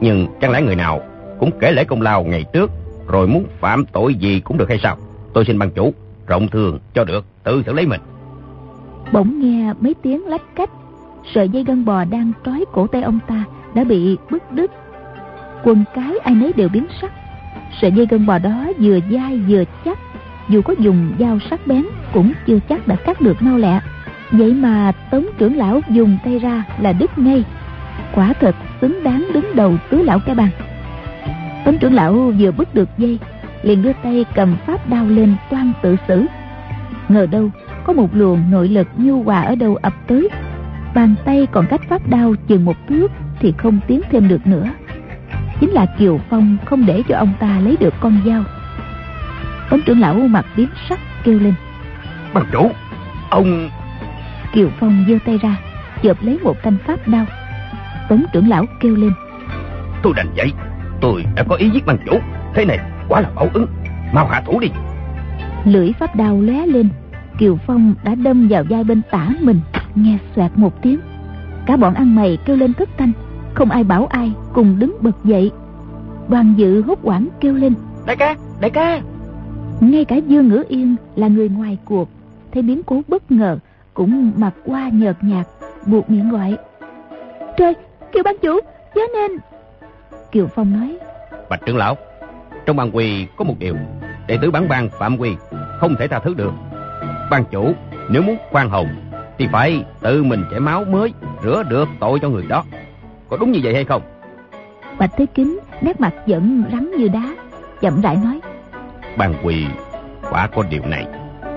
Nhưng 0.00 0.26
chẳng 0.40 0.50
lẽ 0.50 0.62
người 0.62 0.76
nào 0.76 1.00
cũng 1.38 1.50
kể 1.60 1.72
lễ 1.72 1.84
công 1.84 2.02
lao 2.02 2.22
ngày 2.22 2.44
trước, 2.52 2.70
rồi 3.10 3.26
muốn 3.26 3.44
phạm 3.60 3.84
tội 3.92 4.14
gì 4.14 4.40
cũng 4.40 4.58
được 4.58 4.68
hay 4.68 4.78
sao? 4.82 4.96
Tôi 5.32 5.44
xin 5.44 5.58
ban 5.58 5.70
chủ, 5.70 5.94
rộng 6.26 6.48
thường 6.48 6.78
cho 6.94 7.04
được, 7.04 7.24
tự 7.44 7.62
xử 7.66 7.72
lấy 7.72 7.86
mình. 7.86 8.00
Bỗng 9.12 9.40
nghe 9.40 9.72
mấy 9.80 9.94
tiếng 10.02 10.26
lách 10.26 10.54
cách, 10.54 10.70
sợi 11.34 11.48
dây 11.48 11.64
gân 11.64 11.84
bò 11.84 12.04
đang 12.04 12.32
trói 12.44 12.64
cổ 12.72 12.86
tay 12.86 13.02
ông 13.02 13.18
ta 13.28 13.44
đã 13.74 13.84
bị 13.84 14.16
bứt 14.30 14.52
đứt. 14.52 14.70
Quần 15.64 15.84
cái 15.94 16.18
ai 16.18 16.34
nấy 16.34 16.52
đều 16.52 16.68
biến 16.68 16.86
sắc. 17.00 17.12
Sợi 17.80 17.92
dây 17.92 18.06
gân 18.10 18.26
bò 18.26 18.38
đó 18.38 18.72
vừa 18.78 18.98
dai 19.12 19.38
vừa 19.48 19.64
chắc, 19.84 19.98
dù 20.48 20.62
có 20.62 20.74
dùng 20.78 21.12
dao 21.18 21.38
sắc 21.50 21.66
bén 21.66 21.84
cũng 22.12 22.32
chưa 22.46 22.58
chắc 22.68 22.88
đã 22.88 22.96
cắt 22.96 23.20
được 23.20 23.42
mau 23.42 23.58
lẹ. 23.58 23.80
Vậy 24.30 24.52
mà 24.54 24.92
tống 25.10 25.26
trưởng 25.38 25.56
lão 25.56 25.80
dùng 25.88 26.18
tay 26.24 26.38
ra 26.38 26.64
là 26.80 26.92
đứt 26.92 27.18
ngay. 27.18 27.44
Quả 28.14 28.32
thật 28.40 28.56
xứng 28.80 29.02
đáng 29.04 29.26
đứng 29.34 29.56
đầu 29.56 29.74
tứ 29.90 30.02
lão 30.02 30.18
cái 30.26 30.34
bằng. 30.34 30.50
Tống 31.64 31.78
trưởng 31.78 31.94
lão 31.94 32.32
vừa 32.38 32.50
bứt 32.50 32.74
được 32.74 32.88
dây, 32.98 33.18
liền 33.62 33.82
đưa 33.82 33.92
tay 34.02 34.24
cầm 34.34 34.56
pháp 34.66 34.88
đao 34.88 35.06
lên 35.06 35.34
toan 35.50 35.72
tự 35.82 35.96
xử. 36.08 36.26
Ngờ 37.08 37.26
đâu 37.26 37.50
có 37.84 37.92
một 37.92 38.08
luồng 38.12 38.50
nội 38.50 38.68
lực 38.68 38.88
nhu 38.96 39.22
hòa 39.22 39.40
ở 39.40 39.54
đâu 39.54 39.76
ập 39.82 39.92
tới. 40.06 40.28
Bàn 40.94 41.14
tay 41.24 41.46
còn 41.52 41.66
cách 41.66 41.80
pháp 41.88 42.08
đao 42.08 42.34
chừng 42.48 42.64
một 42.64 42.76
thước 42.88 43.10
thì 43.40 43.54
không 43.58 43.80
tiến 43.86 44.00
thêm 44.10 44.28
được 44.28 44.46
nữa. 44.46 44.68
Chính 45.60 45.70
là 45.70 45.86
kiều 45.98 46.20
phong 46.30 46.56
không 46.64 46.86
để 46.86 47.02
cho 47.08 47.16
ông 47.16 47.32
ta 47.40 47.60
lấy 47.60 47.76
được 47.80 47.94
con 48.00 48.20
dao. 48.26 48.44
Tống 49.70 49.80
trưởng 49.86 50.00
lão 50.00 50.14
mặt 50.14 50.46
biến 50.56 50.68
sắc 50.88 50.98
kêu 51.24 51.38
lên. 51.38 51.54
Bằng 52.34 52.46
chủ 52.52 52.70
ông 53.30 53.70
kiều 54.52 54.68
phong 54.80 55.04
giơ 55.08 55.14
tay 55.26 55.38
ra 55.42 55.56
chộp 56.02 56.22
lấy 56.22 56.38
một 56.42 56.56
thanh 56.62 56.76
pháp 56.86 57.08
đao. 57.08 57.26
Tống 58.08 58.24
trưởng 58.32 58.48
lão 58.48 58.64
kêu 58.80 58.96
lên. 58.96 59.12
Tôi 60.02 60.12
đành 60.16 60.26
vậy 60.36 60.52
tôi 61.00 61.24
đã 61.36 61.42
có 61.48 61.56
ý 61.56 61.70
giết 61.70 61.86
bằng 61.86 61.98
chủ. 62.06 62.18
Thế 62.54 62.64
này 62.64 62.78
quá 63.08 63.20
là 63.20 63.30
bảo 63.36 63.48
ứng. 63.54 63.66
Mau 64.12 64.26
hạ 64.26 64.42
thủ 64.46 64.60
đi. 64.60 64.68
Lưỡi 65.64 65.92
pháp 65.98 66.16
đao 66.16 66.40
lóe 66.40 66.66
lên. 66.66 66.88
Kiều 67.38 67.56
phong 67.66 67.94
đã 68.04 68.14
đâm 68.14 68.48
vào 68.48 68.64
vai 68.70 68.84
bên 68.84 69.02
tả 69.10 69.28
mình 69.40 69.60
nghe 69.94 70.18
xoẹt 70.36 70.50
một 70.54 70.82
tiếng. 70.82 70.98
Cả 71.66 71.76
bọn 71.76 71.94
ăn 71.94 72.14
mày 72.14 72.38
kêu 72.44 72.56
lên 72.56 72.74
thất 72.74 72.88
thanh. 72.98 73.12
Không 73.54 73.70
ai 73.70 73.84
bảo 73.84 74.06
ai 74.06 74.32
cùng 74.52 74.78
đứng 74.78 74.96
bật 75.00 75.24
dậy. 75.24 75.50
Đoàn 76.28 76.54
dự 76.56 76.82
hốt 76.82 76.98
hoảng 77.02 77.28
kêu 77.40 77.54
lên. 77.54 77.74
Đại 78.06 78.16
ca 78.16 78.36
đại 78.60 78.70
ca. 78.70 79.00
Ngay 79.80 80.04
cả 80.04 80.16
dương 80.16 80.48
ngữ 80.48 80.64
yên 80.68 80.96
là 81.16 81.28
người 81.28 81.48
ngoài 81.48 81.78
cuộc 81.84 82.08
thấy 82.52 82.62
biến 82.62 82.82
cố 82.82 83.02
bất 83.08 83.32
ngờ 83.32 83.58
cũng 83.94 84.32
mặt 84.36 84.54
qua 84.64 84.88
nhợt 84.92 85.16
nhạt 85.24 85.46
buộc 85.86 86.10
miệng 86.10 86.30
gọi. 86.30 86.56
Trời 87.56 87.74
kiều 88.12 88.22
ban 88.22 88.36
chủ 88.42 88.60
chớ 88.94 89.00
nên 89.14 89.38
kiều 90.32 90.46
phong 90.46 90.72
nói. 90.72 90.98
Bạch 91.48 91.60
trưởng 91.66 91.76
lão 91.76 91.96
trong 92.66 92.76
ban 92.76 92.96
quỳ 92.96 93.26
có 93.36 93.44
một 93.44 93.54
điều 93.58 93.74
đệ 94.26 94.38
tử 94.42 94.50
bản 94.50 94.68
bang 94.68 94.88
phạm 94.88 95.18
quy 95.18 95.30
không 95.78 95.94
thể 95.98 96.08
tha 96.08 96.18
thứ 96.18 96.34
được. 96.34 96.52
Ban 97.30 97.44
chủ 97.44 97.72
nếu 98.10 98.22
muốn 98.22 98.36
khoan 98.50 98.70
hồng 98.70 98.88
thì 99.38 99.48
phải 99.52 99.84
tự 100.00 100.22
mình 100.22 100.44
chảy 100.50 100.60
máu 100.60 100.84
mới 100.84 101.12
rửa 101.42 101.62
được 101.68 101.88
tội 102.00 102.18
cho 102.22 102.28
người 102.28 102.46
đó. 102.48 102.64
Có 103.28 103.36
đúng 103.36 103.52
như 103.52 103.60
vậy 103.62 103.74
hay 103.74 103.84
không? 103.84 104.02
Bạch 104.98 105.10
thế 105.16 105.26
kính 105.34 105.58
nét 105.80 106.00
mặt 106.00 106.14
giận 106.26 106.64
rắn 106.72 106.90
như 106.90 107.08
đá 107.08 107.34
chậm 107.80 108.00
rãi 108.00 108.16
nói. 108.16 108.40
Ban 109.16 109.34
quỳ 109.42 109.66
quả 110.30 110.46
có 110.46 110.62
điều 110.70 110.82
này. 110.86 111.06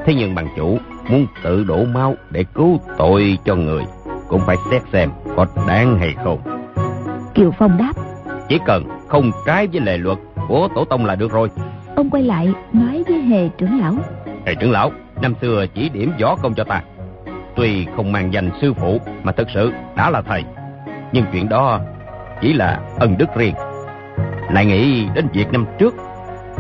Thế 0.05 0.13
nhưng 0.15 0.35
ban 0.35 0.47
chủ 0.57 0.77
muốn 1.09 1.27
tự 1.43 1.63
đổ 1.63 1.85
máu 1.85 2.15
để 2.29 2.45
cứu 2.53 2.79
tội 2.97 3.37
cho 3.45 3.55
người 3.55 3.83
cũng 4.27 4.41
phải 4.45 4.55
xét 4.71 4.81
xem 4.93 5.09
có 5.35 5.45
đáng 5.67 5.97
hay 5.99 6.15
không. 6.23 6.39
Kiều 7.33 7.51
phong 7.51 7.77
đáp 7.77 7.93
chỉ 8.49 8.59
cần 8.65 8.83
không 9.07 9.31
trái 9.45 9.67
với 9.67 9.81
lề 9.81 9.97
luật 9.97 10.17
của 10.47 10.67
tổ 10.75 10.85
tông 10.85 11.05
là 11.05 11.15
được 11.15 11.31
rồi. 11.31 11.49
Ông 11.95 12.09
quay 12.09 12.23
lại 12.23 12.53
nói 12.73 13.03
với 13.07 13.21
hề 13.21 13.49
trưởng 13.57 13.79
lão. 13.79 13.95
Hề 14.45 14.55
trưởng 14.55 14.71
lão 14.71 14.91
năm 15.21 15.33
xưa 15.41 15.65
chỉ 15.73 15.89
điểm 15.89 16.11
võ 16.21 16.35
công 16.35 16.53
cho 16.53 16.63
ta. 16.63 16.81
Tuy 17.55 17.85
không 17.95 18.11
mang 18.11 18.33
danh 18.33 18.49
sư 18.61 18.73
phụ 18.73 18.97
mà 19.23 19.31
thực 19.31 19.47
sự 19.53 19.73
đã 19.95 20.09
là 20.09 20.21
thầy. 20.21 20.43
Nhưng 21.11 21.25
chuyện 21.31 21.49
đó 21.49 21.79
chỉ 22.41 22.53
là 22.53 22.79
ân 22.99 23.17
đức 23.17 23.35
riêng. 23.35 23.55
Lại 24.49 24.65
nghĩ 24.65 25.07
đến 25.15 25.27
việc 25.33 25.51
năm 25.51 25.65
trước 25.79 25.95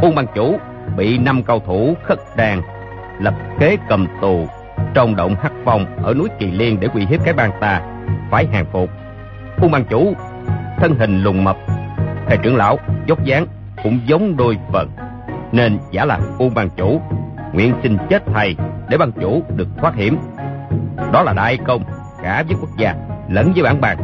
ôn 0.01 0.15
ban 0.15 0.25
chủ 0.35 0.57
bị 0.97 1.17
năm 1.17 1.43
cao 1.43 1.59
thủ 1.59 1.93
khất 2.03 2.19
đàn 2.37 2.61
lập 3.19 3.33
kế 3.59 3.77
cầm 3.89 4.07
tù 4.21 4.47
trong 4.93 5.15
động 5.15 5.35
hắc 5.41 5.51
phong 5.65 5.85
ở 6.03 6.13
núi 6.13 6.29
kỳ 6.39 6.51
liên 6.51 6.79
để 6.79 6.87
uy 6.93 7.05
hiếp 7.05 7.25
cái 7.25 7.33
bang 7.33 7.51
ta 7.59 7.81
phải 8.31 8.45
hàng 8.45 8.65
phục. 8.71 8.89
Ôn 9.61 9.71
ban 9.71 9.85
chủ 9.85 10.13
thân 10.77 10.95
hình 10.99 11.23
lùng 11.23 11.43
mập 11.43 11.57
thầy 12.27 12.37
trưởng 12.37 12.55
lão, 12.55 12.79
dốc 13.07 13.25
dáng 13.25 13.47
cũng 13.83 13.99
giống 14.05 14.37
đôi 14.37 14.57
phần 14.71 14.89
nên 15.51 15.77
giả 15.91 16.05
là 16.05 16.19
ôn 16.39 16.53
ban 16.55 16.69
chủ, 16.69 17.01
nguyện 17.53 17.73
xin 17.83 17.97
chết 18.09 18.23
thầy 18.33 18.55
để 18.89 18.97
ban 18.97 19.11
chủ 19.11 19.43
được 19.55 19.67
thoát 19.77 19.95
hiểm. 19.95 20.17
Đó 21.13 21.23
là 21.23 21.33
đại 21.33 21.57
công 21.65 21.83
cả 22.23 22.43
với 22.47 22.57
quốc 22.61 22.69
gia 22.77 22.95
lẫn 23.29 23.51
với 23.53 23.63
bản 23.63 23.81
bàn 23.81 23.97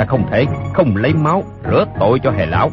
ta 0.00 0.06
không 0.06 0.22
thể 0.30 0.46
không 0.74 0.96
lấy 0.96 1.14
máu 1.14 1.42
rửa 1.70 1.84
tội 2.00 2.18
cho 2.18 2.30
hề 2.30 2.46
lão. 2.46 2.70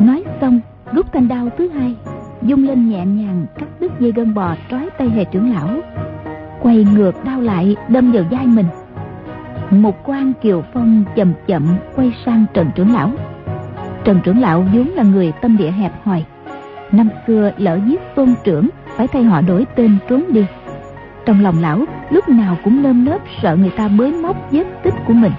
Nói 0.00 0.24
xong, 0.40 0.60
rút 0.92 1.06
thanh 1.12 1.28
đao 1.28 1.48
thứ 1.58 1.68
hai, 1.68 1.94
dung 2.42 2.66
lên 2.66 2.88
nhẹ 2.88 3.06
nhàng 3.06 3.46
cắt 3.58 3.66
đứt 3.80 3.92
dây 4.00 4.12
gân 4.12 4.34
bò 4.34 4.54
trói 4.70 4.88
tay 4.98 5.08
hề 5.08 5.24
trưởng 5.24 5.54
lão. 5.54 5.68
Quay 6.60 6.86
ngược 6.94 7.24
đao 7.24 7.40
lại, 7.40 7.76
đâm 7.88 8.12
vào 8.12 8.24
vai 8.30 8.46
mình. 8.46 8.66
Một 9.70 9.96
quan 10.04 10.32
kiều 10.42 10.62
phong 10.74 11.04
chậm 11.16 11.32
chậm 11.46 11.76
quay 11.96 12.12
sang 12.24 12.44
trần 12.54 12.70
trưởng 12.74 12.92
lão 12.92 13.10
trần 14.04 14.20
trưởng 14.24 14.40
lão 14.40 14.66
vốn 14.74 14.88
là 14.88 15.02
người 15.02 15.32
tâm 15.42 15.56
địa 15.56 15.70
hẹp 15.70 15.92
hòi. 16.04 16.24
Năm 16.92 17.08
xưa 17.26 17.52
lỡ 17.56 17.78
giết 17.86 18.00
tôn 18.14 18.34
trưởng 18.44 18.68
phải 18.96 19.06
thay 19.06 19.22
họ 19.22 19.40
đổi 19.40 19.66
tên 19.76 19.96
trốn 20.08 20.24
đi. 20.28 20.44
Trong 21.26 21.42
lòng 21.42 21.60
lão 21.60 21.84
lúc 22.10 22.28
nào 22.28 22.56
cũng 22.64 22.82
nơm 22.82 23.04
nớp 23.04 23.20
sợ 23.42 23.56
người 23.56 23.70
ta 23.70 23.88
bới 23.88 24.12
móc 24.12 24.36
vết 24.50 24.64
tích 24.82 24.94
của 25.06 25.12
mình. 25.12 25.32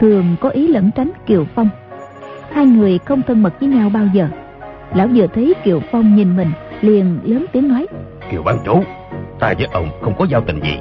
Thường 0.00 0.36
có 0.40 0.48
ý 0.48 0.68
lẩn 0.68 0.90
tránh 0.90 1.10
kiều 1.26 1.44
phong. 1.54 1.68
Hai 2.52 2.66
người 2.66 2.98
không 2.98 3.22
thân 3.22 3.42
mật 3.42 3.60
với 3.60 3.68
nhau 3.68 3.90
bao 3.90 4.06
giờ. 4.14 4.28
Lão 4.94 5.08
vừa 5.14 5.26
thấy 5.26 5.54
kiều 5.64 5.80
phong 5.92 6.16
nhìn 6.16 6.36
mình 6.36 6.50
liền 6.80 7.18
lớn 7.24 7.46
tiếng 7.52 7.68
nói 7.68 7.86
kiều 8.30 8.42
ban 8.42 8.58
chủ 8.64 8.84
ta 9.38 9.54
với 9.58 9.68
ông 9.72 9.88
không 10.02 10.14
có 10.18 10.24
giao 10.24 10.40
tình 10.40 10.60
gì. 10.62 10.78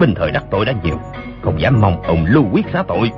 Bình 0.00 0.14
thời 0.16 0.30
đắc 0.30 0.44
tội 0.50 0.64
đã 0.64 0.72
nhiều 0.84 0.96
không 1.42 1.60
dám 1.60 1.80
mong 1.80 2.02
ông 2.02 2.24
lưu 2.28 2.44
quyết 2.52 2.66
xá 2.72 2.82
tội. 2.88 3.10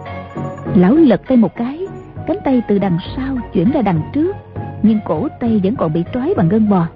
Lão 0.74 0.94
lật 0.94 1.20
tay 1.28 1.36
một 1.36 1.56
cái 1.56 1.87
cánh 2.28 2.38
tay 2.44 2.62
từ 2.68 2.78
đằng 2.78 2.98
sau 3.16 3.36
chuyển 3.52 3.70
ra 3.70 3.82
đằng 3.82 4.00
trước, 4.12 4.36
nhưng 4.82 4.98
cổ 5.04 5.28
tay 5.40 5.60
vẫn 5.64 5.76
còn 5.76 5.92
bị 5.92 6.04
trói 6.14 6.34
bằng 6.36 6.48
gân 6.48 6.68
bò. 6.68 6.86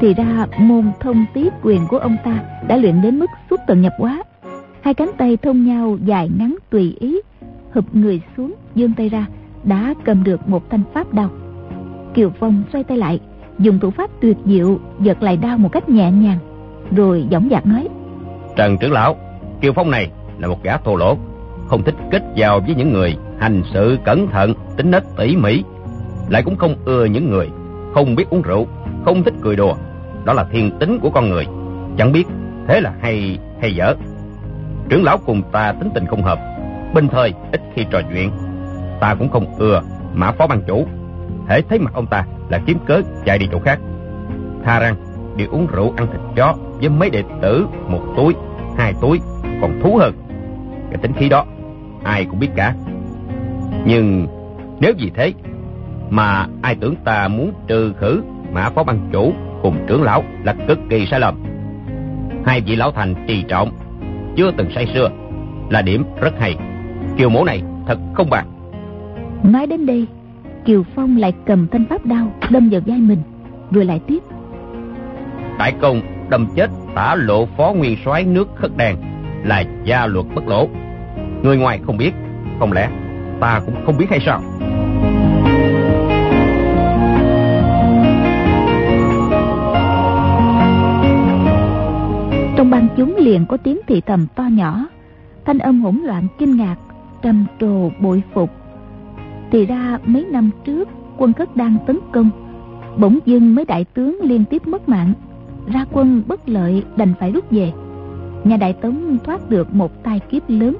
Thì 0.00 0.14
ra, 0.14 0.46
môn 0.58 0.92
thông 1.00 1.24
tí 1.34 1.48
quyền 1.62 1.80
của 1.88 1.98
ông 1.98 2.16
ta 2.24 2.38
đã 2.68 2.76
luyện 2.76 3.02
đến 3.02 3.18
mức 3.18 3.30
xuất 3.50 3.60
tận 3.66 3.82
nhập 3.82 3.92
quá 3.98 4.22
hai 4.80 4.94
cánh 4.94 5.10
tay 5.18 5.36
thông 5.36 5.66
nhau 5.66 5.96
dài 6.04 6.30
ngắn 6.38 6.56
tùy 6.70 6.96
ý 7.00 7.20
hụp 7.74 7.94
người 7.94 8.20
xuống 8.36 8.54
dương 8.74 8.92
tay 8.96 9.08
ra, 9.08 9.26
đã 9.64 9.94
cầm 10.04 10.24
được 10.24 10.48
một 10.48 10.70
thanh 10.70 10.82
pháp 10.94 11.12
đao. 11.12 11.28
Kiều 12.14 12.30
phong 12.40 12.62
xoay 12.72 12.84
tay 12.84 12.98
lại, 12.98 13.20
dùng 13.58 13.78
thủ 13.78 13.90
pháp 13.90 14.10
tuyệt 14.20 14.36
diệu, 14.44 14.78
giật 15.00 15.22
lại 15.22 15.36
đao 15.36 15.58
một 15.58 15.68
cách 15.72 15.88
nhẹ 15.88 16.10
nhàng, 16.10 16.38
rồi 16.96 17.26
dõng 17.30 17.48
dạc 17.50 17.66
nói, 17.66 17.88
trần 18.56 18.78
trưởng 18.78 18.92
lão, 18.92 19.16
kiều 19.60 19.72
phong 19.72 19.90
này 19.90 20.10
là 20.38 20.48
một 20.48 20.62
gã 20.62 20.76
thô 20.76 20.96
lỗ, 20.96 21.16
không 21.66 21.82
thích 21.82 21.94
kết 22.10 22.22
giao 22.34 22.60
với 22.60 22.74
những 22.74 22.92
người 22.92 23.16
hành 23.40 23.62
sự 23.72 23.98
cẩn 24.04 24.28
thận 24.28 24.54
tính 24.76 24.90
nết 24.90 25.02
tỉ 25.16 25.36
mỉ 25.36 25.64
lại 26.28 26.42
cũng 26.42 26.56
không 26.56 26.74
ưa 26.84 27.04
những 27.04 27.30
người 27.30 27.50
không 27.94 28.14
biết 28.14 28.30
uống 28.30 28.42
rượu 28.42 28.66
không 29.04 29.22
thích 29.22 29.34
cười 29.42 29.56
đùa 29.56 29.74
đó 30.24 30.32
là 30.32 30.44
thiên 30.52 30.70
tính 30.78 30.98
của 31.02 31.10
con 31.10 31.28
người 31.28 31.46
chẳng 31.96 32.12
biết 32.12 32.24
thế 32.68 32.80
là 32.80 32.94
hay 33.00 33.38
hay 33.60 33.74
dở 33.74 33.94
Trưởng 34.88 35.04
lão 35.04 35.18
cùng 35.18 35.42
ta 35.52 35.72
tính 35.72 35.90
tình 35.94 36.06
không 36.06 36.22
hợp, 36.22 36.38
bình 36.94 37.08
thời 37.08 37.32
ít 37.52 37.60
khi 37.74 37.86
trò 37.90 38.00
chuyện. 38.12 38.30
Ta 39.00 39.14
cũng 39.14 39.30
không 39.30 39.58
ưa 39.58 39.82
mã 40.14 40.32
phó 40.32 40.46
ban 40.46 40.62
chủ. 40.66 40.86
Hễ 41.48 41.60
thấy 41.60 41.78
mặt 41.78 41.94
ông 41.94 42.06
ta 42.06 42.26
là 42.48 42.60
kiếm 42.66 42.78
cớ 42.86 43.00
chạy 43.24 43.38
đi 43.38 43.48
chỗ 43.52 43.58
khác. 43.58 43.78
Tha 44.64 44.80
rằng 44.80 44.94
đi 45.36 45.44
uống 45.44 45.66
rượu 45.66 45.92
ăn 45.96 46.06
thịt 46.06 46.20
chó 46.36 46.54
với 46.80 46.88
mấy 46.88 47.10
đệ 47.10 47.22
tử 47.42 47.66
một 47.88 48.00
túi, 48.16 48.34
hai 48.78 48.94
túi 49.00 49.20
còn 49.60 49.80
thú 49.82 49.96
hơn. 49.96 50.14
Cái 50.90 50.98
tính 51.02 51.12
khí 51.12 51.28
đó 51.28 51.44
ai 52.04 52.24
cũng 52.24 52.38
biết 52.38 52.50
cả. 52.56 52.74
Nhưng 53.86 54.26
nếu 54.80 54.92
vì 54.98 55.10
thế 55.14 55.32
mà 56.10 56.46
ai 56.62 56.74
tưởng 56.74 56.94
ta 57.04 57.28
muốn 57.28 57.52
trừ 57.66 57.92
khử 58.00 58.22
mã 58.52 58.70
phó 58.70 58.84
ban 58.84 58.98
chủ 59.12 59.32
cùng 59.62 59.76
trưởng 59.86 60.02
lão 60.02 60.24
là 60.44 60.54
cực 60.68 60.78
kỳ 60.90 61.06
sai 61.06 61.20
lầm. 61.20 61.42
Hai 62.44 62.60
vị 62.60 62.76
lão 62.76 62.90
thành 62.90 63.14
trì 63.28 63.42
trọng, 63.48 63.70
chưa 64.36 64.50
từng 64.56 64.70
say 64.74 64.86
xưa, 64.94 65.10
là 65.70 65.82
điểm 65.82 66.04
rất 66.20 66.40
hay. 66.40 66.56
Kiều 67.16 67.28
mẫu 67.28 67.44
này 67.44 67.62
thật 67.86 67.98
không 68.14 68.30
bằng. 68.30 68.46
Nói 69.42 69.66
đến 69.66 69.86
đây, 69.86 70.06
Kiều 70.64 70.82
Phong 70.94 71.16
lại 71.16 71.32
cầm 71.46 71.68
thanh 71.68 71.84
pháp 71.90 72.06
đao 72.06 72.32
đâm 72.50 72.70
vào 72.70 72.80
vai 72.86 72.98
mình, 72.98 73.22
rồi 73.70 73.84
lại 73.84 74.00
tiếp. 74.06 74.18
Đại 75.58 75.72
công 75.80 76.00
đâm 76.30 76.46
chết 76.56 76.70
tả 76.94 77.14
lộ 77.18 77.46
phó 77.46 77.72
nguyên 77.72 77.96
soái 78.04 78.24
nước 78.24 78.48
khất 78.56 78.70
đàn 78.76 78.96
là 79.44 79.64
gia 79.84 80.06
luật 80.06 80.26
bất 80.34 80.48
lỗ. 80.48 80.68
Người 81.42 81.56
ngoài 81.56 81.80
không 81.86 81.96
biết, 81.96 82.12
không 82.58 82.72
lẽ 82.72 82.88
ta 83.40 83.60
cũng 83.66 83.74
không 83.86 83.96
biết 83.98 84.06
hay 84.10 84.20
sao? 84.26 84.42
Trong 92.56 92.70
ban 92.70 92.88
chúng 92.96 93.16
liền 93.16 93.46
có 93.46 93.56
tiếng 93.56 93.80
thị 93.86 94.00
thầm 94.00 94.26
to 94.34 94.42
nhỏ, 94.42 94.86
thanh 95.44 95.58
âm 95.58 95.82
hỗn 95.82 95.96
loạn 95.96 96.26
kinh 96.38 96.56
ngạc, 96.56 96.76
trầm 97.22 97.46
trồ 97.60 97.90
bội 98.00 98.22
phục. 98.34 98.50
Thì 99.50 99.66
ra 99.66 99.98
mấy 100.04 100.24
năm 100.30 100.50
trước 100.64 100.88
quân 101.16 101.32
cất 101.32 101.56
đang 101.56 101.76
tấn 101.86 101.98
công, 102.12 102.30
bỗng 102.98 103.18
dưng 103.26 103.54
mấy 103.54 103.64
đại 103.64 103.84
tướng 103.84 104.18
liên 104.22 104.44
tiếp 104.44 104.66
mất 104.66 104.88
mạng, 104.88 105.12
ra 105.66 105.84
quân 105.92 106.22
bất 106.26 106.48
lợi 106.48 106.84
đành 106.96 107.14
phải 107.20 107.32
rút 107.32 107.50
về. 107.50 107.72
Nhà 108.44 108.56
đại 108.56 108.72
tống 108.72 109.18
thoát 109.24 109.50
được 109.50 109.74
một 109.74 110.02
tai 110.02 110.20
kiếp 110.20 110.42
lớn. 110.48 110.76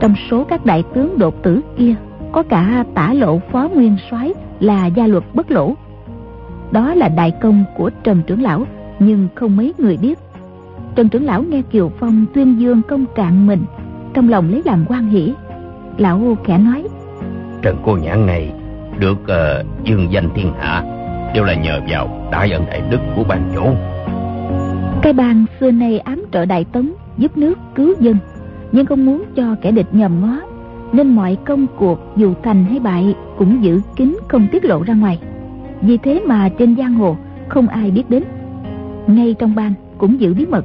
Trong 0.00 0.14
số 0.30 0.44
các 0.44 0.66
đại 0.66 0.84
tướng 0.94 1.18
đột 1.18 1.42
tử 1.42 1.60
kia, 1.78 1.94
có 2.32 2.42
cả 2.42 2.84
tả 2.94 3.12
lộ 3.12 3.38
phó 3.52 3.68
nguyên 3.74 3.96
soái 4.10 4.34
là 4.60 4.86
gia 4.86 5.06
luật 5.06 5.24
bất 5.34 5.50
lỗ. 5.50 5.74
Đó 6.70 6.94
là 6.94 7.08
đại 7.08 7.32
công 7.42 7.64
của 7.76 7.90
Trần 8.04 8.22
trưởng 8.26 8.42
lão, 8.42 8.66
nhưng 8.98 9.28
không 9.34 9.56
mấy 9.56 9.74
người 9.78 9.96
biết. 9.96 10.18
Trần 10.94 11.08
trưởng 11.08 11.24
lão 11.24 11.42
nghe 11.42 11.62
Kiều 11.62 11.90
Phong 12.00 12.24
tuyên 12.34 12.60
dương 12.60 12.82
công 12.88 13.04
trạng 13.14 13.46
mình, 13.46 13.64
trong 14.14 14.28
lòng 14.28 14.50
lấy 14.50 14.62
làm 14.64 14.84
quan 14.88 15.08
hỷ. 15.08 15.34
Lão 15.98 16.36
khẽ 16.44 16.58
nói, 16.58 16.84
Trần 17.62 17.76
cô 17.84 17.96
nhãn 17.96 18.26
này 18.26 18.52
được 18.98 19.18
uh, 19.22 19.84
dương 19.84 20.06
danh 20.10 20.28
thiên 20.34 20.52
hạ 20.58 20.82
đều 21.34 21.44
là 21.44 21.54
nhờ 21.54 21.80
vào 21.88 22.28
đại 22.32 22.52
ân 22.52 22.66
đại 22.66 22.82
đức 22.90 22.98
của 23.16 23.24
ban 23.28 23.50
chủ. 23.54 23.64
Cái 25.02 25.12
bang 25.12 25.44
xưa 25.60 25.70
nay 25.70 25.98
ám 25.98 26.24
trợ 26.32 26.44
đại 26.44 26.64
tống, 26.64 26.92
giúp 27.18 27.38
nước 27.38 27.58
cứu 27.74 27.94
dân, 28.00 28.16
nhưng 28.72 28.86
không 28.86 29.06
muốn 29.06 29.22
cho 29.34 29.56
kẻ 29.62 29.70
địch 29.70 29.86
nhầm 29.92 30.20
ngó, 30.20 30.40
nên 30.92 31.14
mọi 31.14 31.36
công 31.44 31.66
cuộc 31.78 31.98
dù 32.16 32.34
thành 32.42 32.64
hay 32.64 32.80
bại 32.80 33.14
cũng 33.38 33.64
giữ 33.64 33.80
kín 33.96 34.18
không 34.28 34.46
tiết 34.52 34.64
lộ 34.64 34.82
ra 34.82 34.94
ngoài. 34.94 35.18
Vì 35.82 35.96
thế 35.96 36.22
mà 36.26 36.48
trên 36.58 36.76
giang 36.76 36.94
hồ 36.94 37.16
không 37.48 37.68
ai 37.68 37.90
biết 37.90 38.10
đến. 38.10 38.22
Ngay 39.06 39.34
trong 39.38 39.54
bang 39.54 39.72
cũng 39.98 40.20
giữ 40.20 40.34
bí 40.34 40.46
mật. 40.46 40.64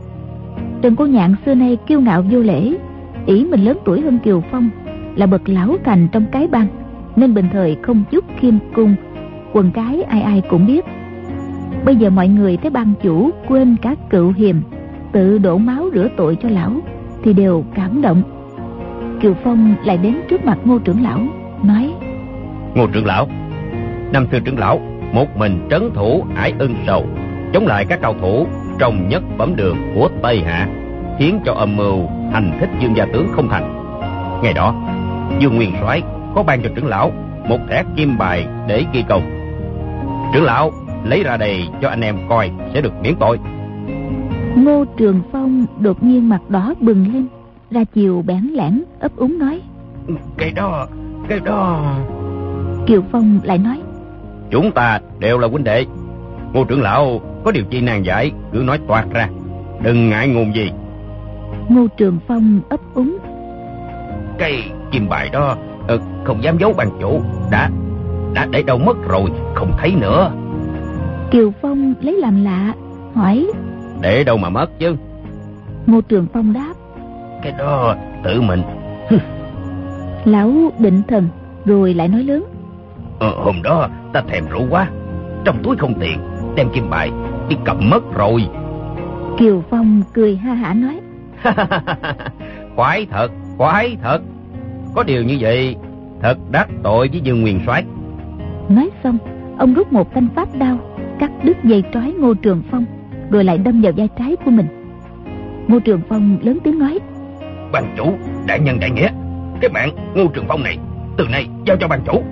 Trần 0.82 0.96
Cô 0.96 1.06
Nhạn 1.06 1.36
xưa 1.46 1.56
nay 1.56 1.78
kiêu 1.88 2.02
ngạo 2.02 2.24
vô 2.32 2.40
lễ, 2.40 2.74
ỷ 3.26 3.46
mình 3.46 3.64
lớn 3.64 3.78
tuổi 3.86 4.02
hơn 4.02 4.20
Kiều 4.20 4.44
Phong, 4.52 4.70
là 5.16 5.26
bậc 5.26 5.50
lão 5.50 5.76
thành 5.84 6.08
trong 6.12 6.26
cái 6.32 6.48
bang, 6.48 6.68
nên 7.16 7.34
bình 7.34 7.46
thời 7.52 7.78
không 7.82 8.04
chút 8.12 8.26
khiêm 8.40 8.54
cung, 8.76 8.96
quần 9.54 9.72
cái 9.72 10.04
ai 10.04 10.22
ai 10.22 10.42
cũng 10.50 10.68
biết. 10.68 10.86
Bây 11.86 11.96
giờ 11.96 12.10
mọi 12.10 12.28
người 12.28 12.58
thấy 12.58 12.70
ban 12.70 12.94
chủ 13.04 13.30
quên 13.48 13.76
cả 13.82 13.96
cựu 14.10 14.32
hiềm, 14.32 14.56
tự 15.12 15.38
đổ 15.38 15.58
máu 15.58 15.90
rửa 15.94 16.08
tội 16.18 16.38
cho 16.42 16.50
lão, 16.50 16.72
thì 17.24 17.34
đều 17.34 17.64
cảm 17.76 18.02
động. 18.02 18.24
Kiều 19.22 19.34
Phong 19.44 19.76
lại 19.86 19.98
đến 19.98 20.22
trước 20.30 20.46
mặt 20.46 20.58
ngô 20.64 20.80
trưởng 20.80 21.04
lão, 21.04 21.20
nói 21.64 21.94
Ngô 22.76 22.88
trưởng 22.88 23.06
lão, 23.06 23.28
năm 24.12 24.28
xưa 24.32 24.40
trưởng 24.40 24.60
lão 24.60 24.80
một 25.14 25.38
mình 25.38 25.68
trấn 25.70 25.90
thủ 25.94 26.26
ải 26.36 26.54
ưng 26.60 26.76
sầu, 26.88 27.06
chống 27.54 27.68
lại 27.68 27.86
các 27.86 28.00
cao 28.02 28.16
thủ 28.22 28.48
trong 28.80 29.10
nhất 29.10 29.24
bấm 29.38 29.56
đường 29.56 29.78
của 29.96 30.10
Tây 30.22 30.44
Hạ, 30.46 30.68
khiến 31.20 31.40
cho 31.46 31.54
âm 31.54 31.76
mưu 31.76 32.08
hành 32.34 32.58
thích 32.60 32.70
dương 32.80 32.98
gia 32.98 33.06
tướng 33.06 33.28
không 33.32 33.50
thành. 33.50 33.84
Ngày 34.44 34.54
đó, 34.54 34.76
Dương 35.40 35.56
Nguyên 35.56 35.74
soái 35.82 36.02
có 36.36 36.44
ban 36.44 36.64
cho 36.64 36.70
trưởng 36.76 36.88
lão 36.88 37.12
một 37.50 37.58
thẻ 37.70 37.84
kim 37.96 38.18
bài 38.18 38.46
để 38.68 38.86
ghi 38.94 39.04
công. 39.10 39.22
Trưởng 40.34 40.44
lão 40.44 40.72
lấy 41.06 41.24
ra 41.24 41.38
đây 41.38 41.68
cho 41.82 41.90
anh 41.90 42.02
em 42.02 42.18
coi 42.30 42.52
sẽ 42.74 42.82
được 42.82 42.94
miễn 43.02 43.16
tội. 43.20 43.40
Ngô 44.56 44.86
Trường 44.98 45.22
Phong 45.32 45.43
đột 45.80 46.04
nhiên 46.04 46.30
mặt 46.30 46.42
đỏ 46.50 46.74
bừng 46.80 47.14
lên, 47.14 47.28
ra 47.72 47.84
chiều 47.94 48.24
bẽn 48.28 48.48
lẽn 48.54 48.84
ấp 49.00 49.16
úng 49.16 49.40
nói. 49.40 49.62
Cái 50.38 50.52
đó, 50.52 50.88
cái 51.28 51.40
đó... 51.40 51.96
Kiều 52.88 53.02
Phong 53.12 53.40
lại 53.44 53.58
nói. 53.58 53.82
Chúng 54.52 54.72
ta 54.72 55.00
đều 55.20 55.38
là 55.38 55.48
huynh 55.48 55.64
đệ. 55.64 55.86
Ngô 56.54 56.64
trưởng 56.64 56.82
lão 56.82 57.22
có 57.44 57.52
điều 57.52 57.64
chi 57.70 57.82
nan 57.82 58.04
giải 58.04 58.32
cứ 58.52 58.58
nói 58.58 58.80
toát 58.88 59.06
ra, 59.14 59.30
đừng 59.84 60.10
ngại 60.10 60.28
ngùng 60.28 60.56
gì. 60.56 60.72
Ngô 61.70 61.88
Trường 61.98 62.20
Phong 62.28 62.60
ấp 62.70 62.80
úng. 62.94 63.18
Cái 64.38 64.72
kim 64.92 65.10
bài 65.10 65.30
đó 65.34 65.56
ừ, 65.88 66.00
không 66.24 66.44
dám 66.44 66.58
giấu 66.60 66.74
ban 66.78 66.90
chủ, 67.02 67.22
đã 67.52 67.70
đã 68.34 68.48
để 68.52 68.64
đâu 68.64 68.78
mất 68.78 68.98
rồi, 69.08 69.30
không 69.56 69.72
thấy 69.78 69.96
nữa. 70.02 70.32
Kiều 71.32 71.54
Phong 71.62 71.94
lấy 72.02 72.18
làm 72.18 72.44
lạ, 72.44 72.74
hỏi. 73.14 73.48
Để 74.02 74.24
đâu 74.24 74.38
mà 74.38 74.50
mất 74.50 74.80
chứ? 74.80 74.96
Ngô 75.88 76.02
Trường 76.02 76.28
Phong 76.34 76.54
đáp. 76.54 76.74
Cái 77.44 77.54
đó 77.60 77.96
tự 78.24 78.42
mình. 78.42 78.62
Lão 80.26 80.52
định 80.80 81.02
thần, 81.08 81.28
rồi 81.66 81.94
lại 81.94 82.08
nói 82.08 82.24
lớn. 82.24 82.46
Ờ, 83.20 83.30
hôm 83.30 83.62
đó 83.64 83.90
ta 84.14 84.22
thèm 84.28 84.44
rượu 84.50 84.68
quá, 84.70 84.90
trong 85.46 85.64
túi 85.64 85.76
không 85.76 85.94
tiền, 86.00 86.20
đem 86.56 86.70
kim 86.74 86.90
bài 86.90 87.12
đi 87.50 87.56
cầm 87.66 87.90
mất 87.90 88.14
rồi. 88.14 88.48
Kiều 89.38 89.64
Phong 89.70 90.02
cười 90.14 90.36
ha 90.36 90.54
hả 90.54 90.74
nói. 90.74 91.00
khoái 92.76 93.06
thật, 93.12 93.28
khoái 93.58 93.98
thật. 94.04 94.20
Có 94.96 95.04
điều 95.04 95.24
như 95.24 95.38
vậy, 95.40 95.76
thật 96.22 96.38
đắc 96.52 96.70
tội 96.84 97.10
với 97.12 97.22
Dương 97.22 97.42
Nguyên 97.42 97.60
soái. 97.66 97.84
Nói 98.70 98.90
xong, 99.04 99.18
ông 99.58 99.74
rút 99.74 99.94
một 99.94 100.14
thanh 100.14 100.28
pháp 100.36 100.56
đao, 100.56 100.78
cắt 101.20 101.32
đứt 101.44 101.58
dây 101.64 101.84
trói 101.94 102.14
Ngô 102.20 102.34
Trường 102.34 102.62
Phong, 102.72 102.86
rồi 103.30 103.44
lại 103.44 103.58
đâm 103.58 103.82
vào 103.82 103.92
vai 103.98 104.10
trái 104.20 104.36
của 104.46 104.52
mình. 104.52 104.83
Ngô 105.68 105.80
Trường 105.80 106.02
Phong 106.10 106.38
lớn 106.42 106.58
tiếng 106.64 106.80
nói: 106.80 107.00
"Ban 107.72 107.96
chủ, 107.98 108.14
đại 108.48 108.60
nhân 108.60 108.80
đại 108.80 108.92
nghĩa, 108.92 109.10
cái 109.62 109.70
mạng 109.70 109.90
Ngô 110.16 110.28
Trường 110.34 110.46
Phong 110.48 110.64
này 110.64 110.78
từ 111.18 111.28
nay 111.32 111.48
giao 111.66 111.78
cho 111.78 111.88
ban 111.88 112.02
chủ. 112.06 112.24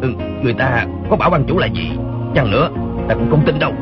Ừ, 0.00 0.12
người 0.42 0.52
ta 0.52 0.86
có 1.10 1.16
bảo 1.16 1.30
ban 1.30 1.44
chủ 1.44 1.58
là 1.58 1.66
gì, 1.66 1.90
chăng 2.34 2.50
nữa 2.50 2.70
ta 3.08 3.14
cũng 3.14 3.30
không 3.30 3.42
tin 3.46 3.58
đâu." 3.58 3.72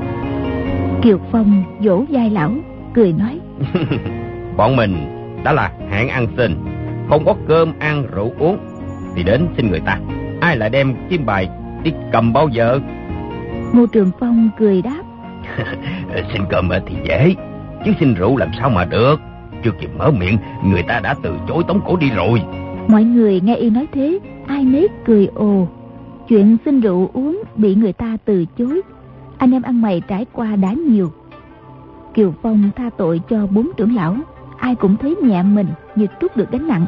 Kiều 1.02 1.18
Phong 1.32 1.64
vỗ 1.80 2.04
vai 2.08 2.30
lão, 2.30 2.52
cười 2.94 3.12
nói: 3.12 3.40
"Bọn 4.56 4.76
mình 4.76 4.96
đã 5.44 5.52
là 5.52 5.72
hạng 5.90 6.08
ăn 6.08 6.26
xin, 6.36 6.56
không 7.08 7.24
có 7.24 7.34
cơm 7.48 7.72
ăn 7.78 8.06
rượu 8.14 8.32
uống 8.38 8.58
thì 9.16 9.22
đến 9.22 9.46
xin 9.56 9.70
người 9.70 9.80
ta, 9.80 9.98
ai 10.40 10.56
lại 10.56 10.70
đem 10.70 10.94
kim 11.08 11.26
bài 11.26 11.48
đi 11.84 11.92
cầm 12.12 12.32
bao 12.32 12.48
giờ?" 12.48 12.80
Ngô 13.72 13.86
Trường 13.86 14.10
Phong 14.20 14.50
cười 14.58 14.82
đáp. 14.82 15.02
xin 16.32 16.42
cơm 16.50 16.70
thì 16.86 16.96
dễ, 17.04 17.34
chứ 17.84 17.92
xin 18.00 18.14
rượu 18.14 18.36
làm 18.36 18.48
sao 18.58 18.70
mà 18.70 18.84
được. 18.84 19.20
Chưa 19.64 19.70
kịp 19.80 19.90
mở 19.98 20.10
miệng, 20.10 20.38
người 20.64 20.82
ta 20.82 21.00
đã 21.00 21.14
từ 21.22 21.38
chối 21.48 21.62
tống 21.68 21.80
cổ 21.86 21.96
đi 21.96 22.10
rồi. 22.10 22.42
Mọi 22.88 23.04
người 23.04 23.40
nghe 23.40 23.54
y 23.54 23.70
nói 23.70 23.86
thế, 23.92 24.18
ai 24.46 24.64
nấy 24.64 24.88
cười 25.04 25.28
ồ. 25.34 25.68
Chuyện 26.28 26.56
xin 26.64 26.80
rượu 26.80 27.10
uống 27.12 27.42
bị 27.56 27.74
người 27.74 27.92
ta 27.92 28.16
từ 28.24 28.44
chối. 28.58 28.82
Anh 29.38 29.52
em 29.52 29.62
ăn 29.62 29.80
mày 29.80 30.02
trải 30.08 30.26
qua 30.32 30.56
đã 30.56 30.72
nhiều. 30.72 31.12
Kiều 32.14 32.34
Phong 32.42 32.70
tha 32.76 32.90
tội 32.96 33.20
cho 33.30 33.46
bốn 33.46 33.70
trưởng 33.76 33.94
lão, 33.94 34.16
ai 34.58 34.74
cũng 34.74 34.96
thấy 34.96 35.16
nhẹ 35.22 35.42
mình 35.42 35.66
như 35.96 36.06
trút 36.20 36.36
được 36.36 36.50
gánh 36.50 36.68
nặng. 36.68 36.86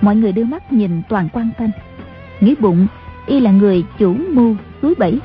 Mọi 0.00 0.16
người 0.16 0.32
đưa 0.32 0.44
mắt 0.44 0.72
nhìn 0.72 1.02
toàn 1.08 1.28
quan 1.32 1.50
thanh, 1.58 1.70
nghĩ 2.40 2.54
bụng 2.60 2.86
y 3.26 3.40
là 3.40 3.50
người 3.50 3.84
chủ 3.98 4.16
mưu 4.30 4.56
suối 4.82 4.94
bẫy 4.98 5.20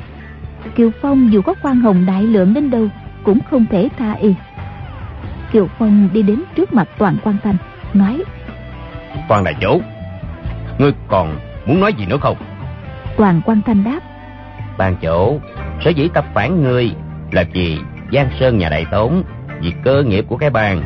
Kiều 0.76 0.92
Phong 1.02 1.32
dù 1.32 1.42
có 1.42 1.54
khoan 1.62 1.82
hồng 1.82 2.06
đại 2.08 2.24
lượng 2.24 2.54
đến 2.54 2.70
đâu 2.70 2.88
Cũng 3.24 3.40
không 3.50 3.66
thể 3.72 3.90
tha 3.98 4.14
y 4.14 4.34
Kiều 5.52 5.68
Phong 5.80 6.10
đi 6.14 6.22
đến 6.22 6.44
trước 6.56 6.74
mặt 6.74 6.88
Toàn 6.98 7.18
Quan 7.24 7.38
Thanh 7.44 7.58
Nói 7.94 8.24
Toàn 9.30 9.44
đại 9.44 9.54
chủ 9.62 9.82
Ngươi 10.78 10.92
còn 11.08 11.40
muốn 11.66 11.80
nói 11.80 11.94
gì 11.94 12.06
nữa 12.06 12.18
không 12.22 12.38
Toàn 13.18 13.42
Quan 13.46 13.62
Thanh 13.66 13.84
đáp 13.84 14.00
Ban 14.78 14.96
chủ 14.96 15.42
Sở 15.84 15.90
dĩ 15.90 16.10
tập 16.14 16.26
phản 16.34 16.64
ngươi 16.64 16.92
Là 17.32 17.44
vì 17.54 17.78
Giang 18.12 18.30
Sơn 18.40 18.58
nhà 18.58 18.70
đại 18.70 18.86
tống 18.92 19.24
Vì 19.62 19.74
cơ 19.84 20.04
nghiệp 20.04 20.26
của 20.28 20.38
cái 20.38 20.50
bàn 20.50 20.84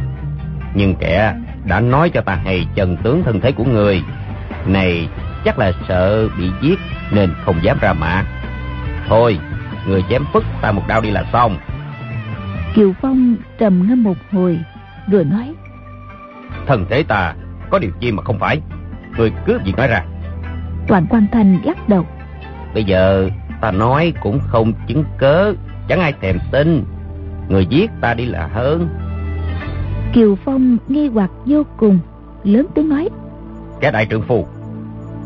Nhưng 0.73 0.95
kẻ 0.95 1.33
đã 1.65 1.79
nói 1.79 2.09
cho 2.09 2.21
ta 2.21 2.35
hay 2.35 2.67
chân 2.75 2.97
tướng 2.97 3.23
thân 3.23 3.41
thế 3.41 3.51
của 3.51 3.63
người. 3.63 4.03
Này, 4.65 5.09
chắc 5.45 5.59
là 5.59 5.71
sợ 5.87 6.27
bị 6.27 6.51
giết 6.61 6.79
nên 7.11 7.33
không 7.45 7.63
dám 7.63 7.77
ra 7.81 7.93
mạ. 7.93 8.23
Thôi, 9.07 9.39
người 9.87 10.03
chém 10.09 10.25
phức 10.33 10.43
ta 10.61 10.71
một 10.71 10.83
đao 10.87 11.01
đi 11.01 11.11
là 11.11 11.23
xong. 11.33 11.57
Kiều 12.75 12.93
Phong 13.01 13.35
trầm 13.57 13.87
ngâm 13.87 14.03
một 14.03 14.17
hồi, 14.31 14.59
rồi 15.11 15.23
nói. 15.23 15.53
Thân 16.67 16.85
thế 16.89 17.03
ta 17.03 17.35
có 17.69 17.79
điều 17.79 17.91
chi 17.99 18.11
mà 18.11 18.23
không 18.23 18.39
phải. 18.39 18.61
Người 19.17 19.31
cứ 19.45 19.59
việc 19.65 19.73
nói 19.77 19.87
ra. 19.87 20.05
Toàn 20.87 21.05
quan 21.09 21.27
thành 21.31 21.59
lắc 21.63 21.89
đầu. 21.89 22.05
Bây 22.73 22.83
giờ 22.83 23.29
ta 23.61 23.71
nói 23.71 24.13
cũng 24.21 24.39
không 24.47 24.73
chứng 24.87 25.03
cớ, 25.17 25.53
chẳng 25.87 25.99
ai 25.99 26.13
thèm 26.21 26.39
tin. 26.51 26.83
Người 27.49 27.65
giết 27.65 27.91
ta 28.01 28.13
đi 28.13 28.25
là 28.25 28.49
hơn. 28.53 28.89
Kiều 30.13 30.35
Phong 30.45 30.77
nghi 30.87 31.07
hoặc 31.07 31.31
vô 31.45 31.63
cùng, 31.77 31.99
lớn 32.43 32.65
tiếng 32.75 32.89
nói. 32.89 33.09
Cái 33.81 33.91
đại 33.91 34.05
trưởng 34.05 34.21
phu, 34.21 34.47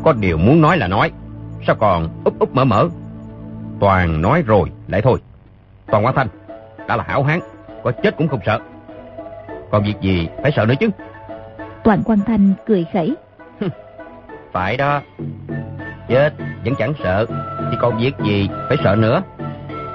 có 0.04 0.12
điều 0.12 0.38
muốn 0.38 0.60
nói 0.60 0.78
là 0.78 0.88
nói, 0.88 1.10
sao 1.66 1.76
còn 1.76 2.08
úp 2.24 2.38
úp 2.38 2.54
mở 2.54 2.64
mở. 2.64 2.88
Toàn 3.80 4.22
nói 4.22 4.42
rồi, 4.46 4.70
lại 4.88 5.02
thôi. 5.02 5.18
Toàn 5.86 6.02
Quang 6.02 6.14
Thanh, 6.14 6.28
đã 6.88 6.96
là 6.96 7.04
hảo 7.06 7.22
hán, 7.22 7.40
có 7.84 7.92
chết 8.02 8.16
cũng 8.16 8.28
không 8.28 8.40
sợ. 8.46 8.58
Còn 9.70 9.84
việc 9.84 10.00
gì 10.00 10.28
phải 10.42 10.52
sợ 10.56 10.66
nữa 10.66 10.74
chứ? 10.80 10.88
Toàn 11.84 12.02
Quang 12.02 12.20
Thanh 12.26 12.52
cười 12.66 12.86
khẩy. 12.92 13.14
phải 14.52 14.76
đó, 14.76 15.00
chết 16.08 16.34
vẫn 16.64 16.74
chẳng 16.78 16.92
sợ, 17.02 17.26
thì 17.70 17.76
còn 17.80 17.98
việc 17.98 18.12
gì 18.24 18.48
phải 18.68 18.76
sợ 18.84 18.96
nữa. 18.98 19.22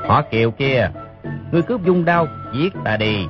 Họ 0.07 0.21
kiều 0.31 0.51
kia, 0.51 0.89
ngươi 1.51 1.61
cướp 1.61 1.85
dung 1.85 2.05
đao, 2.05 2.27
giết 2.53 2.73
ta 2.83 2.97
đi, 2.97 3.25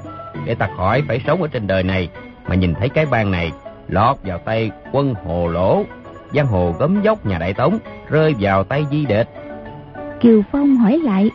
để 0.46 0.56
ta 0.56 0.70
khỏi 0.78 1.04
phải 1.08 1.22
sống 1.28 1.42
ở 1.42 1.48
trên 1.48 1.68
đời 1.68 1.84
này 1.84 2.10
mà 2.48 2.56
nhìn 2.56 2.76
thấy 2.76 2.90
cái 2.90 3.06
bang 3.06 3.32
này 3.32 3.52
lọt 3.88 4.18
vào 4.24 4.38
tay 4.38 4.72
quân 4.92 5.14
hồ 5.26 5.48
lỗ 5.48 5.84
giang 6.34 6.46
hồ 6.46 6.76
gấm 6.80 7.02
dốc 7.02 7.26
nhà 7.26 7.38
đại 7.38 7.54
tống 7.54 7.78
rơi 8.10 8.36
vào 8.40 8.64
tay 8.64 8.86
di 8.92 9.06
địch 9.06 9.28
kiều 10.20 10.42
phong 10.52 10.76
hỏi 10.76 11.00
lại 11.04 11.30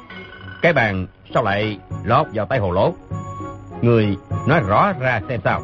cái 0.62 0.72
bàn 0.72 1.06
sao 1.34 1.42
lại 1.42 1.78
lọt 2.04 2.26
vào 2.32 2.46
tay 2.46 2.58
hồ 2.58 2.70
lỗ 2.70 2.92
người 3.82 4.16
nói 4.48 4.60
rõ 4.60 4.92
ra 4.92 5.20
xem 5.28 5.40
sao. 5.44 5.60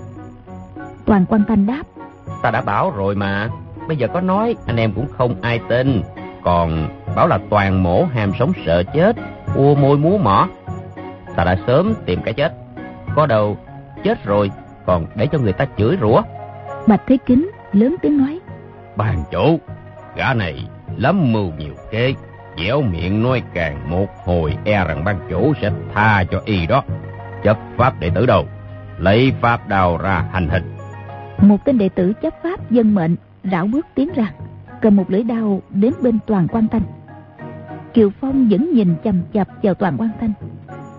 Toàn 1.04 1.24
quan 1.28 1.44
thanh 1.48 1.66
đáp. 1.66 1.82
Ta 2.42 2.50
đã 2.50 2.60
bảo 2.60 2.90
rồi 2.90 3.14
mà. 3.14 3.48
Bây 3.88 3.96
giờ 3.96 4.08
có 4.14 4.20
nói 4.20 4.56
anh 4.66 4.76
em 4.76 4.92
cũng 4.92 5.06
không 5.18 5.34
ai 5.42 5.60
tin. 5.68 6.02
Còn 6.44 6.88
bảo 7.16 7.26
là 7.26 7.38
toàn 7.50 7.82
mổ 7.82 8.04
ham 8.04 8.32
sống 8.38 8.52
sợ 8.66 8.82
chết 8.94 9.16
ua 9.54 9.74
môi 9.74 9.98
múa 9.98 10.18
mỏ. 10.18 10.48
Ta 11.36 11.44
đã 11.44 11.56
sớm 11.66 11.94
tìm 12.06 12.22
cái 12.22 12.34
chết. 12.34 12.52
Có 13.16 13.26
đâu 13.26 13.56
chết 14.04 14.24
rồi 14.24 14.50
còn 14.86 15.06
để 15.14 15.26
cho 15.32 15.38
người 15.38 15.52
ta 15.52 15.66
chửi 15.78 15.96
rủa. 16.00 16.22
Bạch 16.86 17.02
thế 17.06 17.18
kính 17.26 17.50
lớn 17.72 17.96
tiếng 18.02 18.18
nói. 18.18 18.40
Bàn 18.96 19.22
chủ 19.30 19.58
gã 20.16 20.34
này 20.34 20.68
lắm 20.96 21.32
mưu 21.32 21.52
nhiều 21.58 21.74
kế 21.90 22.14
dẻo 22.60 22.82
miệng 22.82 23.22
nói 23.22 23.42
càng 23.54 23.90
một 23.90 24.06
hồi 24.24 24.56
e 24.64 24.84
rằng 24.84 25.04
ban 25.04 25.16
chủ 25.30 25.52
sẽ 25.60 25.72
tha 25.94 26.24
cho 26.30 26.42
y 26.44 26.66
đó. 26.66 26.82
Chấp 27.44 27.58
pháp 27.76 28.00
đệ 28.00 28.10
tử 28.14 28.26
đâu? 28.26 28.44
Lấy 28.98 29.32
pháp 29.40 29.68
đào 29.68 29.96
ra 29.96 30.24
hành 30.32 30.48
hình. 30.48 30.76
Một 31.38 31.64
tên 31.64 31.78
đệ 31.78 31.88
tử 31.88 32.12
chấp 32.22 32.34
pháp 32.42 32.70
dân 32.70 32.94
mệnh, 32.94 33.16
rảo 33.44 33.66
bước 33.66 33.86
tiến 33.94 34.08
ra, 34.14 34.32
cầm 34.82 34.96
một 34.96 35.10
lưỡi 35.10 35.22
đao 35.22 35.62
đến 35.70 35.92
bên 36.02 36.18
toàn 36.26 36.48
quan 36.48 36.68
thanh. 36.68 36.82
Kiều 37.94 38.10
phong 38.20 38.48
vẫn 38.48 38.72
nhìn 38.74 38.94
chằm 39.04 39.22
chặp 39.32 39.48
vào 39.62 39.74
toàn 39.74 39.96
quan 39.98 40.10
thanh. 40.20 40.32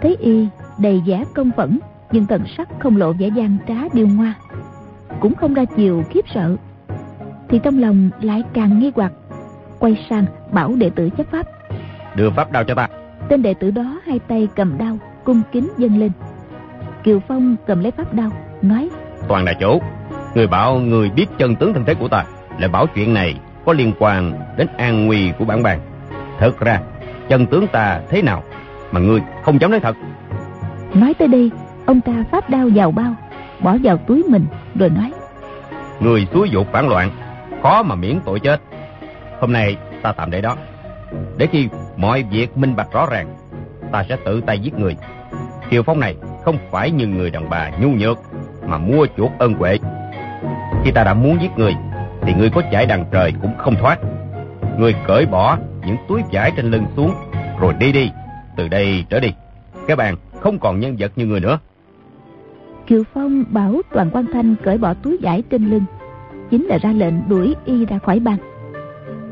Thấy 0.02 0.18
y 0.20 0.48
đầy 0.80 1.02
vẻ 1.06 1.24
công 1.36 1.52
phẫn, 1.58 1.80
nhưng 2.12 2.26
thần 2.26 2.44
sắc 2.58 2.70
không 2.80 2.98
lộ 2.98 3.14
vẻ 3.14 3.28
gian 3.28 3.58
trá 3.68 3.76
điêu 3.94 4.08
ngoa, 4.08 4.34
cũng 5.20 5.36
không 5.36 5.54
ra 5.54 5.66
chiều 5.66 6.04
khiếp 6.10 6.26
sợ, 6.34 6.56
thì 7.50 7.60
trong 7.64 7.80
lòng 7.80 8.10
lại 8.22 8.44
càng 8.54 8.80
nghi 8.80 8.92
hoặc 8.96 9.14
quay 9.82 10.06
sang 10.10 10.26
bảo 10.52 10.74
đệ 10.78 10.90
tử 10.96 11.10
chấp 11.18 11.28
pháp. 11.32 11.46
Đưa 12.16 12.30
pháp 12.30 12.52
đao 12.52 12.64
cho 12.64 12.76
ta 12.76 12.88
tên 13.30 13.42
đệ 13.42 13.54
tử 13.54 13.72
đó 13.72 14.02
hai 14.06 14.20
tay 14.20 14.48
cầm 14.56 14.78
đao 14.78 14.98
cung 15.24 15.42
kính 15.52 15.68
dâng 15.78 16.00
lên. 16.00 16.12
Kiều 17.04 17.20
phong 17.28 17.56
cầm 17.68 17.84
lấy 17.84 17.92
pháp 17.92 18.14
đao 18.14 18.30
nói 18.62 18.90
toàn 19.28 19.46
đại 19.46 19.56
chủ 19.60 19.82
người 20.36 20.48
bảo 20.48 20.80
người 20.80 21.10
biết 21.10 21.26
chân 21.38 21.56
tướng 21.56 21.74
thân 21.74 21.86
thế 21.86 21.94
của 21.94 22.08
ta 22.08 22.24
lại 22.60 22.70
bảo 22.70 22.88
chuyện 22.96 23.14
này 23.14 23.36
có 23.66 23.74
liên 23.74 23.94
quan 24.00 24.34
đến 24.58 24.68
an 24.78 25.06
nguy 25.06 25.32
của 25.40 25.46
bản 25.46 25.64
bàn 25.64 25.80
thật 26.40 26.60
ra 26.60 26.80
chân 27.30 27.46
tướng 27.46 27.68
ta 27.68 28.02
thế 28.10 28.22
nào 28.22 28.44
mà 28.92 29.00
ngươi 29.00 29.22
không 29.44 29.62
dám 29.62 29.72
nói 29.72 29.80
thật? 29.80 29.96
Nói 30.94 31.14
tới 31.14 31.28
đây 31.28 31.52
ông 31.86 32.02
ta 32.02 32.24
phát 32.32 32.50
đao 32.50 32.70
vào 32.76 32.92
bao 32.92 33.16
bỏ 33.60 33.78
vào 33.84 33.98
túi 33.98 34.24
mình 34.30 34.46
rồi 34.76 34.90
nói 34.90 35.12
người 36.00 36.28
xúi 36.34 36.50
dục 36.50 36.68
phản 36.72 36.90
loạn 36.90 37.10
khó 37.64 37.84
mà 37.84 37.96
miễn 37.96 38.20
tội 38.26 38.40
chết 38.40 38.62
hôm 39.42 39.54
nay 39.54 39.78
ta 40.02 40.12
tạm 40.12 40.32
để 40.32 40.42
đó. 40.42 40.56
Để 41.38 41.48
khi 41.52 41.70
mọi 41.98 42.24
việc 42.32 42.58
minh 42.58 42.76
bạch 42.76 42.92
rõ 42.92 43.08
ràng, 43.12 43.36
ta 43.92 44.04
sẽ 44.10 44.18
tự 44.26 44.42
tay 44.42 44.60
giết 44.60 44.74
người. 44.74 44.96
Kiều 45.70 45.84
phong 45.84 46.00
này 46.00 46.16
không 46.46 46.58
phải 46.72 46.92
như 46.92 47.08
người 47.08 47.30
đàn 47.30 47.50
bà 47.50 47.70
nhu 47.70 47.90
nhược 47.90 48.18
mà 48.66 48.78
mua 48.78 49.08
chuộc 49.18 49.32
ơn 49.40 49.54
huệ. 49.54 49.78
Khi 50.84 50.92
ta 50.92 51.04
đã 51.04 51.14
muốn 51.14 51.42
giết 51.42 51.52
người, 51.58 51.76
thì 52.22 52.34
người 52.34 52.50
có 52.50 52.62
chạy 52.72 52.86
đằng 52.86 53.06
trời 53.12 53.34
cũng 53.42 53.58
không 53.58 53.76
thoát. 53.76 54.00
Người 54.78 54.96
cởi 55.08 55.26
bỏ 55.26 55.58
những 55.86 55.98
túi 56.08 56.22
vải 56.32 56.52
trên 56.56 56.72
lưng 56.72 56.86
xuống, 56.96 57.14
rồi 57.60 57.74
đi 57.80 57.92
đi, 57.92 58.12
từ 58.58 58.68
đây 58.68 59.06
trở 59.10 59.20
đi. 59.20 59.34
Cái 59.88 59.96
bàn 59.96 60.16
không 60.40 60.60
còn 60.60 60.80
nhân 60.80 60.96
vật 61.00 61.12
như 61.16 61.26
người 61.26 61.40
nữa. 61.40 61.60
Kiều 62.88 63.04
Phong 63.14 63.44
bảo 63.50 63.82
Toàn 63.94 64.10
Quan 64.14 64.26
Thanh 64.34 64.56
cởi 64.64 64.78
bỏ 64.78 64.94
túi 64.94 65.18
vải 65.22 65.44
trên 65.50 65.70
lưng, 65.70 65.86
Chính 66.52 66.66
là 66.66 66.78
ra 66.78 66.92
lệnh 66.92 67.30
đuổi 67.30 67.56
y 67.66 67.86
ra 67.86 68.00
khỏi 68.00 68.20
bàn. 68.20 68.38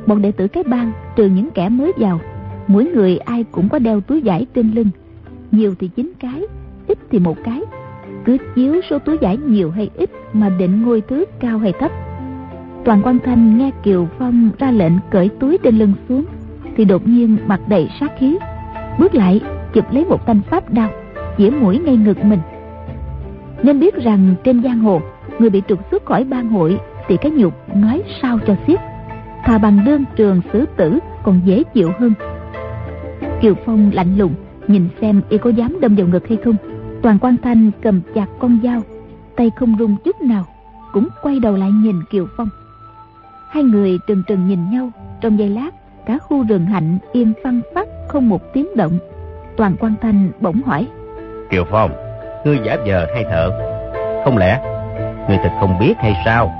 Bọn 0.10 0.22
đệ 0.22 0.32
tử 0.32 0.48
cái 0.48 0.64
bang 0.64 0.92
trừ 1.16 1.26
những 1.26 1.50
kẻ 1.52 1.70
mới 1.70 1.92
vào 1.98 2.20
Mỗi 2.68 2.86
người 2.86 3.18
ai 3.18 3.44
cũng 3.52 3.70
có 3.70 3.80
đeo 3.80 4.02
túi 4.02 4.22
vải 4.22 4.46
trên 4.54 4.72
lưng. 4.72 4.88
Nhiều 5.52 5.76
thì 5.80 5.88
chín 5.88 6.12
cái, 6.20 6.42
ít 6.88 6.98
thì 7.12 7.20
một 7.20 7.38
cái. 7.44 7.62
Cứ 8.26 8.38
chiếu 8.56 8.82
số 8.90 9.00
túi 9.00 9.18
vải 9.18 9.38
nhiều 9.38 9.72
hay 9.72 9.90
ít 9.96 10.10
Mà 10.34 10.50
định 10.50 10.84
ngôi 10.84 11.02
thứ 11.02 11.26
cao 11.40 11.60
hay 11.60 11.74
thấp. 11.80 11.92
Toàn 12.86 13.02
Quan 13.04 13.20
Thanh 13.26 13.58
nghe 13.58 13.72
Kiều 13.84 14.08
Phong 14.20 14.50
ra 14.60 14.72
lệnh 14.72 14.94
cởi 15.12 15.30
túi 15.40 15.58
trên 15.58 15.78
lưng 15.78 15.94
xuống 16.10 16.26
Thì 16.78 16.86
đột 16.86 17.08
nhiên 17.08 17.38
mặt 17.48 17.62
đầy 17.68 17.90
sát 18.00 18.12
khí. 18.20 18.38
Bước 19.00 19.16
lại 19.16 19.42
chụp 19.74 19.86
lấy 19.92 20.06
một 20.06 20.28
thanh 20.28 20.42
pháp 20.50 20.74
đao 20.74 20.90
Chĩa 21.38 21.50
mũi 21.50 21.80
ngay 21.80 21.98
ngực 21.98 22.26
mình. 22.26 22.40
Nên 23.64 23.80
biết 23.80 23.96
rằng 23.96 24.36
trên 24.44 24.64
giang 24.64 24.80
hồ 24.80 25.02
người 25.40 25.50
bị 25.50 25.62
trục 25.68 25.80
xuất 25.92 26.06
khỏi 26.06 26.24
bang 26.24 26.50
hội 26.50 26.80
thì 27.08 27.18
cái 27.18 27.32
nhục 27.32 27.54
nói 27.76 28.04
sao 28.22 28.40
cho 28.48 28.56
xiết 28.68 28.80
thà 29.50 29.58
bằng 29.58 29.86
đơn 29.86 30.06
trường 30.16 30.42
xử 30.54 30.66
tử 30.78 31.00
còn 31.24 31.42
dễ 31.46 31.64
chịu 31.74 31.92
hơn. 32.00 32.14
Kiều 33.42 33.54
phong 33.66 33.92
lạnh 33.94 34.18
lùng 34.18 34.34
nhìn 34.68 34.88
xem 35.02 35.22
y 35.30 35.38
có 35.38 35.50
dám 35.50 35.78
đâm 35.82 35.96
vào 35.96 36.08
ngực 36.08 36.28
hay 36.28 36.38
không. 36.46 36.56
Toàn 37.02 37.20
quan 37.22 37.36
thanh 37.44 37.72
cầm 37.82 38.02
chặt 38.16 38.26
con 38.40 38.60
dao 38.64 38.82
tay 39.36 39.52
không 39.56 39.76
rung 39.80 39.96
chút 40.06 40.22
nào 40.22 40.46
cũng 40.94 41.08
quay 41.22 41.40
đầu 41.40 41.56
lại 41.56 41.72
nhìn 41.72 41.96
kiều 42.12 42.28
phong. 42.38 42.50
Hai 43.50 43.64
người 43.64 43.98
trừng 44.08 44.24
trừng 44.28 44.48
nhìn 44.48 44.70
nhau 44.72 44.92
trong 45.22 45.40
giây 45.40 45.50
lát 45.50 45.70
cả 46.06 46.18
khu 46.18 46.44
rừng 46.44 46.66
hạnh 46.66 46.98
yên 47.14 47.34
phăng 47.44 47.62
phắc 47.76 47.88
không 48.08 48.30
một 48.30 48.54
tiếng 48.54 48.68
động. 48.76 49.00
Toàn 49.58 49.76
quan 49.80 49.94
thanh 50.02 50.32
bỗng 50.40 50.62
hỏi 50.62 50.88
kiều 51.50 51.66
phong 51.72 51.92
ngươi 52.46 52.60
giả 52.66 52.78
vờ 52.86 53.06
hay 53.14 53.24
thợ 53.24 53.50
không 54.26 54.38
lẽ 54.38 54.62
ngươi 55.30 55.38
thật 55.44 55.52
không 55.60 55.80
biết 55.80 55.94
hay 55.98 56.14
sao? 56.26 56.52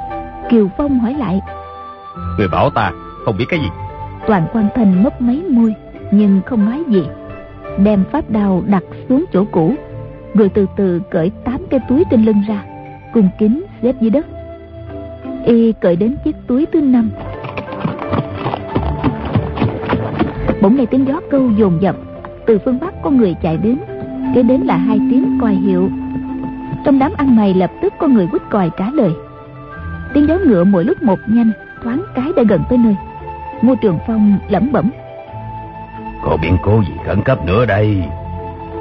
Kiều 0.50 0.68
phong 0.78 1.00
hỏi 1.00 1.14
lại 1.14 1.42
người 2.40 2.48
bảo 2.48 2.70
ta, 2.70 2.92
không 3.26 3.38
biết 3.38 3.46
cái 3.50 3.60
gì. 3.60 3.68
Toàn 4.28 4.48
quan 4.54 4.70
thanh 4.76 5.04
mấp 5.04 5.22
mấy 5.22 5.44
môi, 5.50 5.76
nhưng 6.12 6.42
không 6.46 6.66
nói 6.66 6.84
gì. 6.88 7.04
Đem 7.84 8.04
pháp 8.12 8.30
đao 8.30 8.64
đặt 8.68 8.84
xuống 9.10 9.26
chỗ 9.34 9.46
cũ, 9.52 9.74
rồi 10.34 10.50
từ 10.50 10.66
từ 10.78 11.02
cởi 11.12 11.32
tám 11.46 11.58
cái 11.70 11.80
túi 11.90 12.04
trên 12.12 12.26
lưng 12.26 12.42
ra, 12.48 12.64
cùng 13.14 13.30
kính 13.40 13.64
xếp 13.82 13.96
dưới 14.02 14.10
đất. 14.10 14.26
Y 15.46 15.72
cởi 15.72 15.96
đến 15.96 16.16
chiếc 16.24 16.36
túi 16.48 16.66
thứ 16.66 16.82
năm. 16.82 17.10
Bỗng 20.62 20.76
nghe 20.76 20.86
tiếng 20.86 21.08
gió 21.08 21.20
câu 21.32 21.50
dồn 21.58 21.82
dập, 21.82 21.96
từ 22.46 22.60
phương 22.66 22.80
bắc 22.80 22.94
có 23.02 23.10
người 23.10 23.36
chạy 23.42 23.58
đến, 23.58 23.78
kế 24.36 24.44
đến 24.44 24.62
là 24.62 24.78
hai 24.78 25.00
tiếng 25.12 25.38
còi 25.42 25.54
hiệu. 25.54 25.90
Trong 26.86 27.00
đám 27.00 27.12
ăn 27.18 27.36
mày 27.36 27.54
lập 27.54 27.72
tức 27.82 27.94
có 28.00 28.08
người 28.08 28.28
quýt 28.28 28.42
còi 28.50 28.72
trả 28.78 28.90
lời. 28.92 29.12
Tiếng 30.14 30.28
gió 30.28 30.38
ngựa 30.46 30.64
mỗi 30.64 30.84
lúc 30.84 31.04
một 31.04 31.20
nhanh 31.28 31.52
thoáng 31.84 32.04
cái 32.16 32.32
đã 32.36 32.44
gần 32.50 32.64
tới 32.70 32.78
nơi. 32.78 32.96
Ngô 33.62 33.76
trường 33.82 34.00
phong 34.08 34.38
lẩm 34.50 34.72
bẩm. 34.72 34.92
Có 36.24 36.38
biến 36.42 36.58
cố 36.64 36.82
gì 36.88 36.94
khẩn 37.06 37.22
cấp 37.26 37.46
nữa 37.46 37.66
đây? 37.66 38.04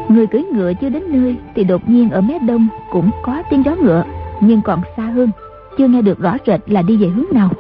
Người 0.09 0.27
cưỡi 0.27 0.43
ngựa 0.43 0.73
chưa 0.75 0.89
đến 0.89 1.03
nơi 1.09 1.37
thì 1.55 1.65
đột 1.65 1.89
nhiên 1.89 2.11
ở 2.11 2.21
mé 2.21 2.39
đông 2.39 2.69
cũng 2.91 3.11
có 3.23 3.43
tiếng 3.51 3.63
gió 3.65 3.75
ngựa 3.83 4.05
nhưng 4.41 4.61
còn 4.63 4.81
xa 4.97 5.03
hơn 5.03 5.31
chưa 5.79 5.89
nghe 5.89 6.03
được 6.03 6.19
rõ 6.19 6.37
rệt 6.47 6.61
là 6.67 6.83
đi 6.83 6.97
về 6.97 7.07
hướng 7.09 7.27
nào. 7.33 7.51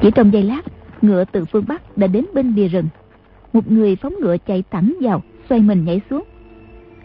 Chỉ 0.00 0.10
trong 0.10 0.32
giây 0.32 0.42
lát 0.42 0.62
ngựa 1.02 1.24
từ 1.24 1.44
phương 1.44 1.64
bắc 1.68 1.98
đã 1.98 2.06
đến 2.06 2.24
bên 2.34 2.54
bìa 2.54 2.68
rừng. 2.68 2.86
Một 3.52 3.70
người 3.70 3.96
phóng 3.96 4.14
ngựa 4.20 4.36
chạy 4.38 4.64
thẳng 4.70 4.94
vào 5.00 5.22
xoay 5.48 5.60
mình 5.60 5.84
nhảy 5.84 6.00
xuống. 6.10 6.24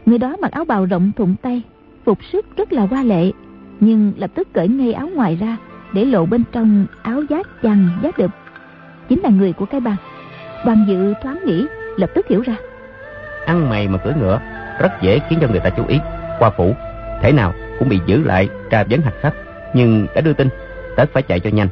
Người 0.05 0.17
đó 0.17 0.35
mặc 0.41 0.51
áo 0.51 0.65
bào 0.65 0.85
rộng 0.85 1.11
thụng 1.15 1.35
tay 1.41 1.61
Phục 2.05 2.17
sức 2.31 2.45
rất 2.57 2.73
là 2.73 2.85
hoa 2.85 3.03
lệ 3.03 3.31
Nhưng 3.79 4.13
lập 4.17 4.31
tức 4.35 4.47
cởi 4.53 4.67
ngay 4.67 4.93
áo 4.93 5.09
ngoài 5.15 5.35
ra 5.35 5.57
Để 5.93 6.05
lộ 6.05 6.25
bên 6.25 6.43
trong 6.51 6.85
áo 7.03 7.23
giá 7.29 7.37
chằng 7.63 7.89
giá 8.03 8.11
đực. 8.17 8.31
Chính 9.09 9.19
là 9.19 9.29
người 9.29 9.53
của 9.53 9.65
cái 9.65 9.79
bang. 9.79 9.95
Đoàn 10.65 10.85
dự 10.87 11.13
thoáng 11.23 11.39
nghĩ 11.45 11.65
Lập 11.97 12.09
tức 12.15 12.27
hiểu 12.27 12.41
ra. 12.41 12.55
Ăn 13.45 13.69
mày 13.69 13.87
mà 13.87 13.97
cưỡi 13.97 14.13
ngựa 14.13 14.39
Rất 14.79 14.91
dễ 15.01 15.19
khiến 15.29 15.39
cho 15.41 15.47
người 15.47 15.59
ta 15.59 15.69
chú 15.69 15.85
ý. 15.87 15.99
Qua 16.39 16.49
phủ 16.57 16.73
Thế 17.21 17.31
nào 17.31 17.53
cũng 17.79 17.89
bị 17.89 17.99
giữ 18.05 18.23
lại 18.23 18.49
tra 18.69 18.83
vấn 18.89 19.01
hạch 19.01 19.15
sách 19.23 19.33
Nhưng 19.73 20.07
đã 20.15 20.21
đưa 20.21 20.33
tin 20.33 20.49
Tất 20.95 21.09
phải 21.13 21.23
chạy 21.23 21.39
cho 21.39 21.49
nhanh. 21.49 21.67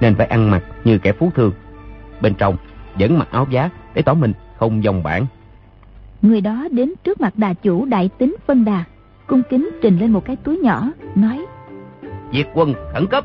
Nên 0.00 0.14
phải 0.14 0.26
ăn 0.26 0.50
mặc 0.50 0.62
như 0.84 0.98
kẻ 0.98 1.12
phú 1.12 1.30
thương. 1.34 1.52
Bên 2.20 2.34
trong 2.34 2.56
vẫn 2.94 3.18
mặc 3.18 3.28
áo 3.30 3.46
giá 3.50 3.70
Để 3.94 4.02
tỏ 4.02 4.14
mình 4.14 4.32
không 4.58 4.84
dòng 4.84 5.02
bản 5.02 5.26
Người 6.22 6.40
đó 6.40 6.68
đến 6.70 6.92
trước 7.04 7.20
mặt 7.20 7.32
đà 7.36 7.54
chủ 7.54 7.84
đại 7.84 8.10
tính 8.18 8.36
phân 8.46 8.64
đà 8.64 8.84
Cung 9.28 9.42
kính 9.50 9.70
trình 9.82 9.98
lên 9.98 10.12
một 10.12 10.24
cái 10.24 10.36
túi 10.36 10.58
nhỏ 10.58 10.90
Nói 11.14 11.46
Diệt 12.32 12.46
quân 12.54 12.74
khẩn 12.92 13.06
cấp. 13.06 13.24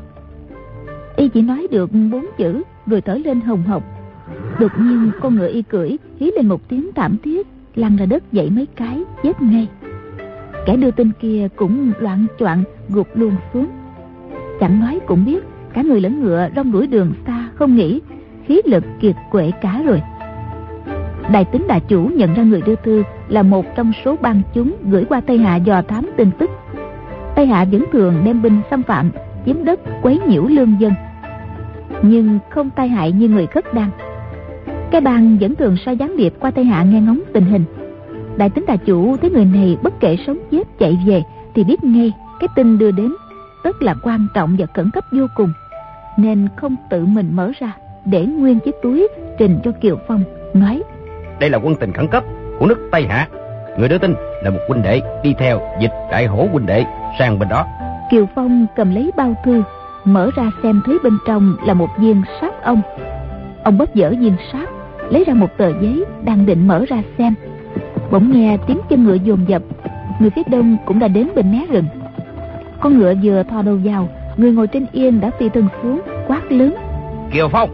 Y 1.16 1.28
chỉ 1.28 1.42
nói 1.42 1.66
được 1.70 1.90
bốn 1.92 2.26
chữ 2.38 2.62
Rồi 2.86 3.00
thở 3.00 3.14
lên 3.14 3.40
hồng 3.40 3.62
hộc. 3.62 3.82
Đột 4.60 4.72
nhiên 4.78 5.10
con 5.20 5.34
ngựa 5.34 5.48
y 5.48 5.62
cưỡi 5.62 5.96
Hí 6.20 6.30
lên 6.36 6.48
một 6.48 6.68
tiếng 6.68 6.90
thảm 6.94 7.16
thiết 7.24 7.46
Lăn 7.74 7.96
ra 7.96 8.06
đất 8.06 8.32
dậy 8.32 8.50
mấy 8.50 8.66
cái 8.66 9.02
chết 9.22 9.42
ngay. 9.42 9.68
Kẻ 10.66 10.76
đưa 10.76 10.90
tin 10.90 11.10
kia 11.20 11.48
cũng 11.56 11.92
loạn 11.98 12.26
choạng 12.38 12.64
gục 12.88 13.16
luôn 13.16 13.36
xuống. 13.52 13.66
Chẳng 14.60 14.80
nói 14.80 15.00
cũng 15.06 15.24
biết 15.24 15.44
Cả 15.72 15.82
người 15.82 16.00
lẫn 16.00 16.22
ngựa 16.22 16.48
rong 16.56 16.72
đuổi 16.72 16.86
đường 16.86 17.12
xa 17.26 17.48
Không 17.54 17.76
nghĩ 17.76 18.00
khí 18.46 18.60
lực 18.64 18.84
kiệt 19.00 19.16
quệ 19.30 19.50
cả 19.60 19.82
rồi 19.86 20.02
Đại 21.32 21.44
tính 21.44 21.64
đại 21.68 21.80
chủ 21.80 22.10
nhận 22.14 22.34
ra 22.34 22.42
người 22.42 22.62
đưa 22.62 22.74
thư 22.74 23.02
là 23.28 23.42
một 23.42 23.66
trong 23.76 23.92
số 24.04 24.16
bang 24.20 24.42
chúng 24.54 24.76
gửi 24.82 25.04
qua 25.04 25.20
Tây 25.20 25.38
Hạ 25.38 25.56
dò 25.56 25.82
thám 25.82 26.10
tin 26.16 26.30
tức. 26.38 26.50
Tây 27.34 27.46
Hạ 27.46 27.64
vẫn 27.72 27.84
thường 27.92 28.14
đem 28.24 28.42
binh 28.42 28.60
xâm 28.70 28.82
phạm, 28.82 29.10
chiếm 29.46 29.64
đất, 29.64 29.80
quấy 30.02 30.20
nhiễu 30.28 30.44
lương 30.44 30.80
dân. 30.80 30.92
Nhưng 32.02 32.38
không 32.50 32.70
tai 32.70 32.88
hại 32.88 33.12
như 33.12 33.28
người 33.28 33.46
khất 33.46 33.74
đan. 33.74 33.90
Cái 34.90 35.00
bang 35.00 35.38
vẫn 35.40 35.54
thường 35.54 35.76
sai 35.84 35.96
gián 35.96 36.16
điệp 36.16 36.34
qua 36.40 36.50
Tây 36.50 36.64
Hạ 36.64 36.82
nghe 36.82 37.00
ngóng 37.00 37.20
tình 37.32 37.44
hình. 37.44 37.64
Đại 38.36 38.50
tính 38.50 38.64
đại 38.66 38.78
chủ 38.78 39.16
thấy 39.16 39.30
người 39.30 39.44
này 39.44 39.76
bất 39.82 40.00
kể 40.00 40.16
sống 40.26 40.38
chết 40.50 40.78
chạy 40.78 40.98
về 41.06 41.22
thì 41.54 41.64
biết 41.64 41.84
ngay 41.84 42.12
cái 42.40 42.48
tin 42.54 42.78
đưa 42.78 42.90
đến 42.90 43.12
tức 43.64 43.82
là 43.82 43.94
quan 44.02 44.26
trọng 44.34 44.56
và 44.58 44.66
khẩn 44.74 44.90
cấp 44.90 45.04
vô 45.12 45.26
cùng 45.34 45.52
nên 46.16 46.48
không 46.56 46.76
tự 46.90 47.06
mình 47.06 47.30
mở 47.32 47.52
ra 47.60 47.72
để 48.04 48.26
nguyên 48.26 48.60
chiếc 48.60 48.74
túi 48.82 49.08
trình 49.38 49.58
cho 49.64 49.72
Kiều 49.80 49.96
Phong 50.08 50.24
nói 50.54 50.82
đây 51.44 51.50
là 51.50 51.58
quân 51.58 51.74
tình 51.74 51.92
khẩn 51.92 52.08
cấp 52.08 52.24
của 52.58 52.66
nước 52.66 52.88
Tây 52.92 53.06
Hạ. 53.08 53.28
Người 53.78 53.88
đưa 53.88 53.98
tin 53.98 54.14
là 54.42 54.50
một 54.50 54.58
huynh 54.68 54.82
đệ 54.82 55.00
đi 55.22 55.34
theo 55.38 55.60
dịch 55.80 55.90
đại 56.10 56.26
hổ 56.26 56.48
huynh 56.52 56.66
đệ 56.66 56.84
sang 57.18 57.38
bên 57.38 57.48
đó. 57.48 57.66
Kiều 58.10 58.26
Phong 58.34 58.66
cầm 58.76 58.94
lấy 58.94 59.10
bao 59.16 59.34
thư, 59.44 59.62
mở 60.04 60.30
ra 60.36 60.50
xem 60.62 60.80
thấy 60.86 60.98
bên 61.04 61.12
trong 61.26 61.56
là 61.66 61.74
một 61.74 61.88
viên 61.98 62.22
sát 62.40 62.62
ông. 62.62 62.82
Ông 63.64 63.78
bóp 63.78 63.94
dở 63.94 64.12
viên 64.20 64.36
sát, 64.52 64.68
lấy 65.10 65.24
ra 65.24 65.34
một 65.34 65.56
tờ 65.56 65.68
giấy 65.80 66.04
đang 66.24 66.46
định 66.46 66.68
mở 66.68 66.84
ra 66.88 67.02
xem. 67.18 67.34
Bỗng 68.10 68.32
nghe 68.32 68.56
tiếng 68.66 68.80
chân 68.88 69.04
ngựa 69.04 69.14
dồn 69.24 69.48
dập, 69.48 69.62
người 70.20 70.30
phía 70.30 70.42
đông 70.46 70.76
cũng 70.86 70.98
đã 70.98 71.08
đến 71.08 71.28
bên 71.34 71.52
mé 71.52 71.66
rừng. 71.70 71.86
Con 72.80 72.98
ngựa 72.98 73.14
vừa 73.22 73.42
thò 73.42 73.62
đầu 73.62 73.78
vào, 73.84 74.08
người 74.36 74.52
ngồi 74.52 74.66
trên 74.66 74.86
yên 74.92 75.20
đã 75.20 75.30
phi 75.38 75.48
thân 75.48 75.68
xuống, 75.82 76.00
quát 76.26 76.52
lớn. 76.52 76.74
Kiều 77.32 77.48
Phong, 77.48 77.70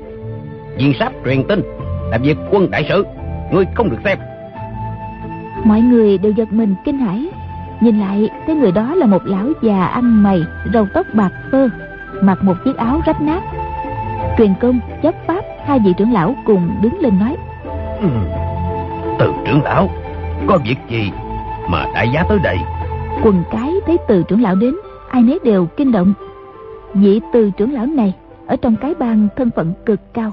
viên 0.77 0.93
sát 0.99 1.13
truyền 1.25 1.45
tin, 1.49 1.63
làm 2.11 2.23
việc 2.23 2.37
quân 2.51 2.71
đại 2.71 2.87
sự 2.89 3.05
ngươi 3.53 3.67
không 3.75 3.91
được 3.91 3.99
xem. 4.05 4.19
Mọi 5.65 5.81
người 5.81 6.19
đều 6.19 6.33
giật 6.33 6.53
mình 6.53 6.75
kinh 6.85 6.99
hãi. 6.99 7.29
Nhìn 7.81 8.01
lại 8.01 8.29
thấy 8.47 8.55
người 8.55 8.73
đó 8.73 8.95
là 8.95 9.07
một 9.07 9.23
lão 9.25 9.47
già 9.63 9.85
ăn 9.85 10.23
mày 10.23 10.43
râu 10.73 10.87
tóc 10.95 11.07
bạc 11.15 11.31
phơ 11.53 11.69
mặc 12.23 12.39
một 12.43 12.55
chiếc 12.65 12.77
áo 12.77 13.01
rách 13.07 13.21
nát. 13.21 13.43
Truyền 14.39 14.55
công 14.61 14.81
chấp 15.03 15.15
pháp 15.27 15.45
hai 15.65 15.79
vị 15.79 15.95
trưởng 15.99 16.13
lão 16.13 16.35
cùng 16.45 16.71
đứng 16.83 17.01
lên 17.01 17.19
nói. 17.19 17.37
Ừ. 18.01 18.09
từ 19.19 19.33
trưởng 19.47 19.63
lão 19.63 19.89
có 20.47 20.59
việc 20.65 20.77
gì 20.91 21.11
mà 21.69 21.87
đại 21.95 22.09
giá 22.15 22.25
tới 22.29 22.39
đây? 22.43 22.57
Quần 23.23 23.43
cái 23.51 23.73
thấy 23.87 23.97
từ 24.09 24.23
trưởng 24.29 24.43
lão 24.43 24.55
đến 24.55 24.75
ai 25.11 25.23
nấy 25.23 25.39
đều 25.45 25.67
kinh 25.67 25.93
động. 25.93 26.15
Vị 26.95 27.21
từ 27.33 27.51
trưởng 27.51 27.73
lão 27.73 27.87
này 27.87 28.15
ở 28.47 28.57
trong 28.57 28.77
cái 28.77 28.95
bang 28.99 29.29
thân 29.37 29.51
phận 29.57 29.73
cực 29.87 30.15
cao 30.15 30.31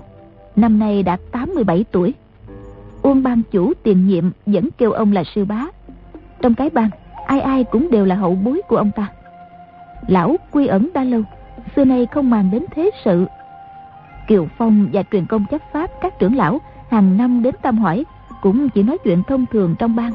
năm 0.55 0.79
nay 0.79 1.03
đã 1.03 1.17
87 1.31 1.85
tuổi 1.91 2.13
Uông 3.07 3.23
ban 3.23 3.41
chủ 3.51 3.73
tiền 3.83 4.07
nhiệm 4.07 4.31
vẫn 4.45 4.69
kêu 4.77 4.91
ông 4.91 5.11
là 5.11 5.23
sư 5.23 5.45
bá. 5.45 5.65
Trong 6.41 6.53
cái 6.53 6.69
bang, 6.69 6.89
Ai 7.27 7.41
ai 7.41 7.63
cũng 7.63 7.91
đều 7.91 8.05
là 8.05 8.15
hậu 8.15 8.35
bối 8.35 8.61
của 8.67 8.77
ông 8.77 8.91
ta. 8.95 9.07
Lão 10.07 10.35
quy 10.51 10.67
ẩn 10.67 10.89
đã 10.93 11.03
lâu, 11.03 11.21
Xưa 11.75 11.85
nay 11.85 12.07
không 12.11 12.29
màng 12.29 12.51
đến 12.51 12.65
thế 12.75 12.91
sự. 13.05 13.25
Kiều 14.27 14.47
Phong 14.57 14.87
và 14.93 15.03
truyền 15.11 15.25
công 15.25 15.45
chấp 15.51 15.61
pháp 15.73 15.89
Các 16.01 16.19
trưởng 16.19 16.35
lão 16.35 16.61
hàng 16.89 17.17
năm 17.17 17.41
đến 17.43 17.55
tâm 17.61 17.77
hỏi, 17.77 18.05
Cũng 18.41 18.69
chỉ 18.69 18.83
nói 18.83 18.97
chuyện 18.97 19.23
thông 19.27 19.45
thường 19.45 19.75
trong 19.79 19.95
bang. 19.95 20.13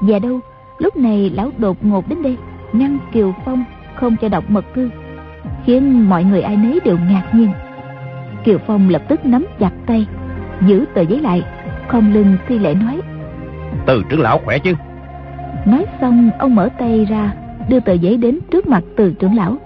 Và 0.00 0.18
đâu, 0.18 0.40
Lúc 0.78 0.96
này 0.96 1.30
lão 1.30 1.50
đột 1.58 1.84
ngột 1.84 2.08
đến 2.08 2.22
đây, 2.22 2.36
Ngăn 2.72 2.98
Kiều 3.12 3.34
Phong 3.44 3.64
không 3.94 4.16
cho 4.20 4.28
đọc 4.28 4.44
mật 4.48 4.64
thư, 4.74 4.90
Khiến 5.64 6.08
mọi 6.08 6.24
người 6.24 6.42
ai 6.42 6.56
nấy 6.56 6.80
đều 6.84 6.98
ngạc 6.98 7.28
nhiên. 7.32 7.50
Kiều 8.44 8.58
Phong 8.66 8.88
lập 8.88 9.02
tức 9.08 9.26
nắm 9.26 9.46
chặt 9.58 9.72
tay, 9.86 10.06
Giữ 10.66 10.84
tờ 10.94 11.00
giấy 11.00 11.20
lại 11.20 11.42
không 11.88 12.12
lưng 12.12 12.36
thi 12.48 12.58
lễ 12.58 12.74
nói. 12.74 13.00
Từ 13.86 14.02
trưởng 14.08 14.20
lão 14.20 14.40
khỏe 14.44 14.58
chứ? 14.58 14.74
Nói 15.66 15.84
xong 16.00 16.30
ông 16.38 16.54
mở 16.54 16.68
tay 16.78 17.04
ra 17.04 17.34
đưa 17.68 17.80
tờ 17.80 17.92
giấy 17.92 18.16
đến 18.16 18.38
trước 18.50 18.66
mặt 18.66 18.84
từ 18.96 19.14
trưởng 19.18 19.36
lão. 19.36 19.56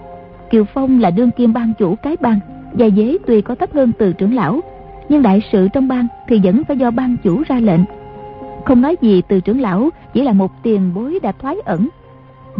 Kiều 0.49 0.63
phong 0.73 0.99
là 0.99 1.09
đương 1.09 1.31
kim 1.31 1.53
ban 1.53 1.73
chủ 1.79 1.95
cái 1.95 2.17
bang 2.21 2.39
và 2.73 2.85
giấy 2.85 3.19
tuy 3.27 3.41
có 3.41 3.55
thấp 3.55 3.73
hơn 3.73 3.91
từ 3.97 4.13
trưởng 4.13 4.35
lão 4.35 4.61
nhưng 5.09 5.21
đại 5.21 5.41
sự 5.51 5.67
trong 5.73 5.87
bang 5.87 6.07
thì 6.27 6.39
vẫn 6.43 6.63
phải 6.63 6.77
do 6.77 6.91
ban 6.91 7.17
chủ 7.23 7.43
ra 7.47 7.59
lệnh. 7.59 7.81
Không 8.65 8.81
nói 8.81 8.95
gì 9.01 9.21
từ 9.27 9.39
trưởng 9.39 9.61
lão 9.61 9.89
chỉ 10.13 10.21
là 10.21 10.33
một 10.33 10.51
tiền 10.63 10.91
bối 10.95 11.19
đã 11.23 11.31
thoái 11.31 11.55
ẩn. 11.65 11.89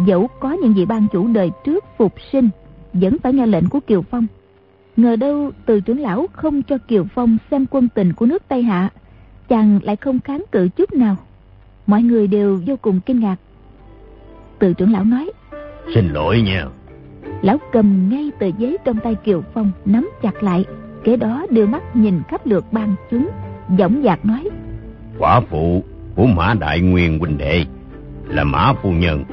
Dẫu 0.06 0.28
có 0.40 0.52
những 0.52 0.74
vị 0.74 0.86
ban 0.86 1.06
chủ 1.12 1.26
đời 1.26 1.50
trước 1.64 1.84
phục 1.96 2.12
sinh 2.32 2.48
vẫn 2.92 3.16
phải 3.22 3.32
nghe 3.32 3.46
lệnh 3.46 3.68
của 3.68 3.80
kiều 3.80 4.02
phong. 4.02 4.26
Ngờ 4.96 5.16
đâu 5.16 5.50
từ 5.66 5.80
trưởng 5.80 6.00
lão 6.00 6.26
không 6.32 6.62
cho 6.62 6.78
kiều 6.78 7.04
phong 7.14 7.36
xem 7.50 7.66
quân 7.70 7.88
tình 7.94 8.12
của 8.12 8.26
nước 8.26 8.42
tây 8.48 8.62
hạ 8.62 8.90
chàng 9.48 9.80
lại 9.82 9.96
không 9.96 10.20
kháng 10.20 10.44
cự 10.52 10.68
chút 10.68 10.92
nào. 10.92 11.16
Mọi 11.86 12.02
người 12.02 12.26
đều 12.26 12.60
vô 12.66 12.76
cùng 12.82 13.00
kinh 13.00 13.20
ngạc. 13.20 13.36
Từ 14.58 14.72
trưởng 14.72 14.92
lão 14.92 15.04
nói 15.04 15.30
xin 15.94 16.08
lỗi 16.08 16.42
nha. 16.42 16.64
Lão 17.42 17.58
cầm 17.72 18.08
ngay 18.08 18.30
tờ 18.38 18.46
giấy 18.58 18.78
trong 18.84 18.98
tay 19.00 19.14
kiều 19.14 19.42
phong 19.54 19.70
nắm 19.84 20.10
chặt 20.22 20.42
lại. 20.42 20.64
Kế 21.04 21.16
đó 21.16 21.46
đưa 21.50 21.66
mắt 21.66 21.96
nhìn 21.96 22.22
khắp 22.28 22.46
lượt 22.46 22.64
ban 22.72 22.94
chúng 23.10 23.30
dõng 23.78 24.02
dạc 24.04 24.24
nói 24.26 24.50
quả 25.18 25.40
phụ 25.40 25.84
của 26.14 26.26
mã 26.26 26.54
đại 26.60 26.80
nguyên 26.80 27.18
huynh 27.18 27.38
đệ 27.38 27.64
là 28.28 28.44
mã 28.44 28.72
phu 28.82 28.90
nhân 28.90 29.24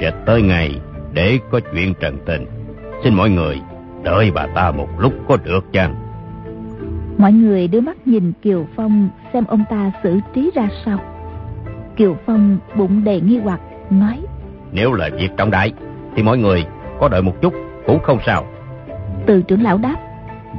sẽ 0.00 0.12
tới 0.26 0.42
ngày 0.42 0.80
để 1.12 1.38
có 1.50 1.60
chuyện 1.72 1.94
trần 2.00 2.18
tình. 2.26 2.46
Xin 3.04 3.14
mọi 3.14 3.30
người 3.30 3.60
đợi 4.02 4.30
bà 4.34 4.46
ta 4.46 4.70
một 4.70 4.88
lúc 4.98 5.12
có 5.28 5.36
được 5.44 5.72
chăng 5.72 5.94
mọi 7.20 7.32
người 7.32 7.68
đưa 7.68 7.80
mắt 7.80 8.06
nhìn 8.06 8.32
kiều 8.42 8.66
phong 8.76 9.08
xem 9.32 9.44
ông 9.44 9.64
ta 9.70 9.92
xử 10.02 10.20
trí 10.34 10.50
ra 10.54 10.68
sao. 10.84 10.98
Kiều 11.96 12.16
phong 12.26 12.58
bụng 12.76 13.04
đầy 13.04 13.20
nghi 13.20 13.38
hoặc 13.38 13.60
nói 13.90 14.20
nếu 14.72 14.92
là 14.92 15.08
việc 15.18 15.28
trọng 15.36 15.50
đại 15.50 15.72
thì 16.16 16.22
mọi 16.22 16.38
người 16.38 16.64
có 17.00 17.08
đợi 17.08 17.22
một 17.22 17.42
chút 17.42 17.54
cũng 17.86 17.98
không 18.02 18.18
sao. 18.26 18.44
Từ 19.26 19.42
trưởng 19.42 19.62
lão 19.62 19.78
đáp 19.78 19.96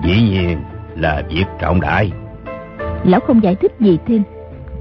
dĩ 0.04 0.22
nhiên 0.22 0.58
là 0.96 1.24
việc 1.30 1.46
trọng 1.62 1.82
đại. 1.82 2.12
Lão 3.04 3.20
không 3.20 3.44
giải 3.44 3.56
thích 3.56 3.72
gì 3.80 4.00
thêm 4.08 4.24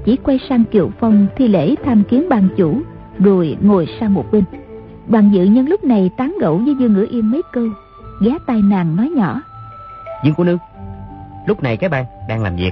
chỉ 0.05 0.17
quay 0.23 0.39
sang 0.49 0.63
kiều 0.63 0.89
phong 0.99 1.27
thi 1.35 1.47
lễ 1.47 1.75
tham 1.85 2.03
kiến 2.03 2.29
ban 2.29 2.47
chủ 2.57 2.81
rồi 3.19 3.57
ngồi 3.61 3.87
sang 3.99 4.13
một 4.13 4.25
bên. 4.31 4.43
Đoàn 5.07 5.29
dự 5.33 5.43
nhân 5.43 5.69
lúc 5.69 5.83
này 5.83 6.09
tán 6.17 6.37
gẫu 6.41 6.57
với 6.57 6.75
dương 6.79 6.93
ngữ 6.93 7.07
yên 7.11 7.31
mấy 7.31 7.41
câu 7.53 7.67
ghé 8.21 8.31
tai 8.47 8.61
nàng 8.61 8.95
nói 8.95 9.09
nhỏ 9.15 9.41
dương 10.23 10.33
cô 10.37 10.43
nương 10.43 10.57
lúc 11.45 11.63
này 11.63 11.77
cái 11.77 11.89
bang 11.89 12.05
đang 12.27 12.43
làm 12.43 12.55
việc. 12.55 12.71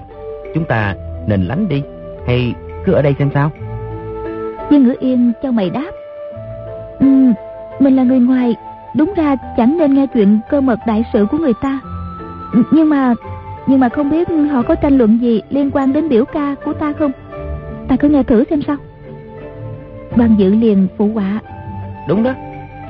Chúng 0.55 0.65
ta 0.65 0.95
nên 1.28 1.41
lánh 1.41 1.70
đi 1.70 1.84
hay 2.28 2.53
cứ 2.86 2.93
ở 2.93 3.01
đây 3.01 3.15
xem 3.20 3.30
sao? 3.34 3.51
Dương 4.72 4.84
ngữ 4.84 4.95
yên 4.99 5.32
cho 5.43 5.51
mày 5.51 5.70
đáp. 5.70 5.91
Ừ, 6.99 7.07
mình 7.80 7.95
là 7.95 8.03
người 8.03 8.20
ngoài 8.20 8.55
đúng 8.95 9.13
ra 9.15 9.36
chẳng 9.57 9.78
nên 9.78 9.93
nghe 9.93 10.05
chuyện 10.13 10.39
cơ 10.49 10.61
mật 10.61 10.80
đại 10.88 11.03
sự 11.13 11.26
của 11.32 11.38
người 11.38 11.53
ta. 11.61 11.80
Nhưng 12.72 12.89
mà 12.89 13.13
nhưng 13.67 13.80
mà 13.80 13.89
không 13.89 14.09
biết 14.09 14.28
họ 14.51 14.61
có 14.61 14.76
tranh 14.76 14.97
luận 14.97 15.17
gì 15.22 15.41
liên 15.49 15.72
quan 15.72 15.93
đến 15.93 16.09
biểu 16.09 16.26
ca 16.26 16.55
của 16.65 16.74
ta 16.74 16.93
không? 16.99 17.11
Ta 17.88 17.95
cứ 17.95 18.09
nghe 18.09 18.24
thử 18.24 18.43
xem 18.49 18.61
sao. 18.67 18.76
Ban 20.15 20.36
dự 20.38 20.55
liền 20.55 20.88
phụ 20.97 21.09
họa. 21.13 21.39
Đúng 22.07 22.24
đó. 22.24 22.34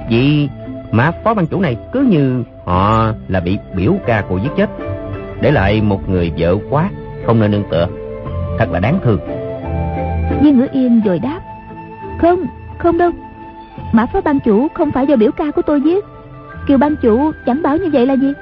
Vì 0.10 0.50
mà 0.92 1.12
phó 1.24 1.34
ban 1.34 1.48
chủ 1.48 1.62
này 1.62 1.78
cứ 1.94 2.02
như 2.02 2.44
họ 2.66 3.12
là 3.28 3.40
bị 3.40 3.58
biểu 3.76 3.94
ca 4.06 4.24
cô 4.30 4.38
giết 4.38 4.50
chết 4.58 4.70
để 5.42 5.52
lại 5.52 5.82
một 5.82 6.10
người 6.10 6.32
vợ 6.38 6.56
quá 6.70 6.90
không 7.26 7.40
nên 7.40 7.52
nương 7.52 7.64
tựa 7.72 7.88
thật 8.60 8.72
là 8.72 8.80
đáng 8.80 9.00
thương 9.04 9.20
viên 10.42 10.60
ngữ 10.60 10.68
yên 10.72 11.02
rồi 11.06 11.20
đáp 11.20 11.40
Không, 12.18 12.46
không 12.78 12.98
đâu. 12.98 13.12
Mã 13.92 14.06
phó 14.06 14.22
ban 14.22 14.40
chủ 14.40 14.68
không 14.74 14.92
phải 14.92 15.08
do 15.08 15.16
biểu 15.16 15.32
ca 15.32 15.52
của 15.52 15.62
tôi 15.62 15.80
viết. 15.80 16.06
Kiều 16.68 16.78
ban 16.78 16.96
chủ 16.96 17.32
chẳng 17.46 17.62
bảo 17.62 17.78
như 17.78 17.90
vậy 17.94 18.06
là 18.06 18.14
gì? 18.14 18.34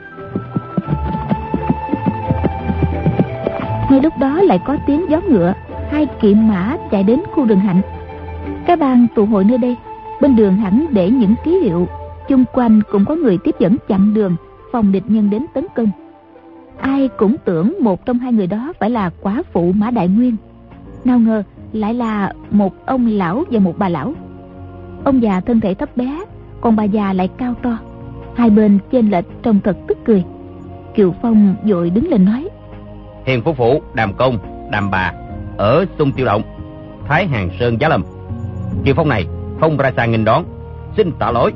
Ngay 3.90 4.02
lúc 4.02 4.14
đó 4.20 4.42
lại 4.42 4.60
có 4.66 4.78
tiếng 4.88 5.10
gió 5.10 5.22
ngựa, 5.30 5.54
hai 5.92 6.08
kiệm 6.22 6.48
mã 6.48 6.78
chạy 6.92 7.04
đến 7.04 7.22
khu 7.32 7.46
đường 7.46 7.60
hạnh. 7.60 7.82
Cái 8.66 8.76
bang 8.76 9.08
tụ 9.16 9.26
hội 9.26 9.44
nơi 9.44 9.58
đây, 9.58 9.76
bên 10.22 10.36
đường 10.36 10.58
hẳn 10.58 10.86
để 10.92 11.10
những 11.10 11.36
ký 11.44 11.60
hiệu, 11.60 11.88
chung 12.28 12.44
quanh 12.54 12.82
cũng 12.92 13.06
có 13.06 13.16
người 13.16 13.38
tiếp 13.38 13.56
dẫn 13.60 13.76
chặn 13.88 14.14
đường, 14.14 14.36
phòng 14.72 14.92
địch 14.92 15.04
nhân 15.08 15.30
đến 15.30 15.46
tấn 15.54 15.68
công. 15.76 15.92
Ai 16.82 17.10
cũng 17.18 17.36
tưởng 17.46 17.76
một 17.82 18.06
trong 18.06 18.20
hai 18.20 18.34
người 18.34 18.48
đó 18.48 18.74
phải 18.80 18.90
là 18.90 19.10
quá 19.22 19.44
phụ 19.54 19.72
Mã 19.72 19.92
Đại 19.92 20.08
Nguyên. 20.08 20.36
Nào 21.06 21.20
ngờ 21.20 21.44
lại 21.74 21.94
là 21.94 22.34
một 22.52 22.74
ông 22.86 23.08
lão 23.08 23.44
và 23.52 23.60
một 23.60 23.74
bà 23.78 23.90
lão. 23.90 24.14
Ông 25.04 25.22
già 25.22 25.40
thân 25.40 25.60
thể 25.60 25.74
thấp 25.74 25.98
bé, 25.98 26.24
còn 26.62 26.76
bà 26.76 26.84
già 26.84 27.14
lại 27.14 27.30
cao 27.38 27.54
to. 27.64 27.78
Hai 28.36 28.50
bên 28.50 28.80
trên 28.92 29.10
lệch 29.10 29.26
trông 29.44 29.60
thật 29.64 29.78
tức 29.88 29.98
cười. 30.06 30.24
Kiều 30.96 31.14
Phong 31.22 31.56
vội 31.66 31.90
đứng 31.90 32.08
lên 32.10 32.26
nói. 32.26 32.50
Hiền 33.26 33.42
Phú 33.42 33.54
Phụ, 33.54 33.82
Đàm 33.94 34.14
Công, 34.14 34.38
Đàm 34.72 34.92
Bà, 34.92 35.14
ở 35.58 35.86
Sung 35.98 36.12
Tiêu 36.12 36.26
Động, 36.26 36.42
Thái 37.08 37.28
Hàng 37.28 37.50
Sơn 37.60 37.78
Giá 37.82 37.90
Lâm. 37.90 38.04
Kiều 38.86 38.94
Phong 38.98 39.10
này 39.10 39.26
không 39.60 39.78
ra 39.78 39.92
sang 39.98 40.12
nghênh 40.12 40.26
đón, 40.26 40.44
xin 40.98 41.12
tạ 41.20 41.32
lỗi. 41.32 41.54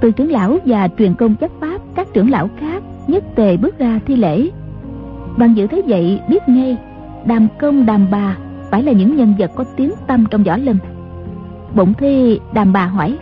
Từ 0.00 0.10
trưởng 0.10 0.30
lão 0.30 0.58
và 0.64 0.88
truyền 0.98 1.14
công 1.14 1.34
chấp 1.34 1.50
pháp 1.60 1.80
các 1.94 2.08
trưởng 2.12 2.30
lão 2.30 2.48
khác 2.60 2.79
nhất 3.10 3.24
tề 3.34 3.56
bước 3.56 3.78
ra 3.78 4.00
thi 4.06 4.16
lễ. 4.16 4.50
Bằng 5.36 5.56
dự 5.56 5.66
thấy 5.66 5.82
vậy 5.86 6.20
biết 6.28 6.48
ngay, 6.48 6.76
Đàm 7.24 7.48
Công 7.60 7.86
Đàm 7.86 8.06
Bà 8.10 8.36
phải 8.70 8.82
là 8.82 8.92
những 8.92 9.16
nhân 9.16 9.34
vật 9.38 9.50
có 9.54 9.64
tiếng 9.76 9.92
tâm 10.06 10.24
trong 10.30 10.42
võ 10.42 10.56
lâm. 10.56 10.78
Bỗng 11.74 11.94
thi 11.94 12.40
Đàm 12.52 12.72
Bà 12.72 12.86
hỏi, 12.86 13.18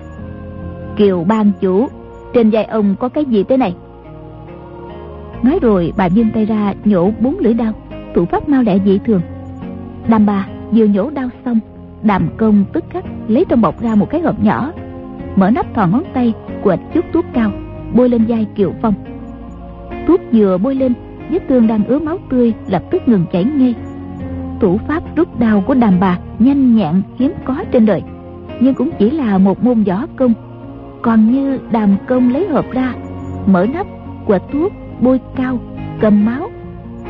Kiều 0.96 1.24
ban 1.24 1.50
chủ, 1.60 1.88
trên 2.34 2.50
vai 2.50 2.64
ông 2.64 2.94
có 3.00 3.08
cái 3.08 3.24
gì 3.24 3.44
thế 3.44 3.56
này? 3.56 3.74
Nói 5.42 5.58
rồi 5.62 5.92
bà 5.96 6.08
vươn 6.08 6.30
tay 6.34 6.44
ra 6.44 6.74
nhổ 6.84 7.10
bốn 7.20 7.38
lưỡi 7.38 7.54
đao 7.54 7.72
Thủ 8.14 8.24
pháp 8.24 8.48
mau 8.48 8.62
lẹ 8.62 8.78
dị 8.84 8.98
thường 8.98 9.20
Đàm 10.08 10.26
bà 10.26 10.46
vừa 10.72 10.84
nhổ 10.84 11.10
đao 11.10 11.28
xong 11.44 11.58
Đàm 12.02 12.28
công 12.36 12.64
tức 12.72 12.84
khắc 12.90 13.04
lấy 13.28 13.44
trong 13.48 13.60
bọc 13.60 13.80
ra 13.82 13.94
một 13.94 14.10
cái 14.10 14.20
hộp 14.20 14.42
nhỏ 14.42 14.72
Mở 15.36 15.50
nắp 15.50 15.74
thò 15.74 15.86
ngón 15.86 16.02
tay 16.14 16.32
Quệt 16.62 16.78
chút 16.94 17.04
thuốc 17.12 17.24
cao 17.32 17.50
Bôi 17.94 18.08
lên 18.08 18.24
vai 18.28 18.46
Kiều 18.54 18.72
Phong 18.82 18.94
Thuốc 20.08 20.20
vừa 20.32 20.58
bôi 20.58 20.74
lên, 20.74 20.92
Vết 21.30 21.42
thương 21.48 21.66
đang 21.66 21.84
ứa 21.84 21.98
máu 21.98 22.18
tươi 22.30 22.54
lập 22.66 22.82
tức 22.90 23.08
ngừng 23.08 23.24
chảy 23.32 23.44
ngay. 23.44 23.74
Thủ 24.60 24.78
pháp 24.88 25.16
rút 25.16 25.40
đau 25.40 25.62
của 25.66 25.74
đàm 25.74 26.00
bà 26.00 26.18
Nhanh 26.38 26.76
nhẹn 26.76 27.02
hiếm 27.18 27.32
có 27.44 27.64
trên 27.72 27.86
đời, 27.86 28.02
Nhưng 28.60 28.74
cũng 28.74 28.90
chỉ 28.98 29.10
là 29.10 29.38
một 29.38 29.64
môn 29.64 29.82
võ 29.82 30.06
công. 30.16 30.32
Còn 31.02 31.32
như 31.32 31.58
đàm 31.70 31.96
công 32.08 32.32
lấy 32.32 32.48
hộp 32.48 32.70
ra, 32.72 32.94
Mở 33.46 33.66
nắp, 33.74 33.86
quệt 34.26 34.42
thuốc, 34.52 34.72
bôi 35.00 35.20
cao, 35.36 35.58
cầm 36.00 36.24
máu. 36.24 36.50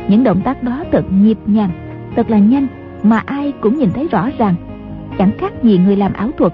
Những 0.07 0.23
động 0.23 0.41
tác 0.41 0.63
đó 0.63 0.83
thật 0.91 1.05
nhịp 1.11 1.37
nhàng, 1.45 1.69
thật 2.15 2.29
là 2.29 2.37
nhanh 2.37 2.67
mà 3.03 3.23
ai 3.25 3.53
cũng 3.61 3.77
nhìn 3.77 3.89
thấy 3.95 4.07
rõ 4.07 4.29
ràng. 4.37 4.55
Chẳng 5.17 5.31
khác 5.37 5.63
gì 5.63 5.77
người 5.77 5.95
làm 5.95 6.13
ảo 6.13 6.29
thuật. 6.37 6.53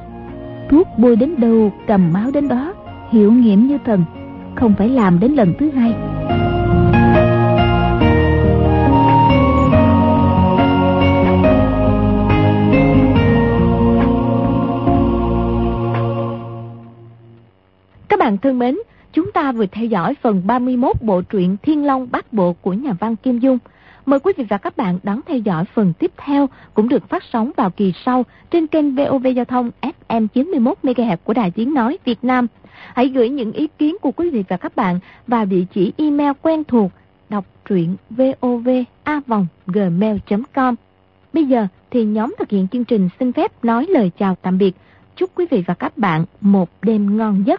Thuốc 0.69 0.87
bôi 0.97 1.15
đến 1.15 1.33
đâu, 1.37 1.71
cầm 1.87 2.13
máu 2.13 2.31
đến 2.33 2.47
đó, 2.47 2.73
hiệu 3.11 3.31
nghiệm 3.31 3.67
như 3.67 3.77
thần, 3.85 4.03
không 4.55 4.73
phải 4.77 4.89
làm 4.89 5.19
đến 5.19 5.31
lần 5.31 5.53
thứ 5.59 5.71
hai. 5.71 5.93
Các 18.15 18.19
bạn 18.19 18.37
thân 18.37 18.59
mến, 18.59 18.77
Chúng 19.13 19.31
ta 19.31 19.51
vừa 19.51 19.65
theo 19.65 19.85
dõi 19.85 20.15
phần 20.21 20.41
31 20.45 21.01
bộ 21.01 21.21
truyện 21.21 21.57
Thiên 21.63 21.85
Long 21.85 22.07
Bát 22.11 22.33
Bộ 22.33 22.53
của 22.53 22.73
nhà 22.73 22.93
văn 22.99 23.15
Kim 23.15 23.39
Dung. 23.39 23.57
Mời 24.05 24.19
quý 24.19 24.33
vị 24.37 24.45
và 24.49 24.57
các 24.57 24.77
bạn 24.77 24.99
đón 25.03 25.21
theo 25.25 25.37
dõi 25.37 25.65
phần 25.73 25.93
tiếp 25.99 26.11
theo, 26.17 26.49
cũng 26.73 26.89
được 26.89 27.09
phát 27.09 27.23
sóng 27.33 27.51
vào 27.55 27.69
kỳ 27.69 27.93
sau 28.05 28.25
trên 28.51 28.67
kênh 28.67 28.95
VOV 28.95 29.27
Giao 29.35 29.45
thông 29.45 29.71
FM 30.07 30.27
91 30.27 30.77
MHz 30.83 31.17
của 31.23 31.33
Đài 31.33 31.51
Tiếng 31.51 31.73
Nói 31.73 31.97
Việt 32.05 32.23
Nam. 32.23 32.47
Hãy 32.95 33.07
gửi 33.07 33.29
những 33.29 33.51
ý 33.51 33.67
kiến 33.77 33.95
của 34.01 34.11
quý 34.11 34.29
vị 34.29 34.43
và 34.47 34.57
các 34.57 34.75
bạn 34.75 34.99
vào 35.27 35.45
địa 35.45 35.63
chỉ 35.73 35.93
email 35.97 36.31
quen 36.41 36.63
thuộc 36.63 36.91
đọc 37.29 37.45
truyện 37.65 37.95
vovavonggmail.com. 38.09 40.75
Bây 41.33 41.45
giờ 41.45 41.67
thì 41.91 42.05
nhóm 42.05 42.35
thực 42.39 42.49
hiện 42.49 42.67
chương 42.67 42.85
trình 42.85 43.09
xin 43.19 43.33
phép 43.33 43.63
nói 43.63 43.85
lời 43.89 44.11
chào 44.17 44.35
tạm 44.41 44.57
biệt. 44.57 44.75
Chúc 45.15 45.29
quý 45.35 45.45
vị 45.51 45.63
và 45.67 45.73
các 45.73 45.97
bạn 45.97 46.25
một 46.41 46.69
đêm 46.81 47.17
ngon 47.17 47.43
giấc. 47.47 47.53